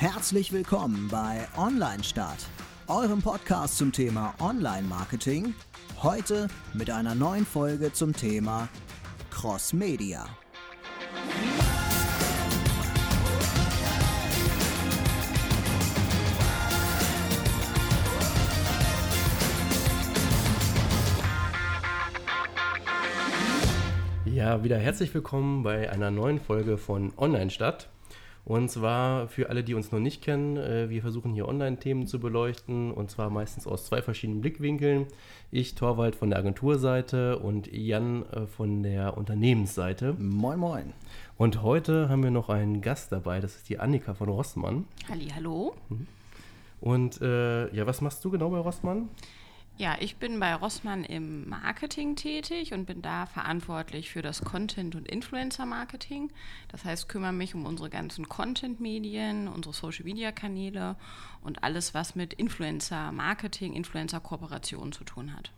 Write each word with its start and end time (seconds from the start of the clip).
Herzlich 0.00 0.52
willkommen 0.52 1.08
bei 1.10 1.48
Online 1.56 2.04
Start, 2.04 2.46
eurem 2.86 3.20
Podcast 3.20 3.78
zum 3.78 3.90
Thema 3.90 4.32
Online 4.38 4.86
Marketing. 4.86 5.54
Heute 6.00 6.46
mit 6.72 6.88
einer 6.88 7.16
neuen 7.16 7.44
Folge 7.44 7.92
zum 7.92 8.12
Thema 8.12 8.68
Cross 9.32 9.72
Media. 9.72 10.24
Ja, 24.26 24.62
wieder 24.62 24.78
herzlich 24.78 25.12
willkommen 25.12 25.64
bei 25.64 25.90
einer 25.90 26.12
neuen 26.12 26.38
Folge 26.38 26.78
von 26.78 27.12
Online 27.16 27.50
Stadt. 27.50 27.88
Und 28.48 28.70
zwar 28.70 29.28
für 29.28 29.50
alle, 29.50 29.62
die 29.62 29.74
uns 29.74 29.92
noch 29.92 29.98
nicht 29.98 30.22
kennen, 30.22 30.56
äh, 30.56 30.88
wir 30.88 31.02
versuchen 31.02 31.34
hier 31.34 31.46
Online-Themen 31.46 32.06
zu 32.06 32.18
beleuchten 32.18 32.90
und 32.90 33.10
zwar 33.10 33.28
meistens 33.28 33.66
aus 33.66 33.84
zwei 33.84 34.00
verschiedenen 34.00 34.40
Blickwinkeln. 34.40 35.04
Ich, 35.50 35.74
Torwald 35.74 36.16
von 36.16 36.30
der 36.30 36.38
Agenturseite 36.38 37.40
und 37.40 37.70
Jan 37.70 38.24
äh, 38.32 38.46
von 38.46 38.82
der 38.82 39.18
Unternehmensseite. 39.18 40.16
Moin, 40.18 40.58
moin. 40.58 40.94
Und 41.36 41.62
heute 41.62 42.08
haben 42.08 42.22
wir 42.22 42.30
noch 42.30 42.48
einen 42.48 42.80
Gast 42.80 43.12
dabei, 43.12 43.40
das 43.40 43.54
ist 43.54 43.68
die 43.68 43.80
Annika 43.80 44.14
von 44.14 44.30
Rossmann. 44.30 44.86
Halli, 45.10 45.28
hallo. 45.34 45.74
Und 46.80 47.20
äh, 47.20 47.74
ja, 47.74 47.86
was 47.86 48.00
machst 48.00 48.24
du 48.24 48.30
genau 48.30 48.48
bei 48.48 48.60
Rossmann? 48.60 49.10
Ja, 49.80 49.94
ich 50.00 50.16
bin 50.16 50.40
bei 50.40 50.52
Rossmann 50.56 51.04
im 51.04 51.48
Marketing 51.48 52.16
tätig 52.16 52.72
und 52.72 52.84
bin 52.86 53.00
da 53.00 53.26
verantwortlich 53.26 54.10
für 54.10 54.22
das 54.22 54.42
Content- 54.42 54.96
und 54.96 55.06
Influencer-Marketing. 55.06 56.32
Das 56.66 56.84
heißt, 56.84 57.08
kümmere 57.08 57.32
mich 57.32 57.54
um 57.54 57.64
unsere 57.64 57.88
ganzen 57.88 58.28
Content-Medien, 58.28 59.46
unsere 59.46 59.72
Social-Media-Kanäle 59.72 60.96
und 61.42 61.62
alles, 61.62 61.94
was 61.94 62.16
mit 62.16 62.34
Influencer-Marketing, 62.34 63.72
Influencer-Kooperation 63.74 64.90
zu 64.90 65.04
tun 65.04 65.32
hat. 65.36 65.52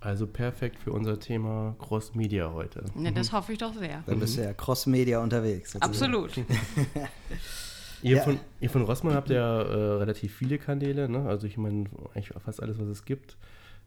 Also 0.00 0.28
perfekt 0.28 0.78
für 0.78 0.92
unser 0.92 1.18
Thema 1.18 1.74
Cross-Media 1.80 2.52
heute. 2.52 2.84
Ja, 2.96 3.10
das 3.10 3.32
hoffe 3.32 3.54
ich 3.54 3.58
doch 3.58 3.74
sehr. 3.74 4.04
Dann 4.06 4.20
bist 4.20 4.36
du 4.36 4.42
ja 4.42 4.52
Cross-Media 4.52 5.18
unterwegs. 5.18 5.72
sozusagen. 5.72 5.90
Absolut. 5.90 6.36
Ihr, 8.02 8.16
Ja. 8.18 8.22
von, 8.22 8.38
ihr 8.60 8.68
von 8.68 8.82
Rossmann 8.82 9.14
habt 9.14 9.30
ja 9.30 9.62
äh, 9.62 9.74
relativ 9.96 10.34
viele 10.34 10.58
Kanäle, 10.58 11.08
ne? 11.08 11.26
Also 11.26 11.46
ich 11.46 11.56
meine 11.56 11.86
eigentlich 12.14 12.30
fast 12.44 12.62
alles, 12.62 12.78
was 12.78 12.86
es 12.86 13.06
gibt. 13.06 13.38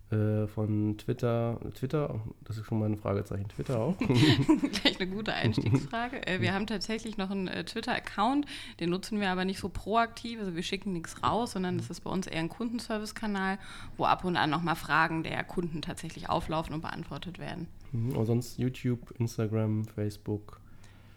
Äh, 0.10 0.48
von 0.48 0.98
Twitter, 0.98 1.60
Twitter, 1.76 2.22
das 2.46 2.58
ist 2.58 2.66
schon 2.66 2.80
mal 2.80 2.86
ein 2.86 2.96
Fragezeichen, 2.96 3.50
Twitter 3.50 3.78
auch. 3.78 3.98
Gleich 3.98 5.02
eine 5.02 5.10
gute 5.10 5.34
Einstiegsfrage. 5.34 6.26
Äh, 6.26 6.40
Wir 6.40 6.54
haben 6.54 6.66
tatsächlich 6.66 7.18
noch 7.18 7.30
einen 7.30 7.50
äh, 7.50 7.66
Twitter-Account, 7.66 8.46
den 8.80 8.90
nutzen 8.90 9.20
wir 9.20 9.30
aber 9.30 9.44
nicht 9.44 9.60
so 9.60 9.68
proaktiv. 9.68 10.40
Also 10.40 10.56
wir 10.56 10.64
schicken 10.64 10.94
nichts 10.94 11.22
raus, 11.24 11.52
sondern 11.52 11.78
das 11.78 11.90
ist 11.90 12.02
bei 12.06 12.10
uns 12.10 12.26
eher 12.26 12.40
ein 12.40 12.48
Kundenservice-Kanal, 12.48 13.60
wo 13.98 14.06
ab 14.06 14.24
und 14.24 14.38
an 14.38 14.50
nochmal 14.50 14.78
Fragen 14.78 15.24
der 15.24 15.44
Kunden 15.44 15.82
tatsächlich 15.82 16.30
auflaufen 16.30 16.74
und 16.74 16.82
beantwortet 16.82 17.38
werden. 17.38 17.68
Mhm, 17.92 18.16
Und 18.16 18.26
sonst 18.28 18.58
YouTube, 18.58 19.14
Instagram, 19.20 19.84
Facebook. 19.86 20.62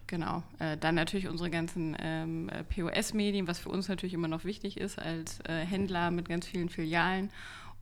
Genau. 0.09 0.43
Äh, 0.59 0.77
dann 0.77 0.97
natürlich 0.97 1.29
unsere 1.29 1.49
ganzen 1.51 1.97
ähm, 2.01 2.49
äh, 2.49 2.65
POS-Medien, 2.65 3.47
was 3.47 3.61
für 3.61 3.69
uns 3.69 3.87
natürlich 3.87 4.15
immer 4.15 4.27
noch 4.27 4.45
wichtig 4.45 4.79
ist 4.79 4.99
als 4.99 5.39
äh, 5.49 5.65
Händler 5.65 6.11
mit 6.11 6.29
ganz 6.29 6.47
vielen 6.49 6.69
Filialen. 6.69 7.31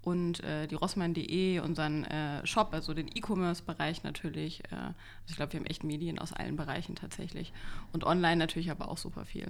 Und 0.08 0.42
äh, 0.42 0.66
die 0.66 0.74
Rossmann.de, 0.74 1.60
unseren 1.60 2.04
äh, 2.04 2.46
Shop, 2.46 2.68
also 2.72 2.94
den 2.94 3.08
E-Commerce-Bereich 3.08 4.04
natürlich. 4.04 4.62
Äh, 4.70 4.74
also 4.76 4.94
ich 5.28 5.36
glaube, 5.36 5.52
wir 5.52 5.60
haben 5.60 5.66
echt 5.66 5.84
Medien 5.84 6.18
aus 6.18 6.32
allen 6.32 6.56
Bereichen 6.56 6.94
tatsächlich. 6.94 7.52
Und 7.92 8.04
online 8.04 8.36
natürlich 8.36 8.70
aber 8.70 8.88
auch 8.88 8.96
super 8.98 9.24
viel. 9.24 9.48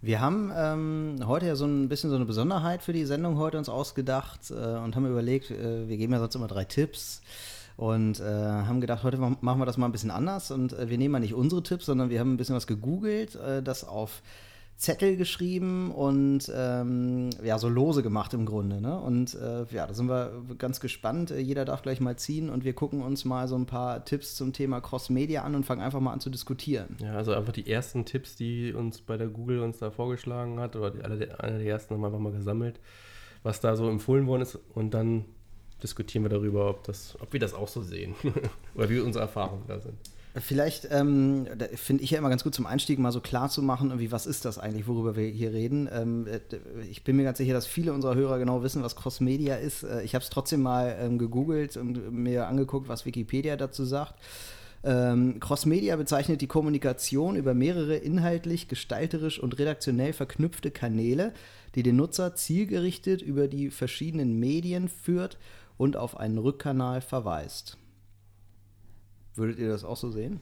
Wir 0.00 0.20
haben 0.20 0.50
ähm, 0.56 1.16
heute 1.26 1.46
ja 1.46 1.54
so 1.54 1.64
ein 1.64 1.88
bisschen 1.88 2.10
so 2.10 2.16
eine 2.16 2.24
Besonderheit 2.24 2.82
für 2.82 2.92
die 2.92 3.04
Sendung 3.04 3.36
heute 3.36 3.56
uns 3.58 3.68
ausgedacht 3.68 4.50
äh, 4.50 4.54
und 4.54 4.96
haben 4.96 5.06
überlegt, 5.06 5.50
äh, 5.52 5.88
wir 5.88 5.96
geben 5.96 6.12
ja 6.12 6.18
sonst 6.18 6.34
immer 6.34 6.48
drei 6.48 6.64
Tipps 6.64 7.22
und 7.76 8.18
äh, 8.18 8.24
haben 8.24 8.80
gedacht, 8.80 9.04
heute 9.04 9.18
ma- 9.18 9.36
machen 9.40 9.60
wir 9.60 9.66
das 9.66 9.76
mal 9.76 9.86
ein 9.86 9.92
bisschen 9.92 10.10
anders 10.10 10.50
und 10.50 10.72
äh, 10.72 10.90
wir 10.90 10.98
nehmen 10.98 11.12
mal 11.12 11.20
nicht 11.20 11.34
unsere 11.34 11.62
Tipps, 11.62 11.86
sondern 11.86 12.10
wir 12.10 12.18
haben 12.18 12.32
ein 12.34 12.36
bisschen 12.36 12.56
was 12.56 12.66
gegoogelt, 12.66 13.36
äh, 13.36 13.62
das 13.62 13.84
auf 13.84 14.22
Zettel 14.76 15.16
geschrieben 15.16 15.92
und 15.92 16.50
ähm, 16.52 17.30
ja, 17.44 17.58
so 17.58 17.68
lose 17.68 18.02
gemacht 18.02 18.34
im 18.34 18.46
Grunde. 18.46 18.80
Ne? 18.80 18.98
Und 18.98 19.34
äh, 19.34 19.64
ja, 19.70 19.86
da 19.86 19.94
sind 19.94 20.08
wir 20.08 20.42
ganz 20.58 20.80
gespannt. 20.80 21.30
Äh, 21.30 21.38
Jeder 21.38 21.64
darf 21.64 21.82
gleich 21.82 22.00
mal 22.00 22.16
ziehen 22.16 22.50
und 22.50 22.64
wir 22.64 22.72
gucken 22.72 23.00
uns 23.00 23.24
mal 23.24 23.46
so 23.46 23.54
ein 23.54 23.66
paar 23.66 24.04
Tipps 24.04 24.34
zum 24.34 24.52
Thema 24.52 24.80
Cross-Media 24.80 25.42
an 25.42 25.54
und 25.54 25.64
fangen 25.64 25.82
einfach 25.82 26.00
mal 26.00 26.12
an 26.12 26.20
zu 26.20 26.30
diskutieren. 26.30 26.96
Ja, 27.00 27.14
also 27.14 27.32
einfach 27.32 27.52
die 27.52 27.70
ersten 27.70 28.04
Tipps, 28.04 28.34
die 28.34 28.72
uns 28.72 29.00
bei 29.00 29.16
der 29.16 29.28
Google 29.28 29.60
uns 29.60 29.78
da 29.78 29.90
vorgeschlagen 29.92 30.58
hat, 30.58 30.74
oder 30.74 30.90
die, 30.90 31.00
alle 31.00 31.40
einer 31.40 31.58
der 31.58 31.66
ersten 31.66 31.94
haben 31.94 32.00
wir 32.00 32.08
einfach 32.08 32.18
mal 32.18 32.32
gesammelt, 32.32 32.80
was 33.44 33.60
da 33.60 33.76
so 33.76 33.88
empfohlen 33.88 34.26
worden 34.26 34.42
ist 34.42 34.58
und 34.74 34.94
dann 34.94 35.26
diskutieren 35.82 36.24
wir 36.24 36.30
darüber, 36.30 36.68
ob, 36.68 36.84
das, 36.84 37.16
ob 37.20 37.32
wir 37.32 37.40
das 37.40 37.54
auch 37.54 37.68
so 37.68 37.82
sehen 37.82 38.14
oder 38.74 38.88
wie 38.88 39.00
unsere 39.00 39.22
Erfahrungen 39.22 39.64
da 39.66 39.80
sind. 39.80 39.96
Vielleicht 40.34 40.88
ähm, 40.90 41.46
finde 41.74 42.02
ich 42.02 42.10
ja 42.10 42.18
immer 42.18 42.30
ganz 42.30 42.42
gut 42.42 42.54
zum 42.54 42.64
Einstieg 42.64 42.98
mal 42.98 43.12
so 43.12 43.20
klar 43.20 43.50
zu 43.50 43.60
machen, 43.60 43.90
irgendwie, 43.90 44.12
was 44.12 44.24
ist 44.24 44.46
das 44.46 44.58
eigentlich, 44.58 44.86
worüber 44.86 45.14
wir 45.14 45.28
hier 45.28 45.52
reden. 45.52 45.90
Ähm, 45.92 46.26
äh, 46.26 46.40
ich 46.90 47.04
bin 47.04 47.16
mir 47.16 47.24
ganz 47.24 47.36
sicher, 47.36 47.52
dass 47.52 47.66
viele 47.66 47.92
unserer 47.92 48.14
Hörer 48.14 48.38
genau 48.38 48.62
wissen, 48.62 48.82
was 48.82 48.96
Cross-Media 48.96 49.56
ist. 49.56 49.82
Äh, 49.82 50.02
ich 50.04 50.14
habe 50.14 50.22
es 50.22 50.30
trotzdem 50.30 50.62
mal 50.62 50.96
ähm, 50.98 51.18
gegoogelt 51.18 51.76
und 51.76 52.12
mir 52.12 52.48
angeguckt, 52.48 52.88
was 52.88 53.04
Wikipedia 53.04 53.56
dazu 53.56 53.84
sagt. 53.84 54.14
Ähm, 54.84 55.38
Cross-Media 55.38 55.96
bezeichnet 55.96 56.40
die 56.40 56.46
Kommunikation 56.46 57.36
über 57.36 57.52
mehrere 57.52 57.96
inhaltlich, 57.96 58.68
gestalterisch 58.68 59.38
und 59.38 59.58
redaktionell 59.58 60.14
verknüpfte 60.14 60.70
Kanäle, 60.70 61.34
die 61.74 61.82
den 61.82 61.96
Nutzer 61.96 62.34
zielgerichtet 62.34 63.20
über 63.20 63.48
die 63.48 63.70
verschiedenen 63.70 64.40
Medien 64.40 64.88
führt 64.88 65.36
und 65.76 65.98
auf 65.98 66.16
einen 66.16 66.38
Rückkanal 66.38 67.02
verweist. 67.02 67.76
Würdet 69.34 69.58
ihr 69.58 69.68
das 69.68 69.84
auch 69.84 69.96
so 69.96 70.10
sehen? 70.10 70.40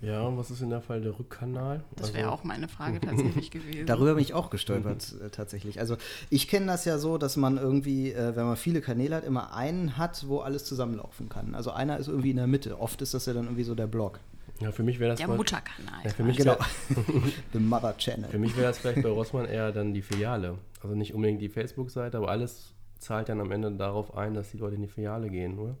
Ja, 0.00 0.22
und 0.22 0.36
was 0.36 0.50
ist 0.50 0.60
in 0.62 0.70
der 0.70 0.80
Fall 0.80 1.00
der 1.00 1.16
Rückkanal? 1.16 1.84
Das 1.94 2.12
wäre 2.12 2.24
Also- 2.28 2.40
auch 2.40 2.44
meine 2.44 2.66
Frage 2.66 3.00
tatsächlich 3.00 3.50
gewesen. 3.52 3.86
Darüber 3.86 4.14
bin 4.14 4.22
ich 4.22 4.34
auch 4.34 4.50
gestolpert, 4.50 5.14
äh, 5.24 5.30
tatsächlich. 5.30 5.78
Also 5.78 5.96
ich 6.28 6.48
kenne 6.48 6.66
das 6.66 6.84
ja 6.84 6.98
so, 6.98 7.18
dass 7.18 7.36
man 7.36 7.56
irgendwie, 7.56 8.10
äh, 8.12 8.34
wenn 8.34 8.46
man 8.46 8.56
viele 8.56 8.80
Kanäle 8.80 9.14
hat, 9.14 9.24
immer 9.24 9.54
einen 9.54 9.96
hat, 9.98 10.26
wo 10.26 10.40
alles 10.40 10.64
zusammenlaufen 10.64 11.28
kann. 11.28 11.54
Also 11.54 11.70
einer 11.70 11.98
ist 11.98 12.08
irgendwie 12.08 12.30
in 12.30 12.36
der 12.36 12.48
Mitte. 12.48 12.80
Oft 12.80 13.00
ist 13.00 13.14
das 13.14 13.26
ja 13.26 13.32
dann 13.32 13.44
irgendwie 13.44 13.62
so 13.62 13.76
der 13.76 13.86
Blog. 13.86 14.18
Ja, 14.60 14.72
für 14.72 14.82
mich 14.82 14.98
wäre 14.98 15.10
das 15.10 15.18
Der 15.18 15.28
mal- 15.28 15.36
Mutterkanal. 15.36 16.00
Ja, 16.04 16.10
für 16.10 16.24
mich 16.24 16.36
Genau. 16.36 16.56
The 17.52 17.58
Mother 17.60 17.96
Channel. 17.96 18.28
Für 18.28 18.38
mich 18.40 18.56
wäre 18.56 18.66
das 18.68 18.78
vielleicht 18.78 19.02
bei 19.02 19.08
Rossmann 19.08 19.44
eher 19.46 19.70
dann 19.70 19.94
die 19.94 20.02
Filiale. 20.02 20.58
Also 20.82 20.96
nicht 20.96 21.14
unbedingt 21.14 21.40
die 21.40 21.48
Facebook-Seite, 21.48 22.16
aber 22.16 22.28
alles 22.28 22.72
zahlt 22.98 23.28
dann 23.28 23.40
am 23.40 23.52
Ende 23.52 23.70
darauf 23.70 24.16
ein, 24.16 24.34
dass 24.34 24.50
die 24.50 24.56
Leute 24.58 24.74
in 24.74 24.82
die 24.82 24.88
Filiale 24.88 25.30
gehen, 25.30 25.58
oder? 25.60 25.76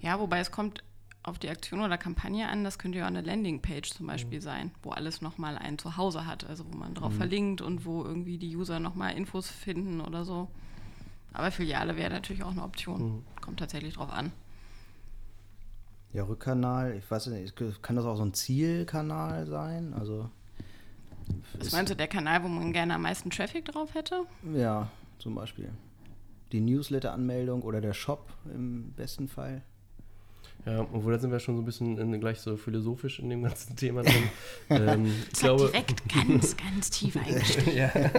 Ja, 0.00 0.18
wobei 0.18 0.40
es 0.40 0.50
kommt 0.50 0.82
auf 1.24 1.38
die 1.38 1.48
Aktion 1.48 1.80
oder 1.80 1.98
Kampagne 1.98 2.48
an, 2.48 2.64
das 2.64 2.78
könnte 2.78 2.98
ja 2.98 3.04
auch 3.04 3.08
eine 3.08 3.20
Landingpage 3.20 3.90
zum 3.90 4.08
Beispiel 4.08 4.40
sein, 4.40 4.72
wo 4.82 4.90
alles 4.90 5.20
nochmal 5.22 5.56
ein 5.56 5.78
Zuhause 5.78 6.26
hat, 6.26 6.44
also 6.48 6.64
wo 6.70 6.76
man 6.76 6.94
drauf 6.94 7.14
verlinkt 7.14 7.60
und 7.60 7.84
wo 7.84 8.04
irgendwie 8.04 8.38
die 8.38 8.56
User 8.56 8.80
nochmal 8.80 9.16
Infos 9.16 9.48
finden 9.48 10.00
oder 10.00 10.24
so. 10.24 10.48
Aber 11.32 11.50
Filiale 11.50 11.96
wäre 11.96 12.10
natürlich 12.10 12.42
auch 12.42 12.50
eine 12.50 12.62
Option. 12.64 13.24
Kommt 13.40 13.60
tatsächlich 13.60 13.94
drauf 13.94 14.10
an. 14.10 14.32
Ja, 16.12 16.24
Rückkanal, 16.24 16.94
ich 16.96 17.10
weiß 17.10 17.28
nicht, 17.28 17.54
kann 17.80 17.96
das 17.96 18.04
auch 18.04 18.16
so 18.16 18.24
ein 18.24 18.34
Zielkanal 18.34 19.46
sein? 19.46 19.94
Also, 19.94 20.28
Was 21.58 21.72
meinst 21.72 21.90
du, 21.90 21.96
der 21.96 22.08
Kanal, 22.08 22.42
wo 22.42 22.48
man 22.48 22.72
gerne 22.72 22.94
am 22.94 23.02
meisten 23.02 23.30
Traffic 23.30 23.64
drauf 23.64 23.94
hätte? 23.94 24.26
ja, 24.54 24.90
zum 25.18 25.34
Beispiel. 25.36 25.70
Die 26.50 26.60
Newsletter-Anmeldung 26.60 27.62
oder 27.62 27.80
der 27.80 27.94
Shop 27.94 28.30
im 28.52 28.92
besten 28.92 29.26
Fall. 29.28 29.62
Ja, 30.64 30.86
obwohl 30.92 31.12
da 31.12 31.18
sind 31.18 31.32
wir 31.32 31.40
schon 31.40 31.56
so 31.56 31.62
ein 31.62 31.64
bisschen 31.64 31.98
in, 31.98 32.20
gleich 32.20 32.38
so 32.38 32.56
philosophisch 32.56 33.18
in 33.18 33.28
dem 33.28 33.42
ganzen 33.42 33.74
Thema 33.74 34.02
drin. 34.02 34.30
ähm, 34.70 35.06
ich 35.06 35.28
Das 35.30 35.40
glaube, 35.40 35.66
direkt 35.66 36.02
ganz, 36.14 36.56
ganz 36.56 36.90
tief 36.90 37.16
eingestiegen. 37.16 37.76
ja. 37.76 37.90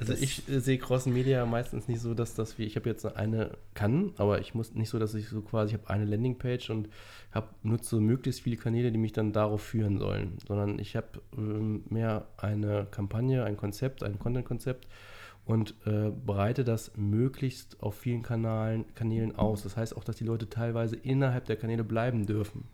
Also 0.00 0.12
ich 0.12 0.46
äh, 0.48 0.60
sehe 0.60 0.76
Cross 0.76 1.06
Media 1.06 1.46
meistens 1.46 1.88
nicht 1.88 2.00
so, 2.00 2.14
dass 2.14 2.34
das 2.34 2.58
wie, 2.58 2.64
ich 2.64 2.76
habe 2.76 2.90
jetzt 2.90 3.06
eine 3.06 3.52
kann, 3.72 4.12
aber 4.16 4.40
ich 4.40 4.52
muss 4.52 4.74
nicht 4.74 4.90
so, 4.90 4.98
dass 4.98 5.14
ich 5.14 5.28
so 5.28 5.40
quasi, 5.40 5.74
ich 5.74 5.80
habe 5.80 5.88
eine 5.88 6.04
Landingpage 6.04 6.68
und 6.70 6.88
habe 7.32 7.48
nutze 7.62 8.00
möglichst 8.00 8.42
viele 8.42 8.56
Kanäle, 8.56 8.92
die 8.92 8.98
mich 8.98 9.12
dann 9.12 9.32
darauf 9.32 9.62
führen 9.62 9.98
sollen, 9.98 10.36
sondern 10.46 10.78
ich 10.78 10.96
habe 10.96 11.22
ähm, 11.38 11.84
mehr 11.88 12.26
eine 12.36 12.86
Kampagne, 12.90 13.44
ein 13.44 13.56
Konzept, 13.56 14.02
ein 14.02 14.18
Content-Konzept 14.18 14.86
und 15.46 15.74
äh, 15.86 16.10
breite 16.10 16.64
das 16.64 16.96
möglichst 16.96 17.82
auf 17.82 17.96
vielen 17.96 18.22
Kanalen, 18.22 18.84
Kanälen 18.94 19.36
aus. 19.36 19.62
Das 19.62 19.76
heißt 19.76 19.96
auch, 19.96 20.04
dass 20.04 20.16
die 20.16 20.24
Leute 20.24 20.48
teilweise 20.48 20.96
innerhalb 20.96 21.44
der 21.46 21.56
Kanäle 21.56 21.84
bleiben 21.84 22.26
dürfen, 22.26 22.64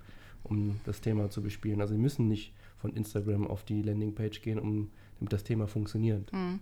um 0.44 0.80
das 0.84 1.00
Thema 1.00 1.30
zu 1.30 1.42
bespielen. 1.42 1.80
Also 1.80 1.94
sie 1.94 2.00
müssen 2.00 2.28
nicht 2.28 2.54
von 2.78 2.94
Instagram 2.94 3.46
auf 3.46 3.64
die 3.64 3.82
Landingpage 3.82 4.40
gehen, 4.40 4.58
um, 4.58 4.90
damit 5.18 5.32
das 5.32 5.44
Thema 5.44 5.66
funktioniert. 5.66 6.30
Hm. 6.32 6.60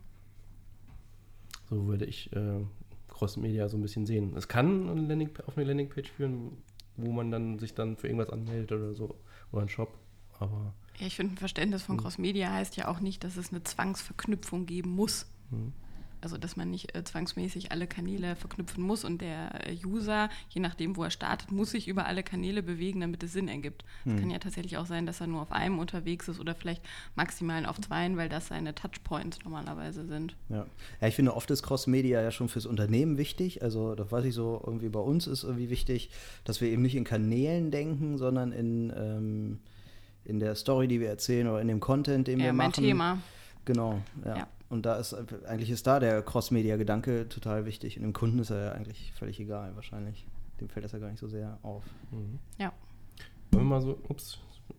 So 1.69 1.87
würde 1.87 2.07
ich 2.07 2.33
äh, 2.33 2.65
Cross-Media 3.09 3.69
so 3.69 3.77
ein 3.77 3.83
bisschen 3.83 4.07
sehen. 4.07 4.35
Es 4.35 4.49
kann 4.49 4.89
eine 4.89 5.03
Landing, 5.03 5.31
auf 5.47 5.59
eine 5.59 5.67
Landingpage 5.67 6.11
führen, 6.11 6.57
wo 6.97 7.13
man 7.13 7.31
dann 7.31 7.59
sich 7.59 7.75
dann 7.75 7.97
für 7.97 8.07
irgendwas 8.07 8.31
anmeldet 8.31 8.73
oder 8.73 8.95
so, 8.95 9.15
oder 9.53 9.61
einen 9.61 9.69
Shop. 9.69 9.99
Aber 10.39 10.73
Ja, 10.99 11.07
ich 11.07 11.17
finde, 11.17 11.35
ein 11.35 11.39
Verständnis 11.39 11.83
von 11.83 11.99
Cross-Media 11.99 12.51
heißt 12.51 12.77
ja 12.77 12.89
auch 12.89 13.01
nicht, 13.01 13.25
dass 13.25 13.37
es 13.37 13.51
eine 13.51 13.63
Zwangsverknüpfung 13.63 14.65
geben 14.65 14.91
muss. 14.91 15.27
Mhm. 15.51 15.75
Also, 16.21 16.37
dass 16.37 16.57
man 16.57 16.71
nicht 16.71 16.95
äh, 16.97 17.05
zwangsmäßig 17.05 17.73
alle 17.73 17.87
Kanäle 17.87 18.37
verknüpfen 18.37 18.83
muss 18.83 19.05
und 19.05 19.21
der 19.21 19.67
äh, 19.69 19.77
User, 19.87 20.29
je 20.51 20.61
nachdem, 20.61 20.97
wo 20.97 21.05
er 21.05 21.11
startet, 21.11 21.53
muss 21.53 21.71
sich 21.71 21.89
über 21.89 22.07
alle 22.07 22.23
Kanäle 22.23 22.63
bewegen, 22.63 23.01
damit 23.01 23.23
es 23.23 23.33
Sinn 23.33 23.49
ergibt. 23.49 23.85
Es 24.05 24.13
Hm. 24.13 24.21
kann 24.21 24.31
ja 24.31 24.39
tatsächlich 24.39 24.77
auch 24.79 24.87
sein, 24.87 25.07
dass 25.07 25.21
er 25.21 25.27
nur 25.27 25.43
auf 25.43 25.53
einem 25.53 25.79
unterwegs 25.79 26.29
ist 26.29 26.41
oder 26.41 26.55
vielleicht 26.55 26.83
maximal 27.15 27.67
auf 27.67 27.81
zweien, 27.81 28.17
weil 28.17 28.29
das 28.29 28.49
seine 28.49 28.75
Touchpoints 28.75 29.39
normalerweise 29.45 30.07
sind. 30.07 30.35
Ja. 30.49 30.67
ja, 31.01 31.09
ich 31.09 31.15
finde, 31.15 31.35
oft 31.35 31.51
ist 31.51 31.63
Cross-Media 31.63 32.21
ja 32.21 32.31
schon 32.31 32.49
fürs 32.49 32.67
Unternehmen 32.67 33.19
wichtig. 33.19 33.63
Also, 33.63 33.95
das 33.95 34.11
weiß 34.11 34.25
ich 34.25 34.35
so, 34.35 34.63
irgendwie 34.67 34.89
bei 34.89 35.01
uns 35.01 35.27
ist 35.27 35.45
irgendwie 35.45 35.71
wichtig, 35.71 36.11
dass 36.45 36.61
wir 36.61 36.69
eben 36.69 36.83
nicht 36.83 36.95
in 36.97 37.05
Kanälen 37.05 37.71
denken, 37.71 38.19
sondern 38.19 38.53
in, 38.53 38.93
ähm, 38.97 39.59
in 40.25 40.41
der 40.41 40.55
Story, 40.57 40.89
die 40.89 41.01
wir 41.01 41.09
erzählen 41.09 41.47
oder 41.49 41.61
in 41.61 41.69
dem 41.69 41.81
Content, 41.81 42.27
den 42.29 42.39
Ja, 42.41 42.47
wir 42.47 42.53
mein 42.53 42.69
machen. 42.69 42.85
Thema. 42.85 43.19
Genau, 43.65 44.01
ja. 44.25 44.37
Ja. 44.39 44.49
Und 44.69 44.85
da 44.85 44.97
ist 44.97 45.15
eigentlich 45.47 45.71
ist 45.71 45.87
da 45.87 45.99
der 45.99 46.23
Cross-Media-Gedanke 46.23 47.29
total 47.29 47.65
wichtig. 47.65 47.97
Und 47.97 48.03
dem 48.03 48.13
Kunden 48.13 48.39
ist 48.39 48.51
er 48.51 48.65
ja 48.67 48.73
eigentlich 48.73 49.13
völlig 49.15 49.41
egal, 49.41 49.75
wahrscheinlich. 49.77 50.27
Dem 50.61 50.69
fällt 50.69 50.85
das 50.85 50.93
ja 50.93 50.99
gar 50.99 51.09
nicht 51.11 51.21
so 51.21 51.29
sehr 51.29 51.59
auf. 51.63 51.85
Mhm. 52.11 52.39
Ja. 52.59 52.73
Wollen 53.51 53.65
wir 53.65 53.71
mal 53.77 53.81
so, 53.81 53.99
ups, 54.09 54.39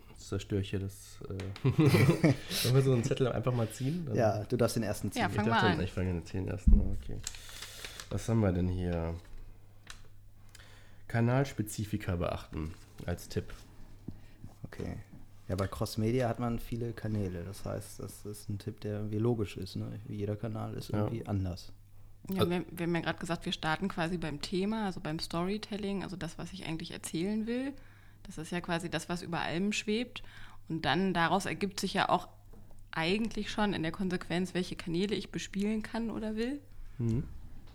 jetzt 0.10 0.28
zerstöre 0.28 0.62
ich 0.62 0.70
hier 0.70 0.80
das. 0.80 1.20
Äh, 1.24 1.70
Wollen 2.64 2.76
wir 2.76 2.82
so 2.84 2.94
einen 2.94 3.04
Zettel 3.04 3.30
einfach 3.32 3.54
mal 3.54 3.70
ziehen? 3.72 4.06
Dann- 4.06 4.16
Ja, 4.16 4.44
du 4.44 4.58
darfst 4.58 4.76
den 4.76 4.84
ersten 4.84 5.12
ziehen. 5.12 5.24
Ja, 5.24 5.28
ich 5.30 5.34
fang 5.36 5.46
dachte, 5.48 5.66
mal 5.66 5.72
an. 5.74 5.82
ich 5.82 5.92
fange 5.92 6.14
den 6.14 6.26
10 6.26 6.48
ersten. 6.48 6.98
Okay. 7.02 7.18
Was 8.12 8.30
haben 8.30 8.42
wir 8.42 8.52
denn 8.52 8.68
hier? 8.68 9.16
Kanalspezifika 11.08 12.16
beachten 12.16 12.74
als 13.06 13.28
Tipp. 13.30 13.52
Okay. 14.66 14.98
Ja, 15.50 15.56
bei 15.56 15.68
Cross-Media 15.68 16.30
hat 16.30 16.40
man 16.40 16.60
viele 16.60 16.94
Kanäle. 16.94 17.44
Das 17.44 17.66
heißt, 17.66 18.00
das 18.00 18.26
ist 18.26 18.50
ein 18.50 18.60
Tipp, 18.60 18.80
der 18.82 18.98
irgendwie 18.98 19.18
logisch 19.18 19.58
ist. 19.58 19.76
Ne? 19.76 20.00
Wie 20.06 20.16
jeder 20.18 20.36
Kanal 20.36 20.76
ist 20.76 20.90
Ja. 20.92 21.00
irgendwie 21.00 21.26
anders. 21.28 21.74
Ja, 22.30 22.40
Also- 22.42 22.52
wir, 22.52 22.66
wir 22.72 22.86
haben 22.86 22.96
ja 22.96 23.02
gerade 23.02 23.20
gesagt, 23.20 23.46
wir 23.46 23.52
starten 23.52 23.88
quasi 23.88 24.18
beim 24.18 24.42
Thema, 24.42 24.86
also 24.86 25.00
beim 25.00 25.20
Storytelling, 25.20 26.04
also 26.04 26.16
das, 26.16 26.38
was 26.38 26.54
ich 26.54 26.66
eigentlich 26.68 26.92
erzählen 26.92 27.48
will. 27.48 27.74
Das 28.24 28.38
ist 28.38 28.52
ja 28.52 28.62
quasi 28.62 28.90
das, 28.90 29.10
was 29.10 29.24
über 29.24 29.40
allem 29.40 29.74
schwebt. 29.74 30.22
Und 30.68 30.86
dann 30.86 31.14
daraus 31.16 31.48
ergibt 31.48 31.80
sich 31.80 31.96
ja 31.96 32.10
auch 32.10 32.28
eigentlich 32.92 33.50
schon 33.50 33.74
in 33.74 33.82
der 33.82 33.92
Konsequenz, 33.92 34.54
welche 34.54 34.76
Kanäle 34.76 35.16
ich 35.16 35.32
bespielen 35.32 35.82
kann 35.82 36.12
oder 36.12 36.36
will. 36.36 36.60
Mhm. 37.00 37.24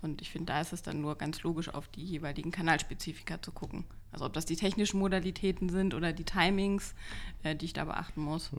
Und 0.02 0.20
ich 0.20 0.30
finde, 0.30 0.52
da 0.52 0.60
ist 0.60 0.72
es 0.72 0.82
dann 0.82 1.00
nur 1.00 1.16
ganz 1.16 1.42
logisch, 1.42 1.70
auf 1.70 1.88
die 1.88 2.04
jeweiligen 2.04 2.50
Kanalspezifika 2.52 3.40
zu 3.42 3.50
gucken. 3.52 3.84
Also 4.14 4.26
ob 4.26 4.32
das 4.32 4.46
die 4.46 4.56
technischen 4.56 5.00
Modalitäten 5.00 5.68
sind 5.68 5.92
oder 5.92 6.12
die 6.12 6.24
Timings, 6.24 6.94
äh, 7.42 7.56
die 7.56 7.66
ich 7.66 7.72
da 7.72 7.84
beachten 7.84 8.22
muss. 8.22 8.50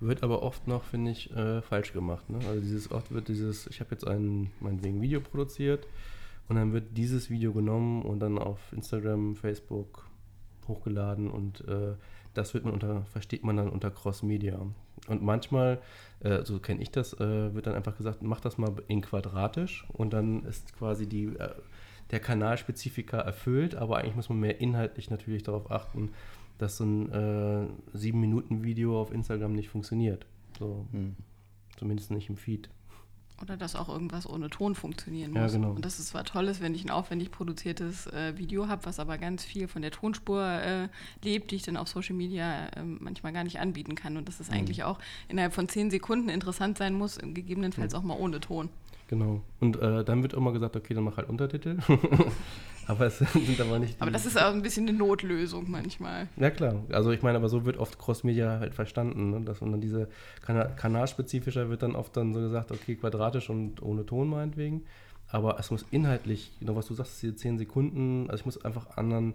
Wird 0.00 0.22
aber 0.24 0.42
oft 0.42 0.66
noch, 0.66 0.82
finde 0.82 1.12
ich, 1.12 1.30
äh, 1.30 1.62
falsch 1.62 1.92
gemacht. 1.92 2.28
Ne? 2.28 2.38
Also 2.46 2.60
dieses 2.60 2.90
oft 2.90 3.12
wird 3.12 3.28
dieses, 3.28 3.68
ich 3.68 3.78
habe 3.80 3.92
jetzt 3.92 4.06
ein 4.06 4.50
meinetwegen 4.60 5.00
Video 5.00 5.20
produziert 5.20 5.86
und 6.48 6.56
dann 6.56 6.72
wird 6.72 6.96
dieses 6.96 7.30
Video 7.30 7.52
genommen 7.52 8.02
und 8.02 8.18
dann 8.18 8.36
auf 8.36 8.58
Instagram, 8.72 9.36
Facebook 9.36 10.06
hochgeladen 10.66 11.30
und 11.30 11.66
äh, 11.68 11.94
das 12.34 12.52
wird 12.52 12.64
man 12.64 12.74
unter, 12.74 13.04
versteht 13.06 13.44
man 13.44 13.56
dann 13.56 13.68
unter 13.68 13.90
Cross-Media. 13.90 14.60
Und 15.06 15.22
manchmal, 15.22 15.80
äh, 16.20 16.44
so 16.44 16.58
kenne 16.58 16.82
ich 16.82 16.90
das, 16.90 17.12
äh, 17.14 17.54
wird 17.54 17.68
dann 17.68 17.74
einfach 17.74 17.96
gesagt, 17.96 18.22
mach 18.22 18.40
das 18.40 18.58
mal 18.58 18.72
in 18.88 19.02
quadratisch 19.02 19.86
und 19.92 20.12
dann 20.12 20.44
ist 20.44 20.76
quasi 20.76 21.06
die, 21.06 21.26
äh, 21.26 21.54
der 22.10 22.20
Kanalspezifika 22.20 23.18
erfüllt, 23.18 23.74
aber 23.74 23.98
eigentlich 23.98 24.14
muss 24.16 24.28
man 24.28 24.40
mehr 24.40 24.60
inhaltlich 24.60 25.10
natürlich 25.10 25.42
darauf 25.42 25.70
achten, 25.70 26.12
dass 26.58 26.76
so 26.76 26.84
ein 26.84 27.10
äh, 27.12 27.96
7-Minuten-Video 27.96 29.00
auf 29.00 29.12
Instagram 29.12 29.52
nicht 29.52 29.68
funktioniert. 29.68 30.26
So, 30.58 30.86
Hm. 30.92 31.16
zumindest 31.76 32.10
nicht 32.10 32.28
im 32.30 32.36
Feed. 32.36 32.70
Oder 33.42 33.58
dass 33.58 33.76
auch 33.76 33.90
irgendwas 33.90 34.26
ohne 34.28 34.48
Ton 34.48 34.74
funktionieren 34.74 35.34
Ja, 35.34 35.42
muss. 35.42 35.52
genau. 35.52 35.70
Und 35.72 35.84
das 35.84 35.98
ist 35.98 36.08
zwar 36.08 36.24
toll 36.24 36.46
ist, 36.48 36.62
wenn 36.62 36.74
ich 36.74 36.84
ein 36.84 36.90
aufwendig 36.90 37.30
produziertes 37.30 38.06
äh, 38.06 38.38
Video 38.38 38.66
habe, 38.68 38.86
was 38.86 38.98
aber 38.98 39.18
ganz 39.18 39.44
viel 39.44 39.68
von 39.68 39.82
der 39.82 39.90
Tonspur 39.90 40.42
äh, 40.42 40.88
lebt, 41.22 41.50
die 41.50 41.56
ich 41.56 41.62
dann 41.62 41.76
auf 41.76 41.88
Social 41.88 42.16
Media 42.16 42.68
äh, 42.68 42.82
manchmal 42.82 43.32
gar 43.34 43.44
nicht 43.44 43.58
anbieten 43.60 43.94
kann. 43.94 44.16
Und 44.16 44.26
dass 44.26 44.40
es 44.40 44.48
Mhm. 44.48 44.54
eigentlich 44.56 44.84
auch 44.84 44.98
innerhalb 45.28 45.52
von 45.52 45.68
zehn 45.68 45.90
Sekunden 45.90 46.30
interessant 46.30 46.78
sein 46.78 46.94
muss, 46.94 47.18
gegebenenfalls 47.18 47.92
Mhm. 47.92 47.98
auch 47.98 48.02
mal 48.04 48.16
ohne 48.18 48.40
Ton. 48.40 48.70
Genau. 49.08 49.42
Und 49.60 49.76
äh, 49.80 50.02
dann 50.02 50.22
wird 50.22 50.32
immer 50.32 50.52
gesagt, 50.52 50.74
okay, 50.74 50.94
dann 50.94 51.04
mach 51.04 51.16
halt 51.18 51.28
Untertitel. 51.28 51.76
aber 52.88 53.06
es 53.06 53.18
sind 53.18 53.60
aber 53.60 53.78
nicht. 53.78 54.00
Aber 54.02 54.10
das 54.10 54.26
ist 54.26 54.36
auch 54.36 54.52
ein 54.52 54.62
bisschen 54.62 54.88
eine 54.88 54.96
Notlösung 54.98 55.70
manchmal. 55.70 56.26
Ja 56.36 56.50
klar, 56.50 56.82
also 56.90 57.10
ich 57.12 57.22
meine, 57.22 57.38
aber 57.38 57.48
so 57.48 57.64
wird 57.64 57.76
oft 57.78 57.98
Cross-Media 58.00 58.58
halt 58.58 58.74
verstanden, 58.74 59.30
ne? 59.30 59.40
dass 59.42 59.60
man 59.60 59.70
dann 59.72 59.80
diese 59.80 60.08
Kana 60.44 60.64
kanalspezifischer 60.64 61.68
wird 61.68 61.82
dann 61.82 61.94
oft 61.94 62.16
dann 62.16 62.32
so 62.34 62.40
gesagt, 62.40 62.72
okay, 62.72 62.96
quadratisch 63.26 63.50
und 63.50 63.82
ohne 63.82 64.06
Ton 64.06 64.28
meinetwegen, 64.28 64.84
aber 65.28 65.58
es 65.58 65.70
muss 65.70 65.84
inhaltlich, 65.90 66.52
genau 66.60 66.76
was 66.76 66.86
du 66.86 66.94
sagst, 66.94 67.22
diese 67.22 67.34
10 67.34 67.58
Sekunden, 67.58 68.30
also 68.30 68.40
ich 68.40 68.46
muss 68.46 68.64
einfach 68.64 68.96
anderen, 68.96 69.34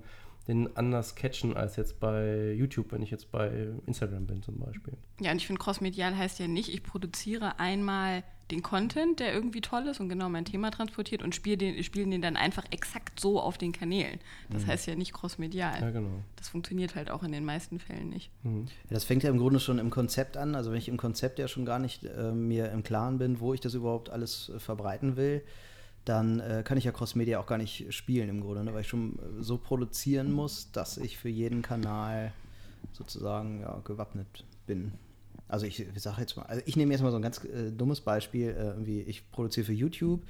den 0.51 0.75
anders 0.75 1.15
catchen 1.15 1.55
als 1.55 1.75
jetzt 1.77 1.99
bei 1.99 2.51
YouTube, 2.51 2.91
wenn 2.91 3.01
ich 3.01 3.09
jetzt 3.09 3.31
bei 3.31 3.69
Instagram 3.87 4.27
bin 4.27 4.43
zum 4.43 4.59
Beispiel. 4.59 4.93
Ja, 5.19 5.31
und 5.31 5.37
ich 5.37 5.47
finde, 5.47 5.61
crossmedial 5.61 6.17
heißt 6.17 6.39
ja 6.39 6.47
nicht, 6.47 6.69
ich 6.69 6.83
produziere 6.83 7.59
einmal 7.59 8.23
den 8.51 8.61
Content, 8.61 9.21
der 9.21 9.33
irgendwie 9.33 9.61
toll 9.61 9.87
ist 9.87 10.01
und 10.01 10.09
genau 10.09 10.27
mein 10.27 10.43
Thema 10.43 10.71
transportiert 10.71 11.23
und 11.23 11.33
spiele 11.33 11.57
den, 11.57 11.81
spielen 11.83 12.11
den 12.11 12.21
dann 12.21 12.35
einfach 12.35 12.65
exakt 12.71 13.19
so 13.19 13.39
auf 13.39 13.57
den 13.57 13.71
Kanälen. 13.71 14.19
Das 14.49 14.67
heißt 14.67 14.87
ja 14.87 14.95
nicht 14.95 15.13
crossmedial. 15.13 15.79
Ja, 15.79 15.89
genau. 15.89 16.21
Das 16.35 16.49
funktioniert 16.49 16.95
halt 16.95 17.09
auch 17.09 17.23
in 17.23 17.31
den 17.31 17.45
meisten 17.45 17.79
Fällen 17.79 18.09
nicht. 18.09 18.29
Mhm. 18.43 18.65
Ja, 18.89 18.95
das 18.95 19.05
fängt 19.05 19.23
ja 19.23 19.29
im 19.29 19.37
Grunde 19.37 19.61
schon 19.61 19.79
im 19.79 19.89
Konzept 19.89 20.35
an. 20.35 20.55
Also 20.55 20.71
wenn 20.71 20.77
ich 20.77 20.89
im 20.89 20.97
Konzept 20.97 21.39
ja 21.39 21.47
schon 21.47 21.65
gar 21.65 21.79
nicht 21.79 22.03
äh, 22.03 22.33
mir 22.33 22.71
im 22.71 22.83
Klaren 22.83 23.17
bin, 23.17 23.39
wo 23.39 23.53
ich 23.53 23.61
das 23.61 23.73
überhaupt 23.73 24.09
alles 24.09 24.49
äh, 24.49 24.59
verbreiten 24.59 25.15
will, 25.15 25.43
dann 26.05 26.39
äh, 26.39 26.63
kann 26.65 26.77
ich 26.77 26.83
ja 26.83 26.91
Cross-Media 26.91 27.39
auch 27.39 27.45
gar 27.45 27.57
nicht 27.57 27.93
spielen 27.93 28.29
im 28.29 28.41
Grunde, 28.41 28.63
ne? 28.63 28.73
weil 28.73 28.81
ich 28.81 28.87
schon 28.87 29.19
äh, 29.19 29.41
so 29.43 29.57
produzieren 29.57 30.31
muss, 30.31 30.71
dass 30.71 30.97
ich 30.97 31.17
für 31.17 31.29
jeden 31.29 31.61
Kanal 31.61 32.33
sozusagen 32.93 33.61
ja, 33.61 33.79
gewappnet 33.83 34.45
bin. 34.65 34.93
Also 35.47 35.65
ich, 35.65 35.79
ich 35.79 36.01
sage 36.01 36.21
jetzt 36.21 36.35
mal, 36.37 36.43
also 36.43 36.61
ich 36.65 36.75
nehme 36.75 36.91
jetzt 36.93 37.01
mal 37.01 37.11
so 37.11 37.17
ein 37.17 37.21
ganz 37.21 37.43
äh, 37.43 37.71
dummes 37.71 38.01
Beispiel, 38.01 38.49
äh, 38.49 38.67
irgendwie 38.69 39.01
ich 39.01 39.29
produziere 39.31 39.65
für 39.65 39.73
YouTube 39.73 40.21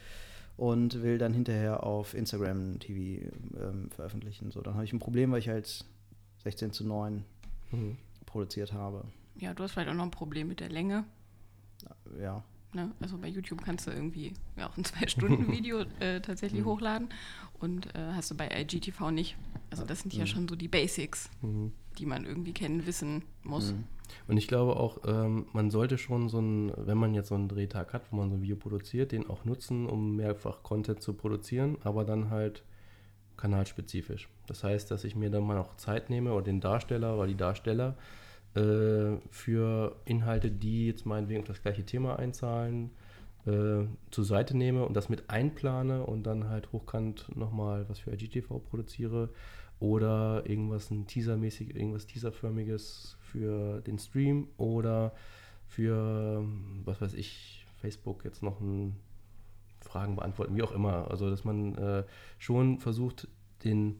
und 0.57 1.01
will 1.01 1.17
dann 1.17 1.33
hinterher 1.33 1.83
auf 1.83 2.13
Instagram 2.13 2.79
TV 2.79 3.29
ähm, 3.59 3.89
veröffentlichen. 3.91 4.51
So, 4.51 4.61
dann 4.61 4.73
habe 4.73 4.83
ich 4.83 4.93
ein 4.93 4.99
Problem, 4.99 5.31
weil 5.31 5.39
ich 5.39 5.47
halt 5.49 5.85
16 6.43 6.71
zu 6.73 6.85
9 6.85 7.23
Mhm. 7.71 7.97
produziert 8.25 8.73
habe. 8.73 9.05
Ja, 9.37 9.53
du 9.53 9.63
hast 9.63 9.71
vielleicht 9.71 9.89
auch 9.89 9.93
noch 9.93 10.03
ein 10.03 10.11
Problem 10.11 10.49
mit 10.49 10.59
der 10.59 10.67
Länge. 10.69 11.05
Ja. 12.19 12.43
Ne? 12.73 12.91
Also 13.01 13.17
bei 13.17 13.27
YouTube 13.27 13.63
kannst 13.63 13.87
du 13.87 13.91
irgendwie 13.91 14.33
ja, 14.57 14.69
auch 14.69 14.77
ein 14.77 14.83
Zwei-Stunden-Video 14.85 15.81
äh, 15.99 16.21
tatsächlich 16.21 16.63
hochladen 16.63 17.09
und 17.59 17.93
äh, 17.95 18.13
hast 18.13 18.31
du 18.31 18.35
bei 18.35 18.49
IGTV 18.49 19.11
nicht. 19.11 19.35
Also 19.69 19.85
das 19.85 20.01
sind 20.01 20.13
ja 20.13 20.25
schon 20.25 20.47
so 20.47 20.55
die 20.55 20.67
Basics, 20.67 21.29
Mhm. 21.41 21.71
die 21.97 22.05
man 22.05 22.25
irgendwie 22.25 22.53
kennen, 22.53 22.85
wissen 22.85 23.23
muss. 23.43 23.71
Mhm. 23.73 23.83
Und 24.27 24.37
ich 24.37 24.47
glaube 24.47 24.75
auch, 24.75 24.99
ähm, 25.05 25.45
man 25.53 25.71
sollte 25.71 25.97
schon 25.97 26.27
so 26.27 26.39
ein, 26.39 26.73
wenn 26.75 26.97
man 26.97 27.13
jetzt 27.13 27.29
so 27.29 27.35
einen 27.35 27.47
Drehtag 27.47 27.93
hat, 27.93 28.03
wo 28.11 28.17
man 28.17 28.29
so 28.29 28.35
ein 28.35 28.41
Video 28.41 28.57
produziert, 28.57 29.11
den 29.13 29.29
auch 29.29 29.45
nutzen, 29.45 29.87
um 29.87 30.15
mehrfach 30.17 30.63
Content 30.63 31.01
zu 31.01 31.13
produzieren, 31.13 31.77
aber 31.83 32.03
dann 32.03 32.29
halt 32.29 32.63
kanalspezifisch. 33.37 34.27
Das 34.47 34.63
heißt, 34.63 34.91
dass 34.91 35.03
ich 35.03 35.15
mir 35.15 35.29
dann 35.29 35.43
mal 35.43 35.57
auch 35.57 35.75
Zeit 35.77 36.09
nehme 36.09 36.33
oder 36.33 36.43
den 36.43 36.61
Darsteller 36.61 37.15
oder 37.15 37.27
die 37.27 37.35
Darsteller 37.37 37.95
äh, 38.55 39.17
für 39.29 39.95
Inhalte, 40.05 40.51
die 40.51 40.87
jetzt 40.87 41.05
meinetwegen 41.05 41.41
auf 41.41 41.47
das 41.47 41.61
gleiche 41.61 41.85
Thema 41.85 42.17
einzahlen, 42.17 42.91
äh, 43.45 43.85
zur 44.11 44.25
Seite 44.25 44.55
nehme 44.55 44.85
und 44.85 44.95
das 44.95 45.09
mit 45.09 45.29
einplane 45.29 46.05
und 46.05 46.23
dann 46.23 46.49
halt 46.49 46.71
hochkant 46.71 47.35
nochmal 47.35 47.87
was 47.89 47.99
für 47.99 48.11
IGTV 48.11 48.59
produziere 48.59 49.29
oder 49.79 50.43
irgendwas 50.45 50.91
ein 50.91 51.07
Teasermäßig, 51.07 51.75
irgendwas 51.75 52.05
Teaserförmiges 52.05 53.17
für 53.19 53.81
den 53.81 53.97
Stream 53.97 54.47
oder 54.57 55.13
für, 55.67 56.45
was 56.85 57.01
weiß 57.01 57.13
ich, 57.15 57.65
Facebook 57.81 58.23
jetzt 58.25 58.43
noch 58.43 58.59
ein 58.59 58.95
Fragen 59.79 60.15
beantworten, 60.15 60.55
wie 60.55 60.61
auch 60.61 60.73
immer. 60.73 61.09
Also, 61.09 61.29
dass 61.29 61.43
man 61.43 61.75
äh, 61.75 62.03
schon 62.37 62.77
versucht, 62.79 63.27
den, 63.63 63.99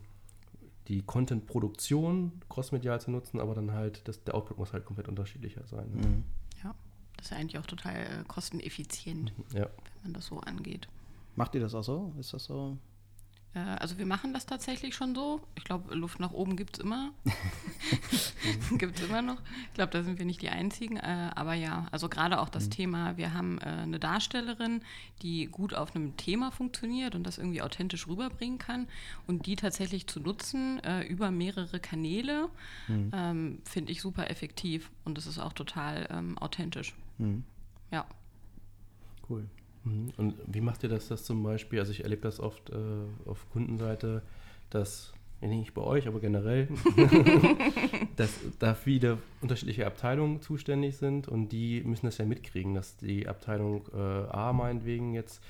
die 0.92 1.02
Content-Produktion 1.04 2.34
crossmedial 2.50 3.00
zu 3.00 3.12
nutzen, 3.12 3.40
aber 3.40 3.56
dann 3.56 3.72
halt, 3.72 4.08
das, 4.08 4.24
der 4.26 4.36
Output 4.36 4.58
muss 4.58 4.74
halt 4.74 4.86
komplett 4.86 5.08
unterschiedlicher 5.08 5.66
sein. 5.66 5.90
Ne? 5.96 6.06
Mhm. 6.08 6.24
Ja, 6.64 6.76
das 7.16 7.28
ist 7.28 7.32
ja 7.32 7.38
eigentlich 7.38 7.58
auch 7.58 7.66
total 7.66 7.96
äh, 7.96 8.24
kosteneffizient, 8.28 9.34
Ja. 9.54 9.62
wenn 10.02 10.04
man 10.04 10.14
das 10.14 10.26
so 10.26 10.40
angeht. 10.42 10.88
Macht 11.38 11.56
ihr 11.56 11.62
das 11.62 11.74
auch 11.76 11.84
so? 11.84 12.14
Ist 12.20 12.34
das 12.34 12.44
so? 12.44 12.78
Äh, 13.54 13.60
also 13.60 13.98
wir 13.98 14.06
machen 14.06 14.34
das 14.34 14.46
tatsächlich 14.46 14.96
schon 14.96 15.16
so. 15.16 15.42
Ich 15.56 15.64
glaube, 15.64 15.94
Luft 15.96 16.20
nach 16.20 16.32
oben 16.32 16.56
gibt 16.56 16.78
es 16.78 16.84
immer. 16.84 17.12
gibt 18.78 19.00
es 19.00 19.08
immer 19.08 19.22
noch. 19.22 19.42
Ich 19.68 19.74
glaube, 19.74 19.92
da 19.92 20.04
sind 20.04 20.20
wir 20.20 20.26
nicht 20.26 20.42
die 20.42 20.50
Einzigen. 20.50 20.98
Äh, 20.98 21.32
aber 21.36 21.54
ja, 21.54 21.88
also 21.92 22.10
gerade 22.10 22.40
auch 22.40 22.50
das 22.50 22.66
mhm. 22.66 22.72
Thema, 22.72 23.18
wir 23.18 23.34
haben 23.34 23.60
äh, 23.60 23.66
eine 23.66 24.00
Darstellerin, 24.00 24.82
die 25.22 25.48
gut 25.48 25.74
auf 25.74 25.96
einem 25.96 26.18
Thema 26.18 26.52
funktioniert 26.52 27.16
und 27.16 27.26
das 27.26 27.38
irgendwie 27.38 27.62
authentisch 27.62 28.08
rüberbringen 28.08 28.58
kann. 28.58 28.88
Und 29.28 29.46
die 29.46 29.56
tatsächlich 29.56 30.08
zu 30.08 30.20
nutzen 30.20 30.82
über 31.08 31.32
mehrere 31.32 31.80
Kanäle, 31.80 32.50
mhm. 32.88 33.12
ähm, 33.14 33.62
finde 33.66 33.92
ich 33.92 34.02
super 34.02 34.30
effektiv. 34.30 34.90
Und 35.06 35.18
das 35.18 35.28
ist 35.28 35.40
auch 35.40 35.54
total 35.54 36.08
ähm, 36.10 36.38
authentisch. 36.38 36.96
Mhm. 37.18 37.44
Ja. 37.92 38.06
Cool. 39.30 39.48
Und 39.84 40.36
wie 40.46 40.62
macht 40.62 40.84
ihr 40.84 40.90
das, 40.90 41.08
das 41.08 41.24
zum 41.24 41.42
Beispiel? 41.44 41.80
Also 41.80 41.92
ich 41.92 42.04
erlebe 42.04 42.22
das 42.22 42.40
oft 42.40 42.70
äh, 42.70 42.76
auf 43.26 43.50
Kundenseite, 43.52 44.22
dass, 44.70 45.14
nicht 45.42 45.74
bei 45.74 45.82
euch, 45.82 46.08
aber 46.08 46.20
generell, 46.20 46.68
dass 48.16 48.30
da 48.60 48.76
viele 48.76 49.18
unterschiedliche 49.42 49.88
Abteilungen 49.88 50.42
zuständig 50.42 50.98
sind 50.98 51.28
und 51.28 51.50
die 51.50 51.82
müssen 51.84 52.06
das 52.06 52.20
ja 52.20 52.26
mitkriegen, 52.26 52.76
dass 52.76 52.98
die 52.98 53.28
Abteilung 53.28 53.88
äh, 53.94 53.98
A 53.98 54.54
meinetwegen 54.54 55.14
jetzt 55.14 55.42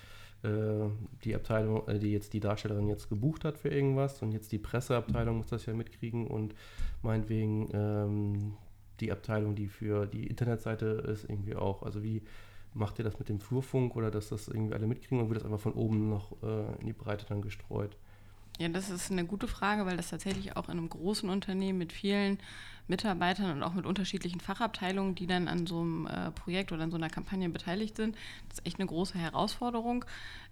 äh, 0.44 0.90
die 1.24 1.36
Abteilung, 1.36 1.88
äh, 1.88 2.00
die 2.00 2.12
jetzt 2.12 2.34
die 2.34 2.40
Darstellerin 2.40 2.88
jetzt 2.88 3.10
gebucht 3.10 3.46
hat 3.46 3.58
für 3.58 3.70
irgendwas 3.70 4.22
und 4.22 4.32
jetzt 4.32 4.52
die 4.52 4.58
Presseabteilung 4.58 5.38
muss 5.38 5.48
das 5.48 5.66
ja 5.66 5.74
mitkriegen 5.74 6.26
und 6.26 6.56
meinetwegen 7.04 7.70
ähm, 7.74 8.54
die 9.02 9.12
Abteilung, 9.12 9.56
die 9.56 9.68
für 9.68 10.08
die 10.08 10.28
Internetseite 10.28 10.86
ist, 10.86 11.30
irgendwie 11.30 11.56
auch. 11.56 11.84
Also 11.84 12.02
wie 12.02 12.22
macht 12.74 13.00
ihr 13.00 13.06
das 13.06 13.20
mit 13.20 13.30
dem 13.30 13.40
Flurfunk 13.40 13.96
oder 13.96 14.12
dass 14.12 14.30
das 14.30 14.48
irgendwie 14.48 14.74
alle 14.74 14.88
mitkriegen 14.88 15.20
und 15.20 15.30
wird 15.30 15.40
das 15.40 15.46
einfach 15.46 15.60
von 15.60 15.74
oben 15.74 16.10
noch 16.10 16.32
äh, 16.44 16.80
in 16.80 16.88
die 16.88 16.94
Breite 16.94 17.26
dann 17.28 17.42
gestreut? 17.42 17.96
Ja, 18.60 18.70
das 18.70 18.90
ist 18.90 19.12
eine 19.12 19.26
gute 19.26 19.48
Frage, 19.48 19.86
weil 19.86 19.98
das 19.98 20.10
tatsächlich 20.10 20.56
auch 20.56 20.70
in 20.70 20.78
einem 20.78 20.90
großen 20.90 21.30
Unternehmen 21.30 21.80
mit 21.80 21.94
vielen 21.94 22.38
Mitarbeitern 22.92 23.52
und 23.52 23.64
auch 23.64 23.74
mit 23.74 23.86
unterschiedlichen 23.86 24.42
Fachabteilungen, 24.42 25.16
die 25.16 25.26
dann 25.26 25.48
an 25.48 25.66
so 25.66 25.80
einem 25.80 26.08
äh, 26.08 26.32
Projekt 26.32 26.72
oder 26.72 26.84
an 26.84 26.92
so 26.92 26.98
einer 26.98 27.10
Kampagne 27.10 27.50
beteiligt 27.50 27.96
sind, 27.96 28.16
das 28.50 28.60
ist 28.60 28.68
echt 28.68 28.80
eine 28.80 28.88
große 28.88 29.18
Herausforderung. 29.18 30.06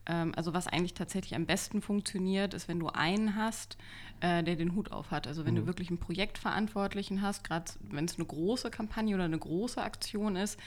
Ähm, 0.06 0.32
also 0.36 0.54
was 0.54 0.68
eigentlich 0.68 0.94
tatsächlich 0.94 1.36
am 1.36 1.46
besten 1.46 1.82
funktioniert, 1.82 2.54
ist, 2.54 2.68
wenn 2.68 2.80
du 2.80 2.88
einen 2.88 3.36
hast, 3.36 3.78
äh, 4.22 4.42
der 4.42 4.56
den 4.56 4.74
Hut 4.74 4.92
auf 4.92 5.12
hat. 5.12 5.28
Also 5.28 5.46
wenn 5.46 5.54
mhm. 5.54 5.60
du 5.60 5.68
wirklich 5.68 5.90
einen 5.90 6.00
Projektverantwortlichen 6.00 7.22
hast, 7.22 7.44
gerade 7.44 7.72
wenn 7.82 8.06
es 8.06 8.16
eine 8.16 8.26
große 8.26 8.72
Kampagne 8.72 9.16
oder 9.16 9.26
eine 9.26 9.38
große 9.38 9.82
Aktion 9.82 10.36
ist, 10.36 10.58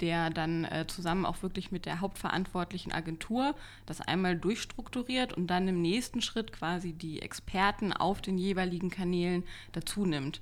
der 0.00 0.30
dann 0.30 0.64
äh, 0.64 0.86
zusammen 0.88 1.24
auch 1.24 1.42
wirklich 1.42 1.70
mit 1.70 1.86
der 1.86 2.00
hauptverantwortlichen 2.00 2.92
Agentur 2.92 3.54
das 3.86 4.00
einmal 4.00 4.36
durchstrukturiert 4.36 5.32
und 5.32 5.46
dann 5.46 5.68
im 5.68 5.80
nächsten 5.80 6.22
Schritt 6.22 6.52
quasi 6.52 6.92
die 6.92 7.22
Experten 7.22 7.92
auf 7.92 8.20
den 8.20 8.36
jeweiligen 8.36 8.90
Kanälen 8.90 9.44
dazu 9.72 10.04
nimmt 10.04 10.40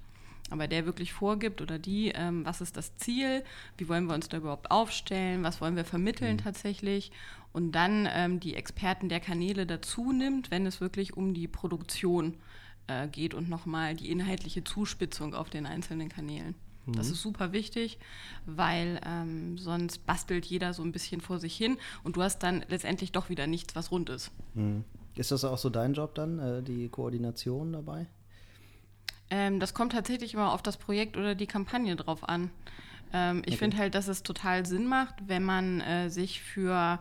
aber 0.50 0.68
der 0.68 0.86
wirklich 0.86 1.12
vorgibt 1.12 1.60
oder 1.60 1.78
die, 1.78 2.12
ähm, 2.14 2.44
was 2.44 2.60
ist 2.60 2.76
das 2.76 2.96
Ziel, 2.96 3.42
wie 3.76 3.88
wollen 3.88 4.06
wir 4.06 4.14
uns 4.14 4.28
da 4.28 4.38
überhaupt 4.38 4.70
aufstellen, 4.70 5.42
was 5.42 5.60
wollen 5.60 5.76
wir 5.76 5.84
vermitteln 5.84 6.34
mhm. 6.34 6.38
tatsächlich 6.38 7.12
und 7.52 7.72
dann 7.72 8.08
ähm, 8.10 8.40
die 8.40 8.54
Experten 8.54 9.08
der 9.08 9.20
Kanäle 9.20 9.66
dazu 9.66 10.12
nimmt, 10.12 10.50
wenn 10.50 10.66
es 10.66 10.80
wirklich 10.80 11.16
um 11.16 11.34
die 11.34 11.48
Produktion 11.48 12.36
äh, 12.86 13.08
geht 13.08 13.34
und 13.34 13.48
nochmal 13.48 13.94
die 13.94 14.10
inhaltliche 14.10 14.64
Zuspitzung 14.64 15.34
auf 15.34 15.50
den 15.50 15.66
einzelnen 15.66 16.08
Kanälen. 16.08 16.54
Mhm. 16.86 16.92
Das 16.94 17.10
ist 17.10 17.22
super 17.22 17.52
wichtig, 17.52 17.98
weil 18.46 19.00
ähm, 19.04 19.58
sonst 19.58 20.06
bastelt 20.06 20.46
jeder 20.46 20.72
so 20.72 20.82
ein 20.82 20.92
bisschen 20.92 21.20
vor 21.20 21.38
sich 21.38 21.56
hin 21.56 21.76
und 22.02 22.16
du 22.16 22.22
hast 22.22 22.42
dann 22.42 22.64
letztendlich 22.68 23.12
doch 23.12 23.28
wieder 23.28 23.46
nichts, 23.46 23.76
was 23.76 23.90
rund 23.90 24.08
ist. 24.10 24.30
Mhm. 24.54 24.84
Ist 25.14 25.32
das 25.32 25.44
auch 25.44 25.58
so 25.58 25.68
dein 25.68 25.94
Job 25.94 26.14
dann, 26.14 26.38
äh, 26.38 26.62
die 26.62 26.88
Koordination 26.88 27.72
dabei? 27.72 28.06
Ähm, 29.30 29.60
das 29.60 29.74
kommt 29.74 29.92
tatsächlich 29.92 30.34
immer 30.34 30.52
auf 30.52 30.62
das 30.62 30.76
Projekt 30.76 31.16
oder 31.16 31.34
die 31.34 31.46
Kampagne 31.46 31.96
drauf 31.96 32.28
an. 32.28 32.50
Ähm, 33.12 33.42
ich 33.44 33.54
okay. 33.54 33.58
finde 33.58 33.76
halt, 33.78 33.94
dass 33.94 34.08
es 34.08 34.22
total 34.22 34.66
Sinn 34.66 34.86
macht, 34.86 35.14
wenn 35.26 35.42
man 35.42 35.80
äh, 35.80 36.10
sich 36.10 36.42
für 36.42 36.98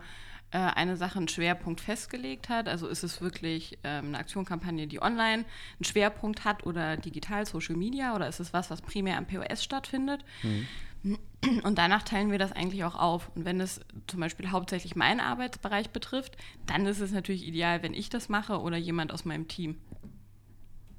äh, 0.50 0.58
eine 0.58 0.96
Sache 0.96 1.18
einen 1.18 1.28
Schwerpunkt 1.28 1.80
festgelegt 1.80 2.48
hat. 2.48 2.68
Also 2.68 2.88
ist 2.88 3.02
es 3.02 3.20
wirklich 3.20 3.78
ähm, 3.84 4.06
eine 4.06 4.18
Aktionkampagne, 4.18 4.86
die 4.86 5.02
online 5.02 5.44
einen 5.44 5.84
Schwerpunkt 5.84 6.44
hat 6.44 6.64
oder 6.64 6.96
digital 6.96 7.44
Social 7.46 7.76
Media 7.76 8.14
oder 8.14 8.28
ist 8.28 8.40
es 8.40 8.52
was, 8.52 8.70
was 8.70 8.80
primär 8.80 9.18
am 9.18 9.26
POS 9.26 9.62
stattfindet? 9.62 10.24
Mhm. 10.42 10.66
Und 11.62 11.78
danach 11.78 12.02
teilen 12.02 12.32
wir 12.32 12.38
das 12.38 12.52
eigentlich 12.52 12.82
auch 12.84 12.96
auf. 12.96 13.30
Und 13.36 13.44
wenn 13.44 13.60
es 13.60 13.80
zum 14.06 14.20
Beispiel 14.20 14.50
hauptsächlich 14.50 14.96
meinen 14.96 15.20
Arbeitsbereich 15.20 15.90
betrifft, 15.90 16.36
dann 16.66 16.86
ist 16.86 17.00
es 17.00 17.12
natürlich 17.12 17.46
ideal, 17.46 17.82
wenn 17.82 17.94
ich 17.94 18.10
das 18.10 18.28
mache 18.28 18.60
oder 18.60 18.76
jemand 18.76 19.12
aus 19.12 19.24
meinem 19.24 19.46
Team. 19.46 19.76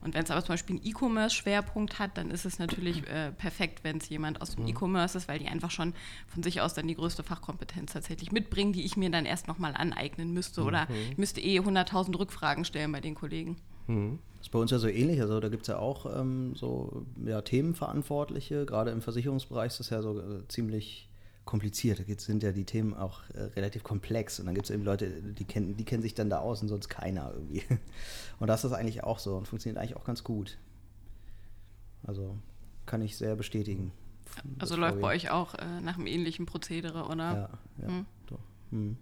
Und 0.01 0.13
wenn 0.13 0.23
es 0.23 0.31
aber 0.31 0.41
zum 0.41 0.53
Beispiel 0.53 0.77
einen 0.77 0.85
E-Commerce-Schwerpunkt 0.85 1.99
hat, 1.99 2.17
dann 2.17 2.31
ist 2.31 2.45
es 2.45 2.57
natürlich 2.57 3.05
äh, 3.07 3.31
perfekt, 3.31 3.83
wenn 3.83 3.97
es 3.97 4.07
jemand 4.09 4.41
aus 4.41 4.55
dem 4.55 4.63
mhm. 4.63 4.69
E-Commerce 4.69 5.17
ist, 5.17 5.27
weil 5.27 5.39
die 5.39 5.47
einfach 5.47 5.71
schon 5.71 5.93
von 6.27 6.41
sich 6.41 6.61
aus 6.61 6.73
dann 6.73 6.87
die 6.87 6.95
größte 6.95 7.23
Fachkompetenz 7.23 7.93
tatsächlich 7.93 8.31
mitbringen, 8.31 8.71
die 8.71 8.85
ich 8.85 8.95
mir 8.95 9.09
dann 9.09 9.25
erst 9.25 9.47
nochmal 9.47 9.73
aneignen 9.75 10.33
müsste. 10.33 10.61
Mhm. 10.61 10.67
Oder 10.67 10.87
ich 11.11 11.17
müsste 11.17 11.41
eh 11.41 11.59
100.000 11.59 12.17
Rückfragen 12.17 12.63
stellen 12.65 12.91
bei 12.91 13.01
den 13.01 13.15
Kollegen. 13.15 13.57
Mhm. 13.87 14.19
Das 14.37 14.47
ist 14.47 14.51
bei 14.51 14.59
uns 14.59 14.71
ja 14.71 14.79
so 14.79 14.87
ähnlich. 14.87 15.19
Also 15.19 15.39
da 15.41 15.49
gibt 15.49 15.63
es 15.63 15.67
ja 15.67 15.79
auch 15.79 16.05
ähm, 16.17 16.55
so 16.55 17.05
ja, 17.25 17.41
Themenverantwortliche. 17.41 18.65
Gerade 18.65 18.91
im 18.91 19.01
Versicherungsbereich 19.01 19.73
ist 19.73 19.79
das 19.81 19.89
ja 19.89 20.01
so 20.01 20.17
äh, 20.17 20.47
ziemlich 20.47 21.08
kompliziert. 21.49 21.99
Da 21.99 22.03
sind 22.19 22.43
ja 22.43 22.51
die 22.51 22.63
Themen 22.63 22.93
auch 22.93 23.21
äh, 23.33 23.41
relativ 23.55 23.81
komplex 23.83 24.39
und 24.39 24.45
dann 24.45 24.53
gibt 24.53 24.69
es 24.69 24.71
eben 24.71 24.83
Leute, 24.83 25.09
die 25.09 25.45
kennen, 25.45 25.75
die 25.75 25.83
kennen 25.83 26.03
sich 26.03 26.13
dann 26.13 26.29
da 26.29 26.37
aus 26.41 26.61
und 26.61 26.67
sonst 26.67 26.89
keiner 26.89 27.33
irgendwie. 27.33 27.63
Und 28.39 28.47
das 28.47 28.63
ist 28.63 28.71
eigentlich 28.71 29.03
auch 29.03 29.19
so 29.19 29.35
und 29.35 29.49
funktioniert 29.49 29.77
eigentlich 29.77 29.97
auch 29.97 30.05
ganz 30.05 30.23
gut. 30.23 30.57
Also 32.03 32.37
kann 32.85 33.01
ich 33.01 33.17
sehr 33.17 33.35
bestätigen. 33.35 33.91
Also 34.59 34.77
läuft 34.77 35.01
bei 35.01 35.15
euch 35.15 35.29
auch 35.29 35.55
äh, 35.55 35.81
nach 35.81 35.97
einem 35.97 36.07
ähnlichen 36.07 36.45
Prozedere, 36.45 37.05
oder? 37.05 37.33
Ja, 37.33 37.49
ja. 37.81 37.87
Hm. 37.87 38.05
Hm. 38.69 38.97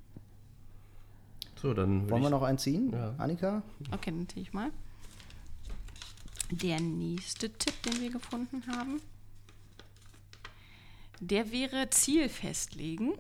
So, 1.62 1.74
dann 1.75 2.10
wollen 2.10 2.24
wir 2.24 2.30
noch 2.32 2.42
einen 2.42 2.58
ziehen, 2.58 2.92
ja. 2.94 3.13
Annika? 3.18 3.62
Okay, 3.92 4.12
dann 4.12 4.27
ziehe 4.30 4.42
ich 4.42 4.54
mal. 4.54 4.72
Der 6.50 6.80
nächste 6.80 7.51
Tipp, 7.51 7.75
den 7.84 8.01
wir 8.01 8.10
gefunden 8.10 8.63
haben. 8.68 9.01
Der 11.19 11.51
wäre 11.51 11.89
Ziel 11.89 12.29
festlegen. 12.29 13.13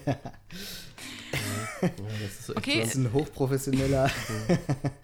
ja, 0.00 0.16
das 1.80 2.40
ist 2.40 2.56
okay. 2.56 2.80
Das 2.80 2.88
ist 2.88 2.94
ein 2.96 3.12
hochprofessioneller. 3.12 4.10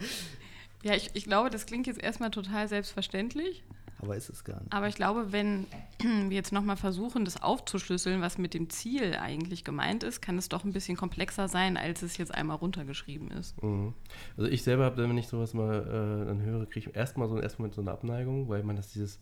ja, 0.83 0.95
ich, 0.95 1.11
ich 1.14 1.25
glaube, 1.25 1.50
das 1.50 1.67
klingt 1.67 1.87
jetzt 1.87 2.02
erstmal 2.02 2.31
total 2.31 2.69
selbstverständlich. 2.69 3.62
Aber 4.02 4.17
ist 4.17 4.29
es 4.29 4.43
gar 4.43 4.61
nicht. 4.61 4.73
Aber 4.73 4.88
ich 4.88 4.97
glaube, 4.97 5.33
wenn 5.33 5.67
wir 6.00 6.35
jetzt 6.35 6.52
nochmal 6.52 6.76
versuchen, 6.76 7.25
das 7.25 7.41
aufzuschlüsseln, 7.41 8.21
was 8.21 8.37
mit 8.37 8.52
dem 8.52 8.69
Ziel 8.69 9.14
eigentlich 9.14 9.64
gemeint 9.64 10.02
ist, 10.02 10.21
kann 10.21 10.37
es 10.37 10.49
doch 10.49 10.64
ein 10.64 10.73
bisschen 10.73 10.97
komplexer 10.97 11.49
sein, 11.49 11.76
als 11.76 12.02
es 12.02 12.17
jetzt 12.17 12.35
einmal 12.35 12.57
runtergeschrieben 12.57 13.31
ist. 13.31 13.62
Mhm. 13.62 13.95
Also 14.37 14.50
ich 14.50 14.64
selber 14.64 14.85
habe, 14.85 15.09
wenn 15.09 15.17
ich 15.17 15.29
sowas 15.29 15.55
mal 15.55 15.83
äh, 15.83 16.26
dann 16.26 16.43
höre, 16.43 16.67
kriege 16.67 16.91
ich 16.91 16.97
erstmal 16.97 17.29
so, 17.29 17.38
erst 17.38 17.59
so 17.59 17.81
eine 17.81 17.93
Abneigung, 17.93 18.49
weil 18.49 18.64
man 18.64 18.75
das 18.75 18.93
dieses 18.93 19.21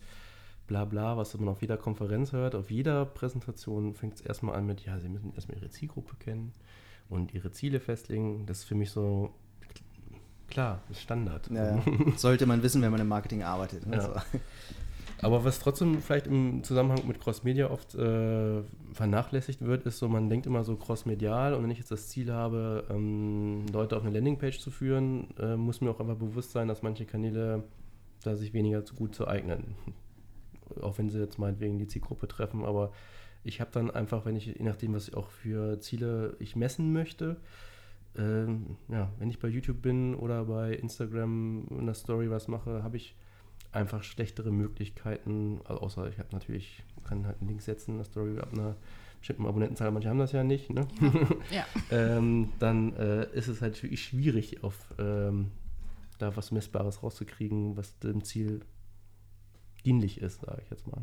Blabla, 0.71 1.17
was 1.17 1.37
man 1.37 1.49
auf 1.49 1.61
jeder 1.61 1.75
Konferenz 1.75 2.31
hört, 2.31 2.55
auf 2.55 2.71
jeder 2.71 3.05
Präsentation 3.05 3.93
fängt 3.93 4.15
es 4.15 4.21
erstmal 4.21 4.55
an 4.55 4.65
mit, 4.65 4.85
ja, 4.85 4.97
Sie 4.99 5.09
müssen 5.09 5.33
erstmal 5.33 5.57
Ihre 5.57 5.69
Zielgruppe 5.69 6.15
kennen 6.15 6.53
und 7.09 7.33
Ihre 7.33 7.51
Ziele 7.51 7.81
festlegen. 7.81 8.45
Das 8.45 8.59
ist 8.59 8.63
für 8.63 8.75
mich 8.75 8.89
so, 8.89 9.33
klar, 10.49 10.81
ist 10.89 11.01
Standard. 11.01 11.49
Ja, 11.51 11.81
sollte 12.15 12.45
man 12.45 12.63
wissen, 12.63 12.81
wenn 12.81 12.91
man 12.91 13.01
im 13.01 13.09
Marketing 13.09 13.43
arbeitet. 13.43 13.85
Ne? 13.85 13.97
Ja. 13.97 14.01
Also. 14.03 14.21
Aber 15.23 15.43
was 15.43 15.59
trotzdem 15.59 16.01
vielleicht 16.01 16.25
im 16.25 16.63
Zusammenhang 16.63 17.05
mit 17.05 17.19
Crossmedia 17.19 17.69
oft 17.69 17.93
äh, 17.93 18.63
vernachlässigt 18.93 19.61
wird, 19.61 19.83
ist 19.85 19.99
so, 19.99 20.07
man 20.07 20.29
denkt 20.29 20.47
immer 20.47 20.63
so 20.63 20.77
crossmedial 20.77 21.53
und 21.53 21.63
wenn 21.63 21.69
ich 21.69 21.77
jetzt 21.77 21.91
das 21.91 22.07
Ziel 22.07 22.31
habe, 22.31 22.85
ähm, 22.89 23.65
Leute 23.71 23.97
auf 23.97 24.03
eine 24.03 24.13
Landingpage 24.13 24.59
zu 24.59 24.71
führen, 24.71 25.27
äh, 25.37 25.57
muss 25.57 25.81
mir 25.81 25.91
auch 25.91 25.99
einfach 25.99 26.15
bewusst 26.15 26.53
sein, 26.53 26.69
dass 26.69 26.81
manche 26.81 27.05
Kanäle 27.05 27.65
da 28.23 28.35
sich 28.35 28.53
weniger 28.53 28.81
gut 28.95 29.13
zu 29.13 29.27
eignen 29.27 29.75
auch 30.81 30.97
wenn 30.97 31.09
sie 31.09 31.19
jetzt 31.19 31.39
meinetwegen 31.39 31.77
die 31.77 31.87
Zielgruppe 31.87 32.27
treffen, 32.27 32.65
aber 32.65 32.91
ich 33.43 33.59
habe 33.59 33.71
dann 33.71 33.89
einfach, 33.89 34.25
wenn 34.25 34.35
ich, 34.35 34.45
je 34.45 34.63
nachdem, 34.63 34.93
was 34.93 35.07
ich 35.07 35.15
auch 35.15 35.29
für 35.29 35.79
Ziele 35.79 36.35
ich 36.39 36.55
messen 36.55 36.93
möchte, 36.93 37.37
ähm, 38.17 38.77
ja, 38.89 39.09
wenn 39.19 39.29
ich 39.29 39.39
bei 39.39 39.47
YouTube 39.47 39.81
bin 39.81 40.15
oder 40.15 40.45
bei 40.45 40.73
Instagram 40.73 41.65
in 41.69 41.85
der 41.85 41.95
Story 41.95 42.29
was 42.29 42.47
mache, 42.47 42.83
habe 42.83 42.97
ich 42.97 43.15
einfach 43.71 44.03
schlechtere 44.03 44.51
Möglichkeiten, 44.51 45.61
also 45.63 45.81
außer 45.81 46.09
ich 46.09 46.19
habe 46.19 46.29
natürlich, 46.33 46.83
kann 47.05 47.25
halt 47.25 47.39
einen 47.39 47.49
Link 47.49 47.61
setzen 47.61 47.91
in 47.91 47.97
der 47.97 48.05
Story 48.05 48.37
ab 48.39 48.49
einer 48.51 48.75
bestimmten 49.19 49.45
Abonnentenzahl, 49.45 49.91
manche 49.91 50.09
haben 50.09 50.19
das 50.19 50.33
ja 50.33 50.43
nicht, 50.43 50.71
ne? 50.71 50.87
Ja. 51.51 51.65
ähm, 51.91 52.49
dann 52.59 52.93
äh, 52.95 53.27
ist 53.33 53.47
es 53.47 53.61
halt 53.61 53.81
wirklich 53.81 54.03
schwierig, 54.03 54.63
auf 54.63 54.75
ähm, 54.99 55.51
da 56.17 56.35
was 56.35 56.51
Messbares 56.51 57.01
rauszukriegen, 57.01 57.77
was 57.77 57.97
dem 57.99 58.23
Ziel 58.23 58.61
dienlich 59.85 60.19
ist, 60.19 60.41
sage 60.41 60.61
ich 60.63 60.69
jetzt 60.69 60.87
mal. 60.87 61.01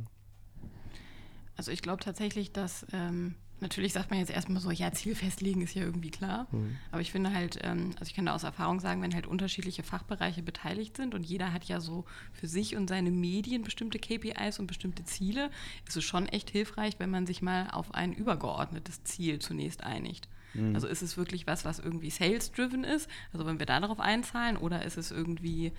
Also 1.56 1.72
ich 1.72 1.82
glaube 1.82 2.02
tatsächlich, 2.02 2.52
dass 2.52 2.86
ähm, 2.92 3.34
natürlich 3.60 3.92
sagt 3.92 4.10
man 4.10 4.18
jetzt 4.18 4.30
erstmal 4.30 4.60
so, 4.60 4.70
ja, 4.70 4.92
Ziel 4.92 5.14
festlegen 5.14 5.62
ist 5.62 5.74
ja 5.74 5.82
irgendwie 5.82 6.10
klar. 6.10 6.46
Mhm. 6.52 6.76
Aber 6.92 7.00
ich 7.00 7.10
finde 7.10 7.32
halt, 7.32 7.58
ähm, 7.62 7.90
also 7.98 8.08
ich 8.08 8.14
kann 8.14 8.26
da 8.26 8.34
aus 8.34 8.44
Erfahrung 8.44 8.80
sagen, 8.80 9.02
wenn 9.02 9.14
halt 9.14 9.26
unterschiedliche 9.26 9.82
Fachbereiche 9.82 10.42
beteiligt 10.42 10.96
sind 10.96 11.14
und 11.14 11.24
jeder 11.24 11.52
hat 11.52 11.64
ja 11.64 11.80
so 11.80 12.04
für 12.32 12.46
sich 12.46 12.76
und 12.76 12.88
seine 12.88 13.10
Medien 13.10 13.62
bestimmte 13.62 13.98
KPIs 13.98 14.58
und 14.58 14.66
bestimmte 14.66 15.04
Ziele, 15.04 15.50
ist 15.86 15.96
es 15.96 16.04
schon 16.04 16.26
echt 16.26 16.50
hilfreich, 16.50 16.94
wenn 16.98 17.10
man 17.10 17.26
sich 17.26 17.42
mal 17.42 17.70
auf 17.70 17.94
ein 17.94 18.12
übergeordnetes 18.12 19.04
Ziel 19.04 19.38
zunächst 19.38 19.82
einigt. 19.82 20.28
Mhm. 20.54 20.74
Also 20.74 20.86
ist 20.86 21.02
es 21.02 21.16
wirklich 21.16 21.46
was, 21.46 21.64
was 21.64 21.78
irgendwie 21.78 22.10
sales-driven 22.10 22.84
ist? 22.84 23.08
Also 23.32 23.46
wenn 23.46 23.58
wir 23.58 23.66
da 23.66 23.80
darauf 23.80 24.00
einzahlen 24.00 24.56
oder 24.56 24.84
ist 24.84 24.96
es 24.96 25.10
irgendwie 25.10 25.72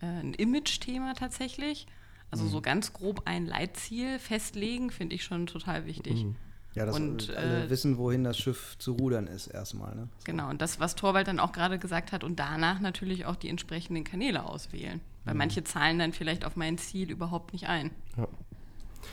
äh, 0.00 0.06
ein 0.06 0.34
Image-Thema 0.34 1.14
tatsächlich? 1.14 1.86
Also 2.34 2.46
mhm. 2.46 2.48
so 2.48 2.60
ganz 2.60 2.92
grob 2.92 3.22
ein 3.26 3.46
Leitziel 3.46 4.18
festlegen, 4.18 4.90
finde 4.90 5.14
ich 5.14 5.22
schon 5.22 5.46
total 5.46 5.86
wichtig. 5.86 6.24
Mhm. 6.24 6.34
Ja, 6.74 6.84
dass 6.84 6.96
und, 6.96 7.30
alle 7.30 7.66
äh, 7.66 7.70
wissen, 7.70 7.96
wohin 7.96 8.24
das 8.24 8.36
Schiff 8.36 8.76
zu 8.78 8.94
rudern 8.94 9.28
ist 9.28 9.46
erstmal. 9.46 9.94
Ne? 9.94 10.08
So. 10.18 10.24
Genau, 10.24 10.50
und 10.50 10.60
das, 10.60 10.80
was 10.80 10.96
Torwald 10.96 11.28
dann 11.28 11.38
auch 11.38 11.52
gerade 11.52 11.78
gesagt 11.78 12.10
hat, 12.10 12.24
und 12.24 12.40
danach 12.40 12.80
natürlich 12.80 13.24
auch 13.24 13.36
die 13.36 13.48
entsprechenden 13.48 14.02
Kanäle 14.02 14.44
auswählen. 14.44 15.00
Weil 15.24 15.34
mhm. 15.34 15.38
manche 15.38 15.62
zahlen 15.62 16.00
dann 16.00 16.12
vielleicht 16.12 16.44
auf 16.44 16.56
mein 16.56 16.76
Ziel 16.76 17.08
überhaupt 17.08 17.52
nicht 17.52 17.68
ein. 17.68 17.92
Ja. 18.16 18.26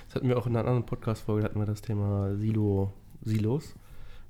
Das 0.08 0.16
hatten 0.16 0.28
wir 0.28 0.40
auch 0.40 0.48
in 0.48 0.56
einer 0.56 0.68
anderen 0.68 0.88
Podcast-Folge, 0.88 1.44
hatten 1.44 1.60
wir 1.60 1.68
das 1.68 1.84
Thema 1.84 2.36
Silo, 2.38 2.92
Silos. 3.22 3.75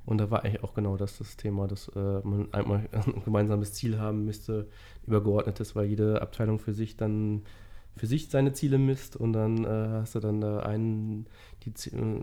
Und 0.06 0.18
da 0.18 0.30
war 0.30 0.44
eigentlich 0.44 0.66
auch 0.66 0.74
genau 0.74 0.98
das 0.98 1.18
das 1.18 1.38
Thema, 1.38 1.70
dass 1.70 1.88
äh, 1.96 2.20
man 2.26 2.54
einmal 2.54 2.90
ein 2.92 3.24
gemeinsames 3.24 3.72
Ziel 3.72 3.98
haben 3.98 4.26
müsste, 4.26 4.68
übergeordnetes, 5.08 5.78
weil 5.78 5.86
jede 5.86 6.22
Abteilung 6.22 6.60
für 6.60 6.74
sich 6.74 6.98
dann 6.98 7.44
für 7.98 8.08
sich 8.08 8.30
seine 8.30 8.54
Ziele 8.54 8.78
misst 8.78 9.16
und 9.16 9.34
dann 9.34 9.66
äh, 9.66 9.88
hast 10.00 10.16
du 10.16 10.20
dann 10.20 10.42
da 10.42 10.60
einen, 10.60 11.28
die 11.64 11.74
Ziele, 11.74 12.22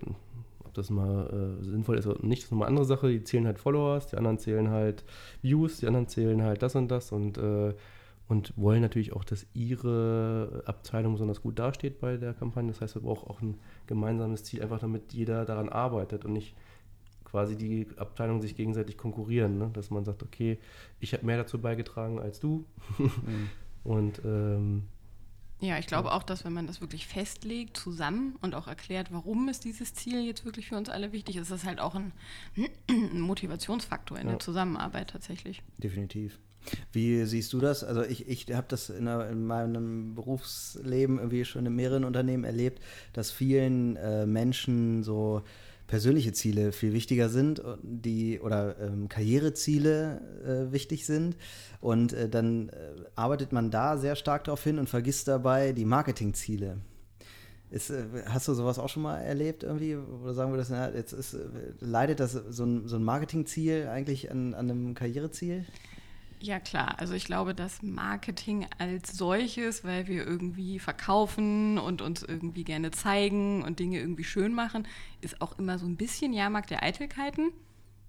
ob 0.64 0.74
das 0.74 0.90
mal 0.90 1.58
äh, 1.60 1.64
sinnvoll 1.64 1.98
ist 1.98 2.06
oder 2.06 2.24
nicht, 2.24 2.42
das 2.42 2.46
ist 2.46 2.50
nochmal 2.52 2.68
eine 2.68 2.78
andere 2.78 2.86
Sache. 2.86 3.10
Die 3.10 3.24
zählen 3.24 3.46
halt 3.46 3.58
Followers, 3.58 4.08
die 4.08 4.16
anderen 4.16 4.38
zählen 4.38 4.70
halt 4.70 5.04
Views, 5.42 5.78
die 5.78 5.86
anderen 5.86 6.08
zählen 6.08 6.42
halt 6.42 6.62
das 6.62 6.74
und 6.74 6.88
das 6.88 7.12
und, 7.12 7.38
äh, 7.38 7.74
und 8.28 8.52
wollen 8.56 8.82
natürlich 8.82 9.12
auch, 9.12 9.24
dass 9.24 9.46
ihre 9.54 10.62
Abteilung 10.66 11.12
besonders 11.14 11.42
gut 11.42 11.58
dasteht 11.58 12.00
bei 12.00 12.16
der 12.16 12.34
Kampagne. 12.34 12.70
Das 12.70 12.80
heißt, 12.80 12.94
wir 12.96 13.02
brauchen 13.02 13.28
auch 13.28 13.40
ein 13.40 13.58
gemeinsames 13.86 14.44
Ziel, 14.44 14.62
einfach 14.62 14.80
damit 14.80 15.12
jeder 15.12 15.44
daran 15.44 15.68
arbeitet 15.68 16.24
und 16.24 16.32
nicht 16.32 16.54
quasi 17.24 17.56
die 17.56 17.86
Abteilungen 17.96 18.40
sich 18.40 18.56
gegenseitig 18.56 18.96
konkurrieren. 18.96 19.58
Ne? 19.58 19.70
Dass 19.72 19.90
man 19.90 20.04
sagt, 20.04 20.22
okay, 20.22 20.58
ich 20.98 21.12
habe 21.12 21.26
mehr 21.26 21.36
dazu 21.36 21.60
beigetragen 21.60 22.18
als 22.18 22.40
du. 22.40 22.64
mhm. 22.98 23.10
Und 23.84 24.20
ähm, 24.24 24.82
ja, 25.60 25.78
ich 25.78 25.86
glaube 25.86 26.12
auch, 26.12 26.22
dass 26.22 26.44
wenn 26.44 26.52
man 26.52 26.66
das 26.66 26.80
wirklich 26.80 27.06
festlegt, 27.06 27.76
zusammen 27.76 28.36
und 28.42 28.54
auch 28.54 28.68
erklärt, 28.68 29.08
warum 29.10 29.48
ist 29.48 29.64
dieses 29.64 29.92
Ziel 29.94 30.24
jetzt 30.24 30.44
wirklich 30.44 30.68
für 30.68 30.76
uns 30.76 30.88
alle 30.88 31.12
wichtig, 31.12 31.36
ist 31.36 31.50
das 31.50 31.64
halt 31.64 31.80
auch 31.80 31.94
ein, 31.94 32.12
ein 32.88 33.20
Motivationsfaktor 33.20 34.18
in 34.18 34.26
ja. 34.26 34.32
der 34.32 34.40
Zusammenarbeit 34.40 35.10
tatsächlich. 35.10 35.62
Definitiv. 35.78 36.38
Wie 36.92 37.24
siehst 37.24 37.52
du 37.52 37.60
das? 37.60 37.82
Also 37.82 38.02
ich, 38.02 38.28
ich 38.28 38.52
habe 38.52 38.66
das 38.68 38.90
in, 38.90 39.06
in, 39.06 39.46
meinem 39.46 40.14
Berufsleben 40.14 41.18
irgendwie 41.18 41.44
schon 41.44 41.66
in 41.66 41.74
mehreren 41.74 42.04
Unternehmen 42.04 42.44
erlebt, 42.44 42.82
dass 43.12 43.30
vielen 43.30 43.96
äh, 43.96 44.26
Menschen 44.26 45.02
so 45.02 45.42
persönliche 45.88 46.32
Ziele 46.32 46.70
viel 46.70 46.92
wichtiger 46.92 47.28
sind, 47.28 47.60
die 47.82 48.38
oder 48.38 48.78
ähm, 48.78 49.08
Karriereziele 49.08 50.20
äh, 50.44 50.72
wichtig 50.72 51.04
sind. 51.04 51.36
Und 51.80 52.12
äh, 52.12 52.28
dann 52.28 52.68
äh, 52.68 52.74
arbeitet 53.16 53.52
man 53.52 53.72
da 53.72 53.96
sehr 53.96 54.14
stark 54.14 54.44
darauf 54.44 54.62
hin 54.62 54.78
und 54.78 54.88
vergisst 54.88 55.26
dabei 55.26 55.72
die 55.72 55.86
Marketingziele. 55.86 56.76
Ist, 57.70 57.90
äh, 57.90 58.04
hast 58.26 58.46
du 58.48 58.54
sowas 58.54 58.78
auch 58.78 58.88
schon 58.88 59.02
mal 59.02 59.18
erlebt 59.18 59.62
irgendwie? 59.62 59.96
Oder 59.96 60.34
sagen 60.34 60.52
wir 60.52 60.58
das, 60.58 60.70
jetzt 60.94 61.12
ist, 61.12 61.34
äh, 61.34 61.38
leidet 61.80 62.20
das 62.20 62.32
so 62.32 62.64
ein, 62.64 62.86
so 62.86 62.96
ein 62.96 63.02
Marketingziel 63.02 63.88
eigentlich 63.88 64.30
an, 64.30 64.54
an 64.54 64.70
einem 64.70 64.94
Karriereziel? 64.94 65.64
Ja 66.40 66.60
klar, 66.60 66.98
also 66.98 67.14
ich 67.14 67.24
glaube, 67.24 67.54
dass 67.54 67.82
Marketing 67.82 68.66
als 68.78 69.16
solches, 69.16 69.84
weil 69.84 70.06
wir 70.06 70.26
irgendwie 70.26 70.78
verkaufen 70.78 71.78
und 71.78 72.00
uns 72.00 72.22
irgendwie 72.22 72.64
gerne 72.64 72.90
zeigen 72.90 73.64
und 73.64 73.80
Dinge 73.80 73.98
irgendwie 73.98 74.24
schön 74.24 74.54
machen, 74.54 74.86
ist 75.20 75.40
auch 75.40 75.58
immer 75.58 75.78
so 75.78 75.86
ein 75.86 75.96
bisschen 75.96 76.32
Jahrmarkt 76.32 76.70
der 76.70 76.82
Eitelkeiten. 76.82 77.50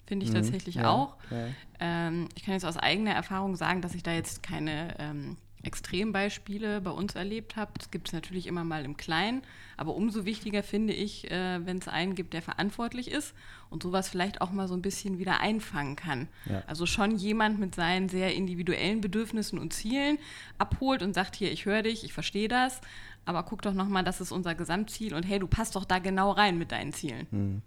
Finde 0.06 0.26
ich 0.26 0.32
mhm, 0.32 0.36
tatsächlich 0.36 0.76
ja, 0.76 0.90
auch. 0.90 1.18
Ja. 1.32 1.48
Ähm, 1.80 2.30
ich 2.36 2.44
kann 2.44 2.54
jetzt 2.54 2.66
aus 2.66 2.78
eigener 2.78 3.12
Erfahrung 3.12 3.56
sagen, 3.56 3.82
dass 3.82 3.96
ich 3.96 4.04
da 4.04 4.12
jetzt 4.12 4.44
keine 4.44 4.96
ähm, 5.00 5.38
Extrembeispiele 5.64 6.82
bei 6.82 6.92
uns 6.92 7.16
erlebt. 7.16 7.56
Das 7.56 7.92
gibt 7.92 8.08
es 8.08 8.14
natürlich 8.14 8.48
immer 8.48 8.64
mal 8.64 8.86
im 8.86 8.98
Kleinen. 8.98 9.42
Aber 9.78 9.96
umso 9.96 10.26
wichtiger 10.26 10.64
finde 10.64 10.94
ich, 10.94 11.30
äh, 11.32 11.66
wenn 11.66 11.78
es 11.78 11.88
einen 11.88 12.16
gibt, 12.16 12.34
der 12.34 12.42
verantwortlich 12.42 13.12
ist 13.12 13.34
und 13.70 13.84
sowas 13.84 14.10
vielleicht 14.10 14.42
auch 14.42 14.52
mal 14.52 14.68
so 14.68 14.74
ein 14.74 14.82
bisschen 14.82 15.20
wieder 15.20 15.40
einfangen 15.40 15.96
kann. 15.96 16.28
Ja. 16.46 16.64
Also 16.68 16.86
schon 16.86 17.16
jemand 17.16 17.60
mit 17.60 17.76
seinen 17.76 18.10
sehr 18.10 18.34
individuellen 18.36 19.02
Bedürfnissen 19.02 19.60
und 19.60 19.74
Zielen 19.74 20.18
abholt 20.58 21.02
und 21.02 21.14
sagt, 21.14 21.36
hier, 21.36 21.52
ich 21.52 21.66
höre 21.66 21.84
dich, 21.84 22.04
ich 22.04 22.14
verstehe 22.14 22.48
das, 22.48 22.82
aber 23.26 23.44
guck 23.44 23.62
doch 23.62 23.74
nochmal, 23.74 24.04
das 24.04 24.22
ist 24.22 24.32
unser 24.32 24.56
Gesamtziel 24.56 25.14
und 25.14 25.24
hey, 25.24 25.40
du 25.40 25.48
passt 25.48 25.76
doch 25.76 25.86
da 25.86 26.00
genau 26.00 26.32
rein 26.32 26.58
mit 26.58 26.72
deinen 26.72 26.94
Zielen. 26.94 27.28
Mhm. 27.32 27.62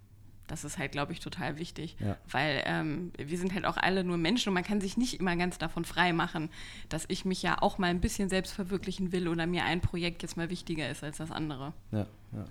Das 0.47 0.63
ist 0.63 0.77
halt, 0.77 0.91
glaube 0.91 1.13
ich, 1.13 1.19
total 1.19 1.57
wichtig, 1.57 1.95
ja. 1.99 2.17
weil 2.29 2.63
ähm, 2.65 3.11
wir 3.17 3.37
sind 3.37 3.53
halt 3.53 3.65
auch 3.65 3.77
alle 3.77 4.03
nur 4.03 4.17
Menschen 4.17 4.49
und 4.49 4.53
man 4.55 4.63
kann 4.63 4.81
sich 4.81 4.97
nicht 4.97 5.19
immer 5.19 5.35
ganz 5.35 5.57
davon 5.57 5.85
frei 5.85 6.13
machen, 6.13 6.49
dass 6.89 7.05
ich 7.07 7.23
mich 7.23 7.41
ja 7.41 7.61
auch 7.61 7.77
mal 7.77 7.87
ein 7.87 8.01
bisschen 8.01 8.29
selbst 8.29 8.53
verwirklichen 8.53 9.11
will 9.11 9.27
oder 9.27 9.47
mir 9.47 9.63
ein 9.63 9.81
Projekt 9.81 10.21
jetzt 10.21 10.35
mal 10.35 10.49
wichtiger 10.49 10.89
ist 10.89 11.03
als 11.03 11.17
das 11.17 11.31
andere. 11.31 11.73
Ja, 11.91 12.07
ja. 12.33 12.45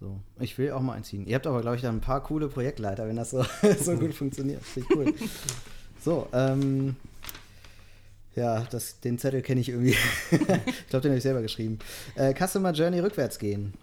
So, 0.00 0.18
ich 0.40 0.58
will 0.58 0.72
auch 0.72 0.80
mal 0.80 0.94
einziehen. 0.94 1.26
Ihr 1.26 1.36
habt 1.36 1.46
aber, 1.46 1.60
glaube 1.60 1.76
ich, 1.76 1.82
da 1.82 1.88
ein 1.88 2.00
paar 2.00 2.22
coole 2.24 2.48
Projektleiter, 2.48 3.06
wenn 3.06 3.14
das 3.14 3.30
so, 3.30 3.44
so 3.78 3.96
gut 3.96 4.14
funktioniert. 4.14 4.62
Finde 4.62 4.88
ich 4.90 4.96
cool. 4.96 5.14
So, 6.04 6.26
ähm, 6.32 6.96
ja, 8.34 8.66
das, 8.70 8.98
den 8.98 9.18
Zettel 9.18 9.40
kenne 9.40 9.60
ich 9.60 9.68
irgendwie. 9.68 9.96
ich 10.32 10.88
glaube, 10.88 11.02
den 11.02 11.12
habe 11.12 11.16
ich 11.16 11.22
selber 11.22 11.42
geschrieben. 11.42 11.78
Äh, 12.16 12.34
Customer 12.34 12.72
Journey 12.72 12.98
rückwärts 12.98 13.38
gehen. 13.38 13.74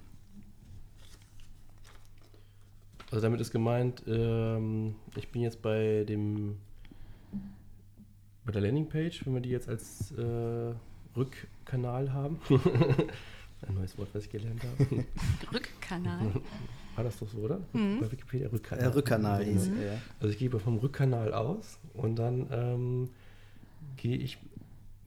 Also 3.12 3.22
damit 3.22 3.41
ist 3.41 3.52
gemeint, 3.52 4.04
ähm, 4.08 4.95
ich 5.15 5.30
bin 5.30 5.41
jetzt 5.41 5.62
bei 5.62 6.04
dem 6.08 6.58
bei 8.45 8.52
der 8.52 8.62
Landingpage, 8.62 9.26
wenn 9.26 9.34
wir 9.34 9.41
die 9.41 9.50
jetzt 9.50 9.69
als 9.69 10.12
äh, 10.12 10.74
Rückkanal 11.15 12.13
haben. 12.13 12.39
Ein 13.67 13.74
neues 13.76 13.98
Wort, 13.98 14.10
was 14.13 14.26
ich 14.26 14.32
gelernt 14.32 14.62
habe. 14.63 15.06
Rückkanal. 15.54 16.32
War 16.95 17.04
das 17.04 17.19
doch 17.19 17.28
so, 17.28 17.39
oder? 17.39 17.60
Mhm. 17.74 18.00
Bei 18.00 18.12
Wikipedia 18.12 18.48
Rückkanal. 18.50 18.86
Äh, 18.86 18.88
Rückkanal 18.88 19.43
hieß 19.43 19.69
mhm. 19.69 19.82
ja. 19.82 19.93
Also 20.19 20.34
ich 20.34 20.39
gehe 20.39 20.50
vom 20.50 20.78
Rückkanal 20.78 21.34
aus 21.34 21.80
und 21.93 22.17
dann 22.17 22.48
ähm, 22.52 23.10
gehe 23.98 24.17
ich 24.17 24.38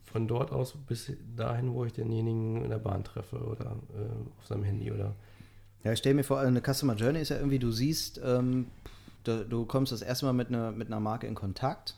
von 0.05 0.29
dort 0.29 0.53
aus 0.53 0.77
bis 0.87 1.13
dahin, 1.37 1.73
wo 1.73 1.85
ich 1.85 1.93
denjenigen 1.93 2.63
in 2.63 2.71
der 2.71 2.79
Bahn 2.79 3.03
treffe 3.03 3.39
oder 3.39 3.77
äh, 3.95 4.39
auf 4.39 4.47
seinem 4.47 4.65
Handy 4.65 4.93
oder 4.93 5.15
ja, 5.85 5.93
ich 5.93 5.99
stell 5.99 6.15
mir 6.15 6.25
vor, 6.25 6.41
eine 6.41 6.61
Customer 6.61 6.95
Journey 6.95 7.21
ist 7.21 7.31
ja 7.31 7.37
irgendwie, 7.37 7.59
du 7.59 7.73
siehst, 7.73 8.21
ähm, 8.25 8.67
du, 9.25 9.45
du, 9.45 9.65
kommst 9.67 9.93
das 9.93 10.03
erste 10.03 10.27
Mal 10.27 10.33
mit, 10.33 10.51
ne, 10.51 10.73
mit 10.77 10.89
einer 10.89 11.01
Marke 11.01 11.27
in 11.27 11.35
Kontakt 11.35 11.97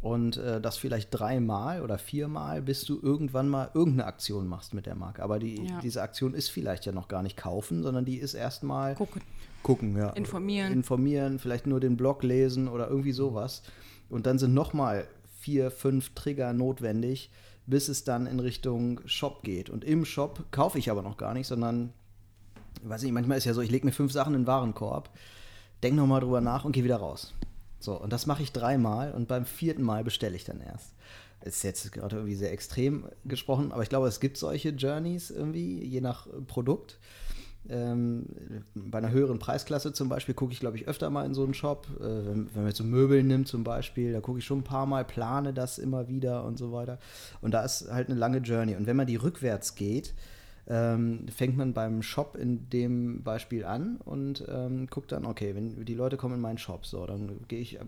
und 0.00 0.36
äh, 0.36 0.60
das 0.60 0.76
vielleicht 0.76 1.08
dreimal 1.10 1.82
oder 1.82 1.98
viermal, 1.98 2.62
bis 2.62 2.84
du 2.84 3.00
irgendwann 3.02 3.48
mal 3.48 3.70
irgendeine 3.74 4.06
Aktion 4.06 4.46
machst 4.46 4.74
mit 4.74 4.86
der 4.86 4.94
Marke. 4.94 5.22
Aber 5.22 5.38
die, 5.38 5.66
ja. 5.66 5.80
diese 5.80 6.02
Aktion 6.02 6.34
ist 6.34 6.50
vielleicht 6.50 6.86
ja 6.86 6.92
noch 6.92 7.08
gar 7.08 7.22
nicht 7.22 7.36
kaufen, 7.36 7.82
sondern 7.82 8.04
die 8.04 8.18
ist 8.18 8.34
erstmal 8.34 8.94
gucken. 8.94 9.22
Gucken, 9.62 9.96
ja. 9.96 10.10
Informieren. 10.10 10.72
Informieren, 10.72 11.38
vielleicht 11.38 11.66
nur 11.66 11.80
den 11.80 11.96
Blog 11.96 12.22
lesen 12.22 12.68
oder 12.68 12.88
irgendwie 12.88 13.12
sowas. 13.12 13.62
Und 14.08 14.26
dann 14.26 14.38
sind 14.38 14.54
nochmal 14.54 15.08
vier, 15.40 15.70
fünf 15.70 16.14
Trigger 16.14 16.52
notwendig, 16.52 17.30
bis 17.66 17.88
es 17.88 18.04
dann 18.04 18.26
in 18.26 18.38
Richtung 18.38 19.00
Shop 19.06 19.42
geht. 19.42 19.68
Und 19.68 19.84
im 19.84 20.04
Shop 20.04 20.44
kaufe 20.52 20.78
ich 20.78 20.90
aber 20.90 21.02
noch 21.02 21.16
gar 21.16 21.34
nicht, 21.34 21.46
sondern 21.46 21.92
weiß 22.82 23.02
ich, 23.02 23.12
manchmal 23.12 23.38
ist 23.38 23.44
ja 23.44 23.54
so, 23.54 23.60
ich 23.60 23.70
lege 23.70 23.86
mir 23.86 23.92
fünf 23.92 24.12
Sachen 24.12 24.34
in 24.34 24.42
den 24.42 24.46
Warenkorb, 24.46 25.10
denke 25.82 25.96
nochmal 25.96 26.20
drüber 26.20 26.40
nach 26.40 26.64
und 26.64 26.72
gehe 26.72 26.84
wieder 26.84 26.96
raus. 26.96 27.34
So, 27.80 28.00
und 28.00 28.12
das 28.12 28.26
mache 28.26 28.42
ich 28.42 28.52
dreimal 28.52 29.12
und 29.12 29.28
beim 29.28 29.44
vierten 29.44 29.82
Mal 29.82 30.04
bestelle 30.04 30.36
ich 30.36 30.44
dann 30.44 30.60
erst. 30.60 30.94
Ist 31.42 31.62
jetzt 31.62 31.92
gerade 31.92 32.16
irgendwie 32.16 32.34
sehr 32.34 32.52
extrem 32.52 33.06
gesprochen, 33.24 33.70
aber 33.70 33.82
ich 33.82 33.88
glaube, 33.88 34.08
es 34.08 34.18
gibt 34.18 34.36
solche 34.36 34.70
Journeys 34.70 35.30
irgendwie, 35.30 35.84
je 35.84 36.00
nach 36.00 36.26
Produkt. 36.48 36.98
Ähm, 37.70 38.26
bei 38.74 38.98
einer 38.98 39.10
höheren 39.10 39.38
Preisklasse 39.38 39.92
zum 39.92 40.08
Beispiel 40.08 40.34
gucke 40.34 40.52
ich, 40.52 40.60
glaube 40.60 40.76
ich, 40.76 40.88
öfter 40.88 41.10
mal 41.10 41.26
in 41.26 41.34
so 41.34 41.44
einen 41.44 41.54
Shop. 41.54 41.86
Äh, 42.00 42.02
wenn, 42.02 42.48
wenn, 42.54 42.62
man 42.62 42.66
jetzt 42.66 42.78
so 42.78 42.84
Möbel 42.84 43.22
nimmt 43.22 43.46
zum 43.46 43.62
Beispiel, 43.62 44.12
da 44.12 44.20
gucke 44.20 44.38
ich 44.38 44.44
schon 44.44 44.60
ein 44.60 44.64
paar 44.64 44.86
Mal, 44.86 45.04
plane 45.04 45.52
das 45.52 45.78
immer 45.78 46.08
wieder 46.08 46.44
und 46.44 46.58
so 46.58 46.72
weiter. 46.72 46.98
Und 47.40 47.52
da 47.52 47.62
ist 47.62 47.90
halt 47.90 48.08
eine 48.08 48.18
lange 48.18 48.38
Journey. 48.38 48.74
Und 48.74 48.86
wenn 48.86 48.96
man 48.96 49.06
die 49.06 49.16
rückwärts 49.16 49.74
geht, 49.74 50.14
ähm, 50.68 51.26
fängt 51.28 51.56
man 51.56 51.72
beim 51.72 52.02
Shop 52.02 52.36
in 52.36 52.68
dem 52.68 53.22
Beispiel 53.22 53.64
an 53.64 53.96
und 54.04 54.44
ähm, 54.48 54.86
guckt 54.88 55.12
dann, 55.12 55.24
okay, 55.24 55.54
wenn 55.54 55.84
die 55.84 55.94
Leute 55.94 56.18
kommen 56.18 56.34
in 56.34 56.40
meinen 56.40 56.58
Shop, 56.58 56.84
so, 56.84 57.06
dann 57.06 57.40
gehe 57.48 57.60
ich 57.60 57.78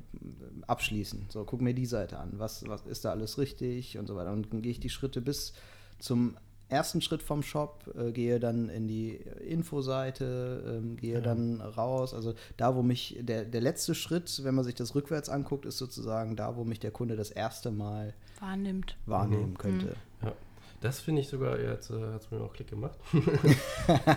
abschließen, 0.66 1.26
so, 1.28 1.44
guck 1.44 1.60
mir 1.60 1.74
die 1.74 1.86
Seite 1.86 2.18
an, 2.18 2.32
was, 2.36 2.66
was 2.66 2.86
ist 2.86 3.04
da 3.04 3.10
alles 3.10 3.36
richtig 3.36 3.98
und 3.98 4.06
so 4.06 4.16
weiter. 4.16 4.32
Und 4.32 4.52
dann 4.52 4.62
gehe 4.62 4.72
ich 4.72 4.80
die 4.80 4.88
Schritte 4.88 5.20
bis 5.20 5.52
zum 5.98 6.36
ersten 6.70 7.02
Schritt 7.02 7.22
vom 7.22 7.42
Shop, 7.42 7.84
äh, 7.98 8.12
gehe 8.12 8.40
dann 8.40 8.70
in 8.70 8.88
die 8.88 9.16
Infoseite, 9.46 10.80
äh, 10.82 10.96
gehe 10.96 11.14
ja. 11.14 11.20
dann 11.20 11.60
raus. 11.60 12.14
Also 12.14 12.34
da, 12.56 12.74
wo 12.74 12.82
mich 12.82 13.18
der, 13.20 13.44
der 13.44 13.60
letzte 13.60 13.94
Schritt, 13.94 14.40
wenn 14.44 14.54
man 14.54 14.64
sich 14.64 14.74
das 14.74 14.94
rückwärts 14.94 15.28
anguckt, 15.28 15.66
ist 15.66 15.76
sozusagen 15.76 16.36
da, 16.36 16.56
wo 16.56 16.64
mich 16.64 16.80
der 16.80 16.92
Kunde 16.92 17.16
das 17.16 17.30
erste 17.30 17.70
Mal 17.70 18.14
wahrnimmt. 18.38 18.96
Wahrnehmen 19.04 19.50
mhm. 19.50 19.58
könnte. 19.58 19.86
Mhm. 20.20 20.28
Ja. 20.28 20.32
Das 20.80 20.98
finde 21.00 21.20
ich 21.20 21.28
sogar, 21.28 21.60
jetzt 21.60 21.90
äh, 21.90 22.00
hat 22.12 22.22
es 22.22 22.30
mir 22.30 22.40
auch 22.40 22.54
Klick 22.54 22.68
gemacht, 22.68 22.98
finde 23.10 23.56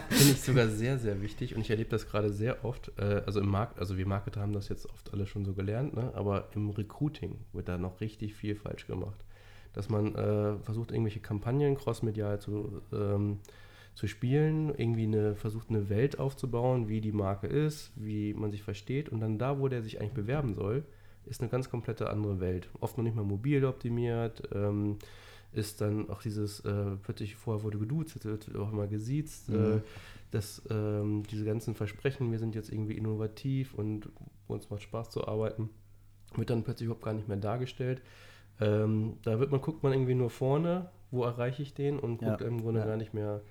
ich 0.10 0.41
sogar 0.41 0.69
sehr, 0.69 0.97
sehr 0.97 1.21
wichtig 1.21 1.56
und 1.56 1.62
ich 1.62 1.69
erlebe 1.69 1.89
das 1.89 2.08
gerade 2.08 2.30
sehr 2.30 2.63
oft, 2.63 2.91
äh, 2.97 3.21
also 3.26 3.41
im 3.41 3.49
Markt, 3.49 3.80
also 3.80 3.97
wir 3.97 4.08
Marketer 4.08 4.39
haben 4.39 4.54
das 4.54 4.69
jetzt 4.69 4.89
oft 4.89 5.12
alle 5.12 5.26
schon 5.26 5.43
so 5.43 5.54
gelernt, 5.54 5.93
ne? 5.93 6.13
aber 6.15 6.47
im 6.56 6.69
Recruiting 6.69 7.38
wird 7.52 7.67
da 7.67 7.78
noch 7.78 7.99
richtig 7.99 8.34
viel 8.36 8.56
falsch 8.56 8.88
gemacht. 8.88 9.26
Dass 9.73 9.89
man 9.89 10.15
äh, 10.15 10.58
versucht, 10.60 10.91
irgendwelche 10.91 11.19
Kampagnen 11.19 11.76
crossmedial 11.76 12.39
zu, 12.39 12.82
ähm, 12.93 13.39
zu 13.95 14.08
spielen, 14.08 14.73
irgendwie 14.78 15.04
eine, 15.04 15.36
versucht 15.36 15.69
eine 15.69 15.89
Welt 15.89 16.19
aufzubauen, 16.19 16.88
wie 16.88 17.02
die 17.02 17.12
Marke 17.12 17.47
ist, 17.47 17.91
wie 17.95 18.34
man 18.36 18.52
sich 18.52 18.63
versteht 18.63 19.10
und 19.10 19.19
dann 19.19 19.38
da, 19.38 19.60
wo 19.60 19.67
der 19.67 19.82
sich 19.82 19.99
eigentlich 19.99 20.13
bewerben 20.13 20.54
soll, 20.54 20.86
ist 21.26 21.41
eine 21.41 21.49
ganz 21.49 21.69
komplette 21.69 22.10
andere 22.10 22.39
Welt. 22.39 22.69
Oft 22.80 22.97
noch 22.97 23.04
nicht 23.04 23.15
mal 23.15 23.26
mobil 23.26 23.65
optimiert, 23.65 24.43
ähm, 24.54 24.97
ist 25.54 25.82
dann 25.82 26.10
auch 26.10 26.22
dieses, 26.22 26.60
äh, 26.62 26.96
plötzlich 27.02 27.36
vorher 27.36 27.63
wurde 27.63 27.78
geduzt, 27.78 28.24
wird 28.26 28.56
auch 28.56 28.72
immer 28.72 28.88
gesiezt, 28.88 29.50
äh, 29.50 29.52
mhm. 29.52 29.78
äh, 29.78 29.82
dass 30.32 30.62
ähm, 30.70 31.24
diese 31.30 31.46
ganzen 31.46 31.76
Versprechen, 31.76 32.32
wir 32.32 32.39
sind 32.39 32.56
jetzt 32.56 32.72
irgendwie 32.72 32.98
innovativ 32.98 33.74
und 33.74 34.10
uns 34.48 34.70
macht 34.70 34.82
Spaß 34.82 35.12
zu 35.12 35.28
arbeiten, 35.28 35.70
wird 36.36 36.50
dann 36.50 36.63
plötzlich 36.63 36.86
überhaupt 36.86 37.06
gar 37.06 37.13
nicht 37.13 37.28
mehr 37.28 37.38
dargestellt. 37.38 38.02
Ähm, 38.60 39.18
da 39.24 39.39
wird 39.39 39.52
man, 39.52 39.62
guckt 39.62 39.84
man 39.84 39.94
irgendwie 39.94 40.16
nur 40.16 40.30
vorne, 40.30 40.89
wo 41.12 41.24
erreiche 41.24 41.62
ich 41.62 41.74
den 41.74 42.00
und 42.00 42.18
guckt 42.18 42.42
ja. 42.42 42.48
im 42.48 42.62
Grunde 42.62 42.80
ja. 42.80 42.86
gar 42.86 42.98
nicht 42.98 43.13
mehr 43.13 43.42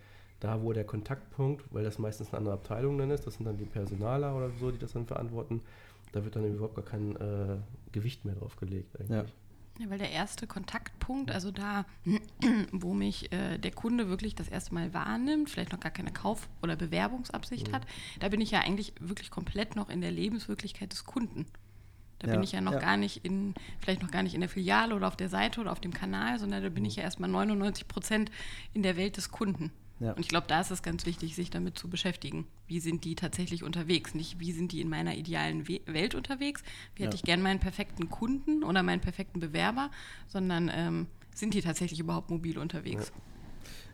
da, 0.41 0.63
wo 0.63 0.73
der 0.73 0.85
Kontaktpunkt, 0.85 1.63
weil 1.73 1.85
das 1.85 2.01
meistens 2.01 2.29
eine 2.29 2.39
andere 2.39 2.55
Abteilung 2.55 2.99
dann 2.99 3.13
ist, 3.13 3.27
das 3.27 3.35
sind 3.35 3.47
dann 3.47 3.59
die 3.59 3.65
Personaler 3.65 4.37
oder 4.37 4.51
so, 4.59 4.73
die 4.73 4.79
das 4.79 4.93
dann 4.93 5.07
verantworten, 5.07 5.61
da 6.11 6.25
wird 6.25 6.35
dann 6.35 6.45
überhaupt 6.45 6.75
gar 6.75 6.85
kein 6.85 7.15
äh, 7.17 7.59
Gewicht 7.93 8.25
mehr 8.25 8.35
drauf 8.35 8.57
gelegt 8.57 8.99
eigentlich. 8.99 9.19
Ja. 9.19 9.25
Ja, 9.79 9.89
weil 9.89 9.99
der 9.99 10.11
erste 10.11 10.47
Kontaktpunkt, 10.47 11.31
also 11.31 11.51
da, 11.51 11.87
wo 12.73 12.93
mich 12.93 13.33
äh, 13.33 13.59
der 13.59 13.71
Kunde 13.71 14.09
wirklich 14.09 14.35
das 14.35 14.49
erste 14.49 14.75
Mal 14.75 14.93
wahrnimmt, 14.93 15.49
vielleicht 15.49 15.73
noch 15.73 15.81
gar 15.81 15.93
keine 15.93 16.13
Kauf- 16.13 16.49
oder 16.63 16.77
Bewerbungsabsicht 16.77 17.69
mhm. 17.69 17.73
hat, 17.73 17.87
da 18.21 18.29
bin 18.29 18.41
ich 18.41 18.51
ja 18.51 18.61
eigentlich 18.61 18.93
wirklich 19.01 19.31
komplett 19.31 19.75
noch 19.75 19.89
in 19.89 20.01
der 20.01 20.11
Lebenswirklichkeit 20.11 20.93
des 20.93 21.05
Kunden. 21.05 21.47
Da 22.19 22.29
ja, 22.29 22.35
bin 22.35 22.43
ich 22.45 22.53
ja 22.53 22.61
noch 22.61 22.75
ja. 22.75 22.79
gar 22.79 22.97
nicht 22.97 23.25
in, 23.25 23.55
vielleicht 23.81 24.03
noch 24.03 24.11
gar 24.11 24.23
nicht 24.23 24.35
in 24.35 24.41
der 24.41 24.49
Filiale 24.49 24.95
oder 24.95 25.09
auf 25.09 25.17
der 25.17 25.29
Seite 25.29 25.61
oder 25.61 25.73
auf 25.73 25.81
dem 25.81 25.93
Kanal, 25.93 26.39
sondern 26.39 26.63
da 26.63 26.69
bin 26.69 26.83
mhm. 26.83 26.89
ich 26.89 26.97
ja 26.97 27.03
erstmal 27.03 27.31
99 27.31 27.89
Prozent 27.89 28.31
in 28.75 28.83
der 28.83 28.97
Welt 28.97 29.17
des 29.17 29.31
Kunden. 29.31 29.73
Ja. 30.03 30.13
Und 30.13 30.21
ich 30.21 30.29
glaube, 30.29 30.49
da 30.49 30.61
ist 30.61 30.73
es 30.73 30.83
ganz 30.83 31.07
wichtig, 31.07 31.37
sich 31.37 31.51
damit 31.51 31.79
zu 31.79 31.89
beschäftigen. 31.89 32.47
Wie 32.67 32.81
sind 32.81 33.05
die 33.05 33.15
tatsächlich 33.15 33.63
unterwegs? 33.63 34.15
Nicht, 34.15 34.41
wie 34.41 34.51
sind 34.51 34.73
die 34.73 34.81
in 34.81 34.89
meiner 34.89 35.15
idealen 35.15 35.69
We 35.69 35.81
Welt 35.87 36.17
unterwegs? 36.17 36.63
Wie 36.97 37.03
ja. 37.03 37.07
hätte 37.07 37.17
ich 37.17 37.23
gern 37.23 37.41
meinen 37.41 37.61
perfekten 37.61 38.11
Kunden 38.11 38.65
oder 38.65 38.83
meinen 38.83 39.01
perfekten 39.01 39.39
Bewerber? 39.39 39.91
Sondern 40.27 40.69
ähm, 40.75 41.07
sind 41.33 41.55
die 41.55 41.63
tatsächlich 41.63 42.01
überhaupt 42.01 42.31
mobil 42.31 42.59
unterwegs? 42.59 43.13
Ja. 43.15 43.23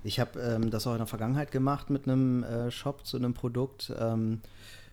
Ich 0.02 0.18
habe 0.18 0.40
ähm, 0.40 0.70
das 0.70 0.86
auch 0.86 0.92
in 0.92 0.98
der 0.98 1.06
Vergangenheit 1.06 1.50
gemacht 1.50 1.90
mit 1.90 2.08
einem 2.08 2.42
äh, 2.42 2.70
Shop 2.70 3.04
zu 3.04 3.18
einem 3.18 3.34
Produkt. 3.34 3.92
Ähm, 3.98 4.40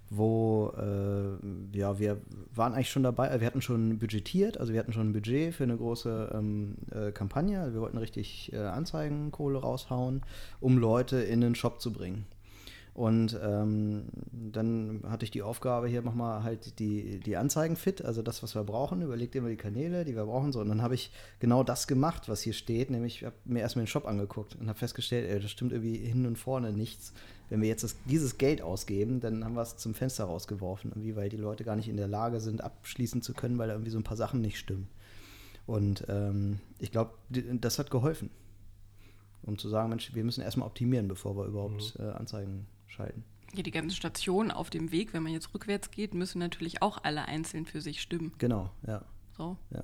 wo 0.10 0.74
äh, 0.78 1.78
ja, 1.78 2.00
wir 2.00 2.22
waren 2.54 2.74
eigentlich 2.74 2.92
schon 2.92 3.04
dabei, 3.04 3.30
äh, 3.30 3.40
wir 3.40 3.48
hatten 3.48 3.62
schon 3.62 3.98
budgetiert, 4.00 4.60
also 4.60 4.74
wir 4.74 4.80
hatten 4.80 4.94
schon 4.94 5.10
ein 5.10 5.14
Budget 5.14 5.54
für 5.54 5.64
eine 5.64 5.78
große 5.78 6.32
ähm, 6.34 6.76
äh, 6.92 7.12
Kampagne. 7.12 7.74
Wir 7.74 7.82
wollten 7.82 7.98
richtig 7.98 8.54
äh, 8.54 8.58
Anzeigenkohle 8.58 9.60
raushauen, 9.60 10.22
um 10.60 10.78
Leute 10.78 11.18
in 11.18 11.42
den 11.42 11.56
Shop 11.56 11.82
zu 11.82 11.92
bringen. 11.92 12.26
Und 12.96 13.38
ähm, 13.44 14.06
dann 14.32 15.02
hatte 15.10 15.26
ich 15.26 15.32
die 15.32 15.42
Aufgabe, 15.42 15.90
hier 15.90 16.02
mach 16.02 16.14
mal 16.14 16.44
halt 16.44 16.80
die, 16.80 17.20
die 17.20 17.36
Anzeigen 17.36 17.76
fit, 17.76 18.02
also 18.02 18.22
das, 18.22 18.42
was 18.42 18.56
wir 18.56 18.64
brauchen. 18.64 19.02
Überleg 19.02 19.34
dir 19.34 19.42
mal 19.42 19.50
die 19.50 19.58
Kanäle, 19.58 20.06
die 20.06 20.16
wir 20.16 20.24
brauchen. 20.24 20.54
So. 20.54 20.62
Und 20.62 20.70
dann 20.70 20.82
habe 20.82 20.96
ich 20.96 21.12
genau 21.40 21.62
das 21.62 21.88
gemacht, 21.88 22.30
was 22.30 22.40
hier 22.40 22.54
steht, 22.54 22.90
nämlich 22.90 23.18
ich 23.18 23.26
habe 23.26 23.36
mir 23.44 23.60
erstmal 23.60 23.84
den 23.84 23.90
Shop 23.90 24.06
angeguckt 24.06 24.56
und 24.56 24.70
habe 24.70 24.80
festgestellt, 24.80 25.30
ey, 25.30 25.42
das 25.42 25.52
stimmt 25.52 25.74
irgendwie 25.74 25.98
hin 25.98 26.26
und 26.26 26.38
vorne 26.38 26.72
nichts 26.72 27.12
wenn 27.50 27.62
wir 27.62 27.68
jetzt 27.68 27.84
das, 27.84 27.96
dieses 28.06 28.38
Geld 28.38 28.62
ausgeben, 28.62 29.20
dann 29.20 29.44
haben 29.44 29.56
wir 29.56 29.62
es 29.62 29.78
zum 29.78 29.94
Fenster 29.94 30.26
rausgeworfen, 30.26 30.92
irgendwie, 30.92 31.16
weil 31.16 31.30
die 31.30 31.38
Leute 31.38 31.64
gar 31.64 31.76
nicht 31.76 31.88
in 31.88 31.98
der 31.98 32.08
Lage 32.08 32.40
sind, 32.40 32.64
abschließen 32.64 33.22
zu 33.22 33.34
können, 33.34 33.58
weil 33.58 33.68
da 33.68 33.74
irgendwie 33.74 33.92
so 33.92 34.00
ein 34.00 34.04
paar 34.04 34.18
Sachen 34.18 34.42
nicht 34.42 34.58
stimmen. 34.58 34.88
Und 35.66 36.06
ähm, 36.10 36.60
ich 36.80 36.92
glaube, 36.92 37.14
das 37.30 37.80
hat 37.80 37.90
geholfen, 37.90 38.30
um 39.42 39.58
zu 39.58 39.70
sagen, 39.70 39.90
Mensch, 39.90 40.14
wir 40.14 40.24
müssen 40.24 40.42
erstmal 40.42 40.68
optimieren, 40.68 41.08
bevor 41.08 41.38
wir 41.38 41.46
überhaupt 41.46 41.98
mhm. 41.98 42.06
äh, 42.06 42.12
Anzeigen 42.12 42.68
schalten. 42.88 43.24
Ja, 43.54 43.64
die 43.64 43.72
ganzen 43.72 43.96
Stationen 43.96 44.52
auf 44.52 44.70
dem 44.70 44.92
Weg, 44.92 45.14
wenn 45.14 45.24
man 45.24 45.32
jetzt 45.32 45.54
rückwärts 45.54 45.92
geht, 45.92 46.14
müssen 46.14 46.40
natürlich 46.40 46.82
auch 46.82 47.04
alle 47.04 47.26
einzeln 47.26 47.66
für 47.66 47.82
sich 47.82 48.02
stimmen. 48.02 48.34
Genau, 48.38 48.72
ja. 48.86 49.04
So. 49.38 49.58
Ja. 49.72 49.84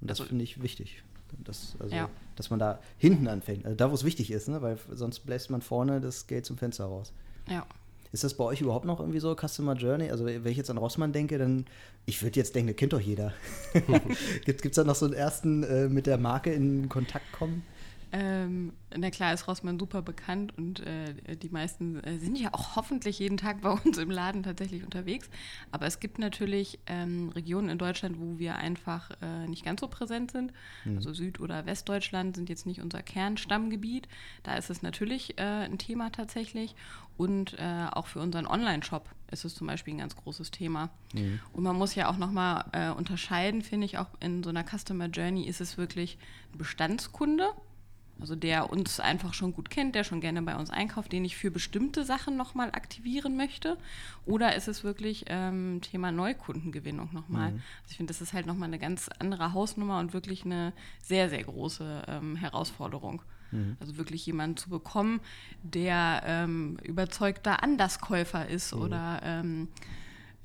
Und 0.00 0.10
das 0.10 0.20
also, 0.20 0.28
finde 0.28 0.44
ich 0.44 0.62
wichtig. 0.62 1.02
Das, 1.44 1.76
also, 1.78 1.94
ja. 1.94 2.08
Dass 2.36 2.50
man 2.50 2.58
da 2.58 2.80
hinten 2.98 3.28
anfängt, 3.28 3.64
also 3.64 3.76
da, 3.76 3.90
wo 3.90 3.94
es 3.94 4.04
wichtig 4.04 4.30
ist, 4.30 4.48
ne? 4.48 4.62
weil 4.62 4.78
sonst 4.90 5.20
bläst 5.20 5.50
man 5.50 5.62
vorne 5.62 6.00
das 6.00 6.26
Geld 6.26 6.46
zum 6.46 6.56
Fenster 6.56 6.84
raus. 6.84 7.12
Ja. 7.48 7.66
Ist 8.12 8.24
das 8.24 8.34
bei 8.34 8.44
euch 8.44 8.60
überhaupt 8.60 8.86
noch 8.86 8.98
irgendwie 8.98 9.20
so 9.20 9.36
Customer 9.36 9.74
Journey? 9.74 10.10
Also 10.10 10.24
wenn 10.24 10.46
ich 10.46 10.56
jetzt 10.56 10.70
an 10.70 10.78
Rossmann 10.78 11.12
denke, 11.12 11.38
dann, 11.38 11.66
ich 12.06 12.22
würde 12.22 12.40
jetzt 12.40 12.54
denken, 12.54 12.72
das 12.72 12.76
kennt 12.76 12.92
doch 12.92 13.00
jeder. 13.00 13.32
Gibt 14.44 14.64
es 14.64 14.72
da 14.72 14.82
noch 14.82 14.96
so 14.96 15.06
einen 15.06 15.14
ersten 15.14 15.62
äh, 15.62 15.88
mit 15.88 16.06
der 16.06 16.18
Marke 16.18 16.52
in 16.52 16.88
Kontakt 16.88 17.30
kommen? 17.32 17.62
Ähm, 18.12 18.72
na 18.96 19.10
klar 19.10 19.32
ist 19.32 19.46
Rossmann 19.46 19.78
super 19.78 20.02
bekannt 20.02 20.56
und 20.56 20.80
äh, 20.80 21.36
die 21.36 21.48
meisten 21.48 22.02
äh, 22.02 22.18
sind 22.18 22.36
ja 22.36 22.52
auch 22.52 22.74
hoffentlich 22.74 23.20
jeden 23.20 23.36
Tag 23.36 23.60
bei 23.60 23.70
uns 23.70 23.98
im 23.98 24.10
Laden 24.10 24.42
tatsächlich 24.42 24.82
unterwegs. 24.82 25.30
Aber 25.70 25.86
es 25.86 26.00
gibt 26.00 26.18
natürlich 26.18 26.80
ähm, 26.86 27.28
Regionen 27.30 27.68
in 27.68 27.78
Deutschland, 27.78 28.18
wo 28.18 28.38
wir 28.38 28.56
einfach 28.56 29.10
äh, 29.22 29.46
nicht 29.46 29.64
ganz 29.64 29.80
so 29.80 29.88
präsent 29.88 30.32
sind. 30.32 30.52
Mhm. 30.84 30.96
Also 30.96 31.12
Süd- 31.12 31.40
oder 31.40 31.66
Westdeutschland 31.66 32.34
sind 32.34 32.48
jetzt 32.48 32.66
nicht 32.66 32.80
unser 32.80 33.02
Kernstammgebiet. 33.02 34.08
Da 34.42 34.56
ist 34.56 34.70
es 34.70 34.82
natürlich 34.82 35.38
äh, 35.38 35.42
ein 35.42 35.78
Thema 35.78 36.10
tatsächlich. 36.10 36.74
Und 37.16 37.58
äh, 37.58 37.86
auch 37.92 38.06
für 38.06 38.18
unseren 38.18 38.46
Online-Shop 38.46 39.08
ist 39.30 39.44
es 39.44 39.54
zum 39.54 39.66
Beispiel 39.66 39.94
ein 39.94 39.98
ganz 39.98 40.16
großes 40.16 40.50
Thema. 40.50 40.90
Mhm. 41.12 41.38
Und 41.52 41.62
man 41.62 41.76
muss 41.76 41.94
ja 41.94 42.08
auch 42.08 42.16
nochmal 42.16 42.64
äh, 42.72 42.90
unterscheiden, 42.90 43.62
finde 43.62 43.84
ich, 43.84 43.98
auch 43.98 44.08
in 44.20 44.42
so 44.42 44.50
einer 44.50 44.64
Customer 44.64 45.06
Journey 45.06 45.46
ist 45.46 45.60
es 45.60 45.78
wirklich 45.78 46.18
ein 46.52 46.58
Bestandskunde 46.58 47.50
also 48.20 48.36
der 48.36 48.70
uns 48.70 49.00
einfach 49.00 49.34
schon 49.34 49.52
gut 49.52 49.70
kennt, 49.70 49.94
der 49.94 50.04
schon 50.04 50.20
gerne 50.20 50.42
bei 50.42 50.56
uns 50.56 50.70
einkauft, 50.70 51.12
den 51.12 51.24
ich 51.24 51.36
für 51.36 51.50
bestimmte 51.50 52.04
Sachen 52.04 52.36
nochmal 52.36 52.68
aktivieren 52.72 53.36
möchte? 53.36 53.76
Oder 54.26 54.54
ist 54.54 54.68
es 54.68 54.84
wirklich 54.84 55.24
ähm, 55.28 55.80
Thema 55.82 56.12
Neukundengewinnung 56.12 57.10
nochmal? 57.12 57.52
Mhm. 57.52 57.62
Also 57.82 57.90
ich 57.90 57.96
finde, 57.96 58.12
das 58.12 58.20
ist 58.20 58.32
halt 58.32 58.46
nochmal 58.46 58.68
eine 58.68 58.78
ganz 58.78 59.08
andere 59.18 59.52
Hausnummer 59.52 59.98
und 59.98 60.12
wirklich 60.12 60.44
eine 60.44 60.72
sehr, 61.02 61.28
sehr 61.28 61.44
große 61.44 62.02
ähm, 62.08 62.36
Herausforderung. 62.36 63.22
Mhm. 63.50 63.76
Also 63.80 63.96
wirklich 63.96 64.24
jemanden 64.26 64.56
zu 64.56 64.70
bekommen, 64.70 65.20
der 65.62 66.22
ähm, 66.26 66.78
überzeugter 66.82 67.62
Anderskäufer 67.62 68.48
ist 68.48 68.74
mhm. 68.74 68.82
oder 68.82 69.20
ähm, 69.24 69.68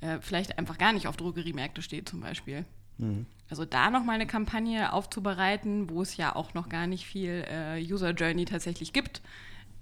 äh, 0.02 0.20
vielleicht 0.22 0.58
einfach 0.58 0.78
gar 0.78 0.94
nicht 0.94 1.08
auf 1.08 1.18
Drogeriemärkte 1.18 1.82
steht 1.82 2.10
zum 2.10 2.22
Beispiel. 2.22 2.66
Mhm. 2.98 3.26
Also 3.50 3.66
da 3.66 3.90
nochmal 3.92 4.16
eine 4.16 4.28
Kampagne 4.28 4.92
aufzubereiten, 4.92 5.90
wo 5.90 6.02
es 6.02 6.18
ja 6.18 6.36
auch 6.36 6.54
noch 6.54 6.70
gar 6.70 6.88
nicht 6.88 7.06
viel 7.06 7.46
äh, 7.48 7.80
User 7.82 8.12
Journey 8.12 8.46
tatsächlich 8.46 8.92
gibt, 8.92 9.22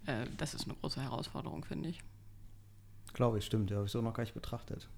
äh, 0.06 0.26
das 0.38 0.54
ist 0.54 0.65
eine 0.65 0.76
große 0.76 1.02
Herausforderung, 1.02 1.63
finde 1.63 1.89
ich. 1.89 2.02
Glaube 3.13 3.38
ich, 3.38 3.45
stimmt. 3.45 3.69
Ja, 3.69 3.78
habe 3.78 3.86
ich 3.86 3.91
so 3.91 4.02
noch 4.02 4.13
gar 4.13 4.23
nicht 4.23 4.34
betrachtet. 4.34 4.89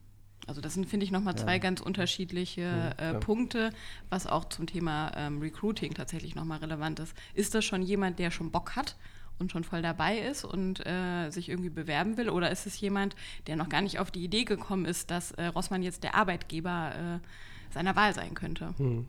Also 0.47 0.61
das 0.61 0.73
sind, 0.73 0.87
finde 0.87 1.05
ich, 1.05 1.11
nochmal 1.11 1.35
zwei 1.35 1.53
ja. 1.53 1.57
ganz 1.57 1.81
unterschiedliche 1.81 2.61
ja, 2.61 3.11
äh, 3.11 3.19
Punkte, 3.19 3.71
was 4.09 4.27
auch 4.27 4.45
zum 4.45 4.67
Thema 4.67 5.11
ähm, 5.15 5.39
Recruiting 5.39 5.93
tatsächlich 5.93 6.35
nochmal 6.35 6.59
relevant 6.59 6.99
ist. 6.99 7.15
Ist 7.33 7.55
das 7.55 7.65
schon 7.65 7.81
jemand, 7.81 8.19
der 8.19 8.31
schon 8.31 8.51
Bock 8.51 8.75
hat 8.75 8.95
und 9.39 9.51
schon 9.51 9.63
voll 9.63 9.81
dabei 9.81 10.19
ist 10.19 10.45
und 10.45 10.85
äh, 10.85 11.29
sich 11.31 11.49
irgendwie 11.49 11.69
bewerben 11.69 12.17
will? 12.17 12.29
Oder 12.29 12.51
ist 12.51 12.67
es 12.67 12.79
jemand, 12.79 13.15
der 13.47 13.55
noch 13.55 13.69
gar 13.69 13.81
nicht 13.81 13.99
auf 13.99 14.11
die 14.11 14.23
Idee 14.23 14.43
gekommen 14.43 14.85
ist, 14.85 15.09
dass 15.09 15.31
äh, 15.31 15.45
Rossmann 15.47 15.81
jetzt 15.81 16.03
der 16.03 16.15
Arbeitgeber 16.15 16.93
äh, 16.95 17.27
seiner 17.75 17.95
Wahl 17.95 18.13
sein 18.13 18.33
könnte. 18.33 18.73
Hm. 18.77 19.05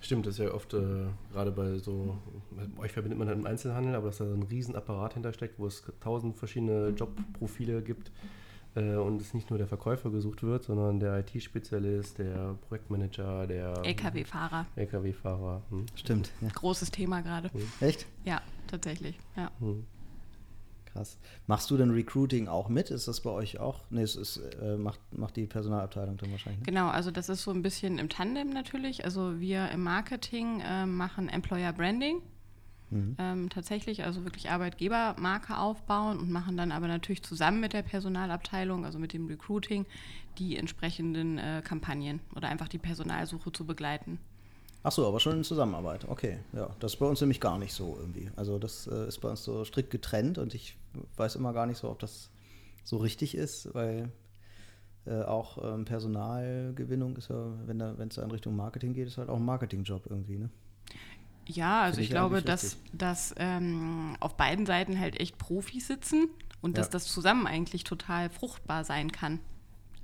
Stimmt, 0.00 0.26
das 0.26 0.38
ist 0.38 0.44
ja 0.44 0.54
oft, 0.54 0.72
äh, 0.74 1.06
gerade 1.32 1.50
bei 1.50 1.76
so, 1.78 2.16
euch 2.78 2.92
verbindet 2.92 3.18
man 3.18 3.28
halt 3.28 3.38
im 3.38 3.46
Einzelhandel, 3.46 3.94
aber 3.94 4.06
dass 4.06 4.18
da 4.18 4.26
so 4.26 4.34
ein 4.34 4.44
Riesenapparat 4.44 5.14
hintersteckt, 5.14 5.58
wo 5.58 5.66
es 5.66 5.82
tausend 6.00 6.36
verschiedene 6.36 6.90
Jobprofile 6.90 7.82
gibt 7.82 8.10
äh, 8.74 8.94
und 8.94 9.20
es 9.20 9.34
nicht 9.34 9.50
nur 9.50 9.58
der 9.58 9.66
Verkäufer 9.66 10.10
gesucht 10.10 10.42
wird, 10.42 10.64
sondern 10.64 11.00
der 11.00 11.18
IT-Spezialist, 11.18 12.18
der 12.18 12.56
Projektmanager, 12.68 13.46
der 13.46 13.84
LKW-Fahrer. 13.84 14.66
LKW-Fahrer. 14.76 15.62
Hm. 15.70 15.86
Stimmt. 15.94 16.32
Ja. 16.40 16.48
Großes 16.54 16.90
Thema 16.90 17.20
gerade. 17.20 17.52
Hm. 17.52 17.62
Echt? 17.80 18.06
Ja, 18.24 18.40
tatsächlich. 18.68 19.18
Ja. 19.36 19.50
Hm. 19.58 19.84
Krass. 20.98 21.16
Machst 21.46 21.70
du 21.70 21.76
denn 21.76 21.90
Recruiting 21.90 22.48
auch 22.48 22.68
mit? 22.68 22.90
Ist 22.90 23.06
das 23.06 23.20
bei 23.20 23.30
euch 23.30 23.60
auch? 23.60 23.84
Nee, 23.90 24.02
es 24.02 24.16
ist, 24.16 24.38
äh, 24.60 24.76
macht, 24.76 24.98
macht 25.16 25.36
die 25.36 25.46
Personalabteilung 25.46 26.16
dann 26.16 26.32
wahrscheinlich. 26.32 26.60
Ne? 26.60 26.66
Genau, 26.66 26.88
also 26.88 27.12
das 27.12 27.28
ist 27.28 27.44
so 27.44 27.52
ein 27.52 27.62
bisschen 27.62 27.98
im 27.98 28.08
Tandem 28.08 28.50
natürlich. 28.50 29.04
Also 29.04 29.38
wir 29.38 29.70
im 29.70 29.84
Marketing 29.84 30.60
äh, 30.60 30.86
machen 30.86 31.28
Employer 31.28 31.72
Branding. 31.72 32.20
Mhm. 32.90 33.16
Ähm, 33.18 33.48
tatsächlich, 33.48 34.02
also 34.02 34.24
wirklich 34.24 34.50
Arbeitgebermarke 34.50 35.56
aufbauen 35.56 36.18
und 36.18 36.30
machen 36.30 36.56
dann 36.56 36.72
aber 36.72 36.88
natürlich 36.88 37.22
zusammen 37.22 37.60
mit 37.60 37.74
der 37.74 37.82
Personalabteilung, 37.82 38.84
also 38.84 38.98
mit 38.98 39.12
dem 39.12 39.26
Recruiting, 39.26 39.86
die 40.38 40.56
entsprechenden 40.56 41.38
äh, 41.38 41.62
Kampagnen 41.64 42.20
oder 42.34 42.48
einfach 42.48 42.66
die 42.66 42.78
Personalsuche 42.78 43.52
zu 43.52 43.64
begleiten. 43.64 44.18
Ach 44.88 44.92
so, 44.92 45.06
aber 45.06 45.20
schon 45.20 45.36
in 45.36 45.44
Zusammenarbeit. 45.44 46.08
Okay, 46.08 46.38
ja, 46.54 46.70
das 46.80 46.94
ist 46.94 46.98
bei 46.98 47.04
uns 47.04 47.20
nämlich 47.20 47.42
gar 47.42 47.58
nicht 47.58 47.74
so 47.74 47.98
irgendwie. 48.00 48.30
Also 48.36 48.58
das 48.58 48.86
äh, 48.86 49.08
ist 49.08 49.18
bei 49.18 49.28
uns 49.28 49.44
so 49.44 49.62
strikt 49.66 49.90
getrennt 49.90 50.38
und 50.38 50.54
ich 50.54 50.78
weiß 51.18 51.36
immer 51.36 51.52
gar 51.52 51.66
nicht 51.66 51.76
so, 51.76 51.90
ob 51.90 51.98
das 51.98 52.30
so 52.84 52.96
richtig 52.96 53.34
ist, 53.34 53.74
weil 53.74 54.10
äh, 55.04 55.20
auch 55.24 55.58
ähm, 55.62 55.84
Personalgewinnung 55.84 57.18
ist 57.18 57.28
ja, 57.28 57.36
wenn 57.66 57.78
es 58.08 58.14
da 58.14 58.22
in 58.22 58.30
Richtung 58.30 58.56
Marketing 58.56 58.94
geht, 58.94 59.08
ist 59.08 59.18
halt 59.18 59.28
auch 59.28 59.36
ein 59.36 59.44
Marketingjob 59.44 60.06
irgendwie, 60.08 60.38
ne? 60.38 60.48
Ja, 61.44 61.82
also 61.82 62.00
ich, 62.00 62.06
ich 62.06 62.10
glaube, 62.10 62.40
dass, 62.40 62.78
dass 62.94 63.34
ähm, 63.36 64.16
auf 64.20 64.38
beiden 64.38 64.64
Seiten 64.64 64.98
halt 64.98 65.20
echt 65.20 65.36
Profis 65.36 65.86
sitzen 65.86 66.30
und 66.62 66.78
ja. 66.78 66.82
dass 66.82 66.88
das 66.88 67.04
zusammen 67.04 67.46
eigentlich 67.46 67.84
total 67.84 68.30
fruchtbar 68.30 68.84
sein 68.84 69.12
kann. 69.12 69.40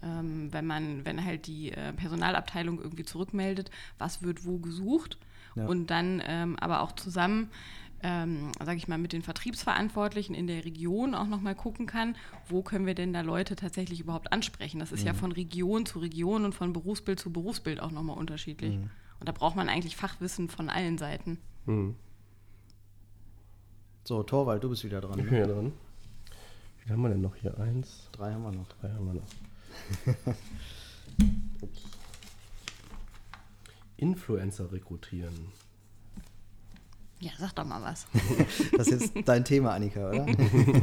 Ähm, 0.05 0.53
wenn 0.53 0.67
man, 0.67 1.05
wenn 1.05 1.25
halt 1.25 1.47
die 1.47 1.73
äh, 1.73 1.93
Personalabteilung 1.95 2.81
irgendwie 2.81 3.05
zurückmeldet, 3.05 3.71
was 3.99 4.23
wird 4.23 4.45
wo 4.45 4.59
gesucht 4.59 5.19
ja. 5.57 5.67
und 5.67 5.89
dann 5.89 6.23
ähm, 6.27 6.57
aber 6.59 6.83
auch 6.83 6.93
zusammen 6.93 7.51
ähm, 8.05 8.53
sage 8.63 8.77
ich 8.77 8.87
mal, 8.87 8.99
mit 8.99 9.15
den 9.15 9.23
Vertriebsverantwortlichen 9.23 10.35
in 10.35 10.47
der 10.47 10.67
Region 10.67 11.15
auch 11.15 11.27
nochmal 11.27 11.55
gucken 11.55 11.87
kann, 11.87 12.17
wo 12.49 12.61
können 12.61 12.85
wir 12.85 12.95
denn 12.95 13.15
da 13.15 13.23
Leute 13.23 13.57
tatsächlich 13.57 13.99
überhaupt 13.99 14.31
ansprechen. 14.31 14.79
Das 14.79 14.93
ist 14.93 15.01
mhm. 15.01 15.07
ja 15.07 15.15
von 15.15 15.33
Region 15.33 15.87
zu 15.87 16.01
Region 16.01 16.45
und 16.45 16.55
von 16.55 16.75
Berufsbild 16.75 17.19
zu 17.19 17.33
Berufsbild 17.33 17.81
auch 17.81 17.91
nochmal 17.91 18.19
unterschiedlich. 18.19 18.77
Mhm. 18.77 18.91
Und 19.21 19.29
da 19.29 19.33
braucht 19.33 19.57
man 19.57 19.71
eigentlich 19.71 19.97
Fachwissen 19.97 20.51
von 20.51 20.69
allen 20.69 20.99
Seiten. 20.99 21.39
Mhm. 21.65 21.95
So, 24.05 24.23
Torwald, 24.23 24.63
du 24.63 24.69
bist 24.69 24.85
wieder 24.85 25.01
dran. 25.01 25.19
Ich 25.19 25.25
bin 25.25 25.33
ne? 25.33 25.41
ja 25.41 25.47
dran. 25.47 25.73
Wie 26.77 26.83
viel 26.83 26.93
haben 26.93 27.03
wir 27.03 27.09
denn 27.09 27.23
noch 27.23 27.37
hier? 27.37 27.59
Eins. 27.59 28.11
Drei 28.13 28.35
haben 28.35 28.43
wir 28.43 28.53
noch. 28.53 28.69
Drei 28.69 28.91
haben 28.91 29.07
wir 29.07 29.15
noch. 29.15 29.29
Influencer 33.97 34.73
rekrutieren. 34.73 35.53
Ja, 37.21 37.33
sag 37.39 37.55
doch 37.55 37.65
mal 37.65 37.83
was. 37.83 38.07
das 38.77 38.89
ist 38.89 39.15
jetzt 39.15 39.29
dein 39.29 39.45
Thema, 39.45 39.73
Annika, 39.73 40.11
oder? 40.11 40.27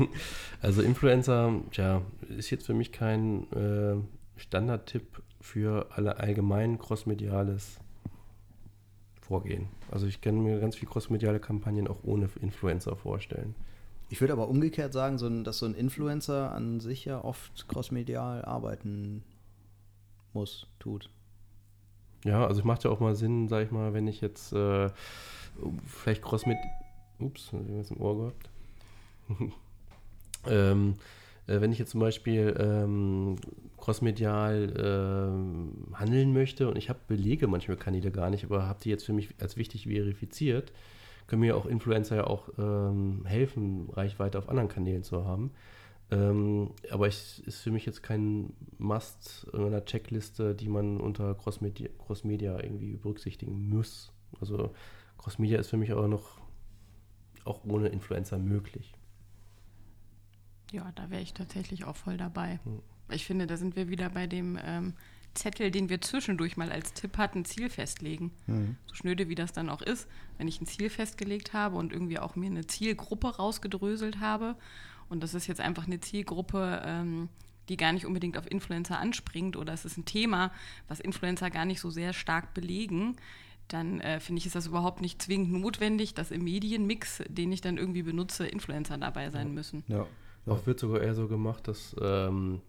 also 0.62 0.82
Influencer, 0.82 1.62
ja, 1.74 2.02
ist 2.30 2.50
jetzt 2.50 2.66
für 2.66 2.74
mich 2.74 2.92
kein 2.92 3.52
äh, 3.52 3.98
Standardtipp 4.38 5.22
für 5.40 5.88
alle 5.92 6.18
allgemein 6.18 6.80
crossmediales 6.80 7.78
Vorgehen. 9.20 9.68
Also 9.92 10.08
ich 10.08 10.20
kann 10.22 10.42
mir 10.42 10.60
ganz 10.60 10.76
viele 10.76 10.92
crossmediale 10.92 11.40
Kampagnen 11.40 11.88
auch 11.88 12.04
ohne 12.04 12.28
Influencer 12.42 12.96
vorstellen. 12.96 13.56
Ich 14.12 14.20
würde 14.20 14.34
aber 14.34 14.50
umgekehrt 14.50 14.92
sagen, 14.92 15.18
so 15.18 15.26
ein, 15.26 15.46
dass 15.46 15.60
so 15.60 15.66
ein 15.66 15.74
Influencer 15.74 16.52
an 16.52 16.82
sich 16.82 17.06
ja 17.06 17.24
oft 17.24 17.70
crossmedial 17.70 18.44
arbeiten 18.44 19.24
muss, 20.34 20.68
tut. 20.80 21.10
Ja, 22.26 22.46
also 22.46 22.60
es 22.60 22.66
macht 22.66 22.84
ja 22.84 22.92
auch 22.92 23.00
mal 23.00 23.16
Sinn, 23.16 23.48
sag 23.48 23.64
ich 23.64 23.72
mal, 23.72 23.94
wenn 23.94 24.08
ich 24.08 24.20
jetzt 24.20 24.52
äh, 24.52 24.90
vielleicht 25.86 26.22
cross 26.22 26.46
mit. 26.46 26.58
Ups, 27.20 27.54
ich 27.54 27.78
was 27.78 27.92
im 27.92 28.02
Ohr 28.02 28.18
gehabt. 28.18 28.50
ähm, 30.46 30.96
äh, 31.48 31.62
wenn 31.62 31.72
ich 31.72 31.80
jetzt 31.80 31.92
zum 31.92 32.02
Beispiel 32.02 32.54
ähm, 32.60 33.38
crossmedial 33.78 34.74
ähm, 34.78 35.88
handeln 35.94 36.34
möchte 36.34 36.68
und 36.68 36.78
ich 36.78 36.90
habe 36.90 37.00
Belege 37.08 37.48
manchmal 37.48 37.78
Kanäle 37.78 38.12
gar 38.12 38.30
nicht, 38.30 38.44
aber 38.44 38.68
habe 38.68 38.80
die 38.84 38.90
jetzt 38.90 39.06
für 39.06 39.14
mich 39.14 39.30
als 39.40 39.56
wichtig 39.56 39.84
verifiziert, 39.84 40.74
können 41.32 41.44
mir 41.44 41.56
auch 41.56 41.66
Influencer 41.66 42.18
ja 42.18 42.28
auch 42.28 42.50
ähm, 42.58 43.24
helfen, 43.24 43.90
Reichweite 43.90 44.38
auf 44.38 44.50
anderen 44.50 44.68
Kanälen 44.68 45.02
zu 45.02 45.24
haben. 45.24 45.52
Ähm, 46.12 46.72
aber 46.90 47.08
es 47.08 47.40
ist 47.40 47.62
für 47.62 47.72
mich 47.72 47.86
jetzt 47.86 48.04
kein 48.04 48.52
Must 48.80 49.48
in 49.54 49.64
einer 49.64 49.86
Checkliste, 49.86 50.54
die 50.54 50.68
man 50.68 51.00
unter 51.00 51.34
Crossmedia, 51.36 51.88
Crossmedia 52.00 52.62
irgendwie 52.62 52.98
berücksichtigen 52.98 53.70
muss. 53.70 54.12
Also 54.42 54.74
Crossmedia 55.18 55.58
ist 55.58 55.70
für 55.70 55.78
mich 55.78 55.94
aber 55.94 56.10
noch 56.10 56.42
auch 57.46 57.64
ohne 57.64 57.88
Influencer 57.88 58.38
möglich. 58.38 58.92
Ja, 60.74 60.92
da 60.96 61.10
wäre 61.10 61.22
ich 61.22 61.34
tatsächlich 61.34 61.86
auch 61.86 61.96
voll 61.96 62.18
dabei. 62.18 62.60
Hm. 62.66 62.82
Ich 63.10 63.26
finde, 63.26 63.48
da 63.48 63.56
sind 63.56 63.78
wir 63.78 63.88
wieder 63.88 64.10
bei 64.10 64.28
dem 64.28 64.60
ähm, 64.62 64.96
Zettel, 65.34 65.72
den 65.72 65.90
wir 65.90 66.02
zwischendurch 66.02 66.58
mal 66.58 66.72
als 66.72 66.94
Tipp 66.94 67.18
hatten, 67.18 67.46
Ziel 67.46 67.70
festlegen. 67.70 68.32
Mhm. 68.48 68.76
So 68.88 68.96
schnöde 68.96 69.30
wie 69.30 69.36
das 69.36 69.54
dann 69.54 69.70
auch 69.70 69.82
ist, 69.82 70.08
wenn 70.38 70.48
ich 70.48 70.62
ein 70.62 70.68
Ziel 70.68 70.90
festgelegt 70.90 71.54
habe 71.54 71.78
und 71.78 71.94
irgendwie 71.94 72.20
auch 72.20 72.36
mir 72.36 72.50
eine 72.50 72.68
Zielgruppe 72.68 73.36
rausgedröselt 73.36 74.20
habe. 74.20 74.56
Und 75.10 75.24
das 75.24 75.34
ist 75.34 75.48
jetzt 75.48 75.62
einfach 75.62 75.88
eine 75.88 76.00
Zielgruppe, 76.00 76.82
ähm, 76.86 77.30
die 77.70 77.78
gar 77.78 77.94
nicht 77.94 78.06
unbedingt 78.06 78.38
auf 78.38 78.50
Influencer 78.50 79.00
anspringt 79.00 79.56
oder 79.56 79.74
es 79.74 79.86
ist 79.86 79.98
ein 79.98 80.06
Thema, 80.06 80.52
was 80.88 81.00
Influencer 81.00 81.50
gar 81.50 81.66
nicht 81.66 81.80
so 81.80 81.90
sehr 81.90 82.14
stark 82.14 82.54
belegen 82.54 83.16
dann 83.74 84.00
äh, 84.02 84.20
finde 84.20 84.40
ich, 84.40 84.46
ist 84.46 84.56
das 84.56 84.68
überhaupt 84.68 85.02
nicht 85.02 85.22
zwingend 85.22 85.52
notwendig, 85.54 86.14
dass 86.14 86.32
im 86.32 86.44
Medienmix, 86.44 87.24
den 87.28 87.52
ich 87.52 87.62
dann 87.62 87.78
irgendwie 87.78 88.04
benutze, 88.04 88.46
Influencer 88.48 88.98
dabei 88.98 89.30
sein 89.30 89.54
müssen. 89.54 89.84
Ja. 89.88 90.06
ja. 90.46 90.54
Oft 90.54 90.68
wird 90.68 90.80
sogar 90.80 91.02
eher 91.02 91.16
so 91.16 91.28
gemacht, 91.28 91.68
dass 91.68 91.96
ähm, 92.02 92.62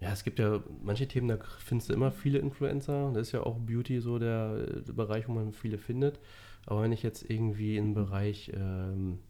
ja, 0.00 0.12
es 0.12 0.24
gibt 0.24 0.38
ja 0.38 0.62
manche 0.82 1.08
Themen, 1.08 1.28
da 1.28 1.38
findest 1.58 1.88
du 1.88 1.94
immer 1.94 2.12
viele 2.12 2.38
Influencer. 2.38 3.12
Das 3.14 3.28
ist 3.28 3.32
ja 3.32 3.42
auch 3.42 3.58
Beauty 3.58 4.00
so 4.00 4.18
der, 4.18 4.82
der 4.82 4.92
Bereich, 4.92 5.26
wo 5.28 5.32
man 5.32 5.52
viele 5.52 5.78
findet. 5.78 6.20
Aber 6.66 6.82
wenn 6.82 6.92
ich 6.92 7.02
jetzt 7.02 7.28
irgendwie 7.30 7.76
in 7.76 7.86
den 7.86 7.94
Bereich, 7.94 8.52
ähm, 8.54 9.20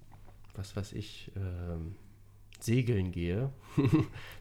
was 0.55 0.75
weiß 0.75 0.95
ich, 0.95 1.31
ähm, 1.37 1.95
Segeln 2.59 3.13
gehe, 3.13 3.51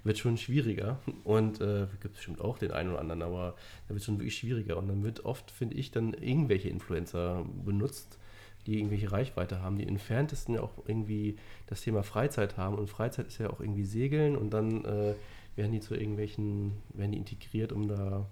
wird 0.03 0.17
schon 0.17 0.37
schwieriger. 0.37 0.99
Und 1.23 1.61
äh, 1.61 1.87
gibt 2.01 2.13
es 2.15 2.17
bestimmt 2.17 2.41
auch 2.41 2.57
den 2.57 2.71
einen 2.71 2.89
oder 2.89 3.01
anderen, 3.01 3.21
aber 3.21 3.55
da 3.87 3.93
wird 3.93 4.03
schon 4.03 4.17
wirklich 4.17 4.37
schwieriger. 4.37 4.77
Und 4.77 4.87
dann 4.87 5.03
wird 5.03 5.25
oft, 5.25 5.51
finde 5.51 5.75
ich, 5.75 5.91
dann 5.91 6.13
irgendwelche 6.13 6.69
Influencer 6.69 7.45
benutzt, 7.63 8.17
die 8.65 8.79
irgendwelche 8.79 9.11
Reichweite 9.11 9.61
haben, 9.61 9.77
die 9.77 9.87
entferntesten 9.87 10.55
ja 10.55 10.61
auch 10.61 10.87
irgendwie 10.87 11.37
das 11.67 11.81
Thema 11.81 12.01
Freizeit 12.01 12.57
haben. 12.57 12.77
Und 12.77 12.89
Freizeit 12.89 13.27
ist 13.27 13.37
ja 13.37 13.51
auch 13.51 13.59
irgendwie 13.59 13.85
Segeln 13.85 14.35
und 14.35 14.51
dann 14.51 14.85
äh, 14.85 15.13
werden 15.55 15.71
die 15.71 15.79
zu 15.79 15.95
irgendwelchen, 15.95 16.73
werden 16.93 17.11
die 17.11 17.17
integriert, 17.17 17.71
um 17.71 17.87
da 17.87 18.29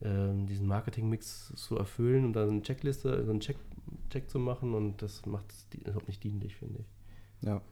äh, 0.00 0.32
diesen 0.46 0.66
Marketingmix 0.66 1.52
zu 1.56 1.76
erfüllen 1.76 2.24
und 2.24 2.32
dann 2.34 2.50
eine 2.50 2.62
Checkliste, 2.62 3.24
so 3.24 3.30
einen 3.30 3.40
Check, 3.40 3.56
Check 4.10 4.30
zu 4.30 4.38
machen 4.38 4.74
und 4.74 5.02
das 5.02 5.26
macht 5.26 5.52
es 5.52 5.66
überhaupt 5.74 6.08
nicht 6.08 6.22
dienlich, 6.22 6.56
finde 6.56 6.80
ich. 6.80 7.46
Ja, 7.46 7.62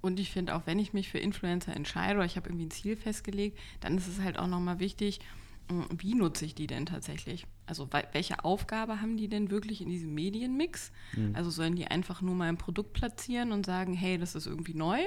und 0.00 0.20
ich 0.20 0.30
finde 0.30 0.54
auch, 0.54 0.62
wenn 0.66 0.78
ich 0.78 0.92
mich 0.92 1.08
für 1.08 1.18
Influencer 1.18 1.74
entscheide 1.74 2.16
oder 2.16 2.26
ich 2.26 2.36
habe 2.36 2.48
irgendwie 2.48 2.66
ein 2.66 2.70
Ziel 2.70 2.96
festgelegt, 2.96 3.58
dann 3.80 3.96
ist 3.96 4.06
es 4.06 4.20
halt 4.20 4.38
auch 4.38 4.46
nochmal 4.46 4.78
wichtig, 4.78 5.20
hm, 5.68 5.86
wie 5.96 6.14
nutze 6.14 6.44
ich 6.44 6.54
die 6.54 6.66
denn 6.66 6.86
tatsächlich? 6.86 7.46
Also 7.66 7.88
welche 8.12 8.44
Aufgabe 8.44 9.00
haben 9.00 9.16
die 9.16 9.28
denn 9.28 9.50
wirklich 9.50 9.82
in 9.82 9.88
diesem 9.88 10.14
Medienmix? 10.14 10.92
Mhm. 11.16 11.34
Also 11.34 11.50
sollen 11.50 11.74
die 11.74 11.88
einfach 11.88 12.22
nur 12.22 12.34
mal 12.34 12.48
ein 12.48 12.58
Produkt 12.58 12.92
platzieren 12.92 13.52
und 13.52 13.66
sagen, 13.66 13.92
hey, 13.92 14.18
das 14.18 14.34
ist 14.34 14.46
irgendwie 14.46 14.74
neu 14.74 14.98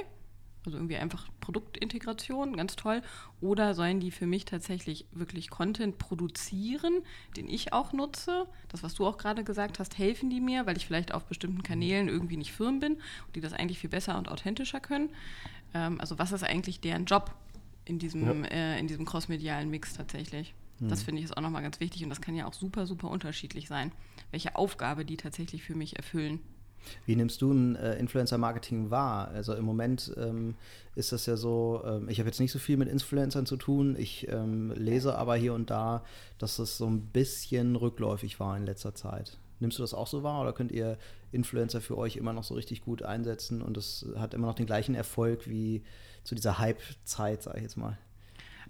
also 0.66 0.78
irgendwie 0.78 0.98
einfach 0.98 1.28
Produktintegration, 1.40 2.56
ganz 2.56 2.76
toll. 2.76 3.02
Oder 3.40 3.74
sollen 3.74 4.00
die 4.00 4.12
für 4.12 4.28
mich 4.28 4.46
tatsächlich 4.46 5.06
wirklich 5.12 5.50
Content 5.50 5.98
produzieren, 5.98 7.02
den 7.36 7.48
ich 7.48 7.74
auch 7.74 7.94
nutze? 7.94 8.46
Das, 8.70 8.84
was 8.84 8.94
du 8.94 9.06
auch 9.06 9.18
gerade 9.18 9.44
gesagt 9.44 9.80
hast, 9.80 9.98
helfen 9.98 10.30
die 10.30 10.40
mir, 10.40 10.66
weil 10.66 10.78
ich 10.78 10.86
vielleicht 10.86 11.14
auf 11.14 11.26
bestimmten 11.26 11.64
Kanälen 11.64 12.08
irgendwie 12.08 12.38
nicht 12.38 12.52
firm 12.52 12.80
bin 12.80 12.94
und 12.94 13.36
die 13.36 13.42
das 13.42 13.54
eigentlich 13.54 13.80
viel 13.80 13.90
besser 13.90 14.18
und 14.18 14.30
authentischer 14.30 14.80
können. 14.80 15.10
Ähm, 15.74 16.00
also 16.00 16.20
was 16.20 16.32
ist 16.32 16.44
eigentlich 16.44 16.80
deren 16.80 17.06
Job 17.06 17.34
in 17.86 17.98
diesem, 17.98 18.44
ja. 18.44 18.50
äh, 18.50 18.80
in 18.80 18.88
diesem 18.88 19.06
crossmedialen 19.06 19.70
Mix 19.70 19.94
tatsächlich? 19.94 20.54
Mhm. 20.80 20.90
Das 20.90 21.04
finde 21.04 21.20
ich 21.20 21.26
ist 21.26 21.38
auch 21.38 21.42
nochmal 21.42 21.64
ganz 21.64 21.80
wichtig 21.80 22.04
und 22.04 22.10
das 22.10 22.22
kann 22.22 22.36
ja 22.36 22.46
auch 22.46 22.54
super, 22.54 22.86
super 22.86 23.10
unterschiedlich 23.10 23.68
sein, 23.68 23.92
welche 24.30 24.56
Aufgabe 24.56 25.06
die 25.06 25.18
tatsächlich 25.18 25.64
für 25.64 25.76
mich 25.76 25.98
erfüllen. 25.98 26.40
Wie 27.06 27.16
nimmst 27.16 27.42
du 27.42 27.52
ein 27.52 27.76
äh, 27.76 27.96
Influencer-Marketing 27.98 28.90
wahr? 28.90 29.30
Also 29.30 29.54
im 29.54 29.66
Moment 29.66 30.14
ähm, 30.18 30.56
ist 30.96 31.12
das 31.12 31.26
ja 31.26 31.38
so, 31.38 31.82
ähm, 31.86 32.10
ich 32.10 32.20
habe 32.20 32.28
jetzt 32.28 32.40
nicht 32.40 32.52
so 32.52 32.60
viel 32.60 32.78
mit 32.78 32.90
Influencern 32.90 33.46
zu 33.46 33.58
tun, 33.58 33.96
ich 33.98 34.28
ähm, 34.30 34.72
lese 34.76 35.18
aber 35.18 35.36
hier 35.36 35.54
und 35.54 35.70
da, 35.70 36.04
dass 36.38 36.58
das 36.58 36.78
so 36.78 36.88
ein 36.88 37.02
bisschen 37.02 37.76
rückläufig 37.76 38.40
war 38.40 38.58
in 38.58 38.66
letzter 38.66 38.96
Zeit. 38.96 39.38
Nimmst 39.60 39.78
du 39.78 39.84
das 39.84 39.94
auch 39.94 40.08
so 40.08 40.24
wahr 40.24 40.42
oder 40.42 40.54
könnt 40.54 40.72
ihr 40.72 40.98
Influencer 41.32 41.82
für 41.82 41.98
euch 41.98 42.18
immer 42.18 42.34
noch 42.34 42.44
so 42.44 42.56
richtig 42.56 42.82
gut 42.82 43.04
einsetzen 43.04 43.62
und 43.62 43.78
es 43.78 44.06
hat 44.18 44.34
immer 44.34 44.48
noch 44.48 44.56
den 44.56 44.66
gleichen 44.66 44.96
Erfolg 44.96 45.48
wie 45.48 45.84
zu 46.24 46.36
dieser 46.36 46.58
Hype-Zeit, 46.58 47.44
sage 47.44 47.58
ich 47.58 47.64
jetzt 47.64 47.78
mal? 47.78 47.98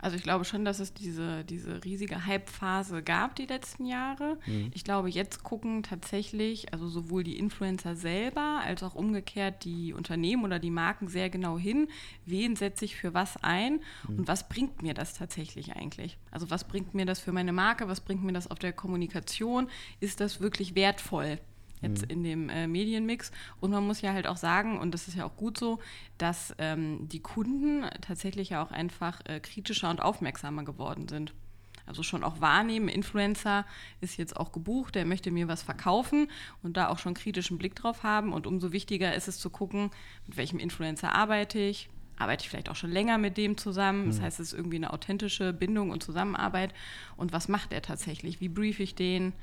Also 0.02 0.18
ich 0.18 0.24
glaube 0.24 0.46
schon, 0.46 0.66
dass 0.66 0.80
es 0.80 0.94
diese, 0.94 1.44
diese 1.44 1.84
riesige 1.84 2.26
Hype-Phase 2.26 3.04
gab 3.04 3.36
die 3.36 3.46
letzten 3.46 3.86
Jahre. 3.86 4.38
Mhm. 4.46 4.72
Ich 4.74 4.84
glaube, 4.84 5.10
jetzt 5.10 5.44
gucken 5.44 5.84
tatsächlich, 5.84 6.74
also 6.74 6.88
sowohl 6.88 7.24
die 7.24 7.38
Influencer 7.38 7.96
selber 7.96 8.62
als 8.64 8.84
auch 8.84 8.96
umgekehrt 8.96 9.64
die 9.64 9.94
Unternehmen 9.94 10.44
oder 10.44 10.60
die 10.60 10.72
Marken 10.72 11.08
sehr 11.08 11.30
genau 11.30 11.58
hin, 11.58 11.88
wen 12.26 12.56
setze 12.56 12.86
ich 12.86 12.96
für 12.96 13.14
was 13.14 13.38
ein 13.44 13.82
mhm. 14.08 14.20
und 14.20 14.28
was 14.28 14.50
bringt 14.50 14.82
mir 14.82 14.94
das 14.94 15.14
tatsächlich 15.14 15.74
eigentlich? 15.76 16.18
Also 16.32 16.50
was 16.50 16.64
bringt 16.64 16.94
mir 16.94 17.06
das 17.06 17.20
für 17.20 17.32
meine 17.32 17.54
Marke, 17.54 17.88
was 17.88 18.02
bringt 18.02 18.24
mir 18.24 18.34
das 18.34 18.50
auf 18.50 18.60
der 18.60 18.74
Kommunikation? 18.74 19.70
Ist 20.00 20.20
das 20.20 20.42
wirklich 20.42 20.76
wertvoll? 20.76 21.40
Jetzt 21.82 22.04
mhm. 22.04 22.10
in 22.10 22.24
dem 22.24 22.50
äh, 22.50 22.68
Medienmix. 22.68 23.32
Und 23.60 23.72
man 23.72 23.86
muss 23.86 24.02
ja 24.02 24.14
halt 24.14 24.28
auch 24.28 24.38
sagen, 24.38 24.80
und 24.80 24.92
das 24.94 25.08
ist 25.08 25.16
ja 25.16 25.26
auch 25.26 25.36
gut 25.36 25.58
so, 25.58 25.80
dass 26.18 26.56
ähm, 26.58 27.08
die 27.10 27.22
Kunden 27.22 27.86
tatsächlich 28.02 28.50
ja 28.50 28.64
auch 28.64 28.72
einfach 28.72 29.22
äh, 29.26 29.40
kritischer 29.40 29.90
und 29.90 30.02
aufmerksamer 30.02 30.64
geworden 30.64 31.08
sind. 31.08 31.34
Also 31.86 32.04
schon 32.04 32.24
auch 32.24 32.40
wahrnehmen, 32.40 32.88
Influencer 32.88 33.66
ist 34.00 34.18
jetzt 34.18 34.38
auch 34.38 34.52
gebucht, 34.52 34.96
der 34.96 35.06
möchte 35.06 35.32
mir 35.32 35.48
was 35.48 35.64
verkaufen 35.64 36.30
und 36.64 36.78
da 36.78 36.88
auch 36.88 37.00
schon 37.00 37.14
kritischen 37.14 37.58
Blick 37.58 37.76
drauf 37.76 38.04
haben. 38.04 38.34
Und 38.34 38.48
umso 38.48 38.72
wichtiger 38.72 39.14
ist 39.16 39.28
es 39.28 39.40
zu 39.40 39.50
gucken, 39.50 39.92
mit 40.28 40.38
welchem 40.38 40.60
Influencer 40.60 41.14
arbeite 41.14 41.60
ich, 41.60 41.90
arbeite 42.18 42.44
ich 42.44 42.50
vielleicht 42.50 42.70
auch 42.70 42.76
schon 42.76 42.92
länger 42.92 43.18
mit 43.18 43.38
dem 43.38 43.58
zusammen. 43.58 44.08
Das 44.08 44.20
mhm. 44.20 44.24
heißt, 44.24 44.40
es 44.40 44.54
ist 44.54 44.58
irgendwie 44.58 44.78
eine 44.78 44.94
authentische 44.94 45.54
Bindung 45.54 45.90
und 45.90 46.04
Zusammenarbeit. 46.04 46.74
Und 47.18 47.34
was 47.34 47.48
macht 47.48 47.74
er 47.74 47.82
tatsächlich? 47.82 48.40
Wie 48.40 48.50
brief 48.50 48.80
ich 48.80 48.96
den? 48.96 49.34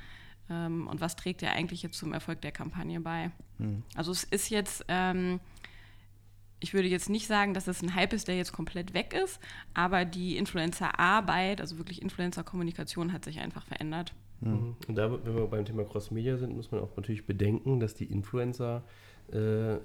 Ähm, 0.49 0.87
und 0.87 1.01
was 1.01 1.15
trägt 1.15 1.43
er 1.43 1.53
eigentlich 1.53 1.83
jetzt 1.83 1.97
zum 1.97 2.13
Erfolg 2.13 2.41
der 2.41 2.51
Kampagne 2.51 2.99
bei? 2.99 3.31
Mhm. 3.57 3.83
Also 3.95 4.11
es 4.11 4.23
ist 4.23 4.49
jetzt, 4.49 4.85
ähm, 4.87 5.39
ich 6.59 6.73
würde 6.73 6.87
jetzt 6.87 7.09
nicht 7.09 7.27
sagen, 7.27 7.53
dass 7.53 7.67
es 7.67 7.81
ein 7.81 7.95
Hype 7.95 8.13
ist, 8.13 8.27
der 8.27 8.37
jetzt 8.37 8.51
komplett 8.51 8.93
weg 8.93 9.13
ist, 9.13 9.39
aber 9.73 10.05
die 10.05 10.37
Influencer-Arbeit, 10.37 11.61
also 11.61 11.77
wirklich 11.77 12.01
Influencer-Kommunikation 12.01 13.13
hat 13.13 13.25
sich 13.25 13.39
einfach 13.39 13.65
verändert. 13.65 14.13
Mhm. 14.41 14.75
Und 14.87 14.95
da, 14.95 15.11
wenn 15.11 15.35
wir 15.35 15.47
beim 15.47 15.65
Thema 15.65 15.83
Cross-Media 15.83 16.37
sind, 16.37 16.55
muss 16.55 16.71
man 16.71 16.81
auch 16.81 16.95
natürlich 16.95 17.25
bedenken, 17.25 17.79
dass 17.79 17.93
die 17.93 18.05
Influencer 18.05 18.83
äh, 19.31 19.77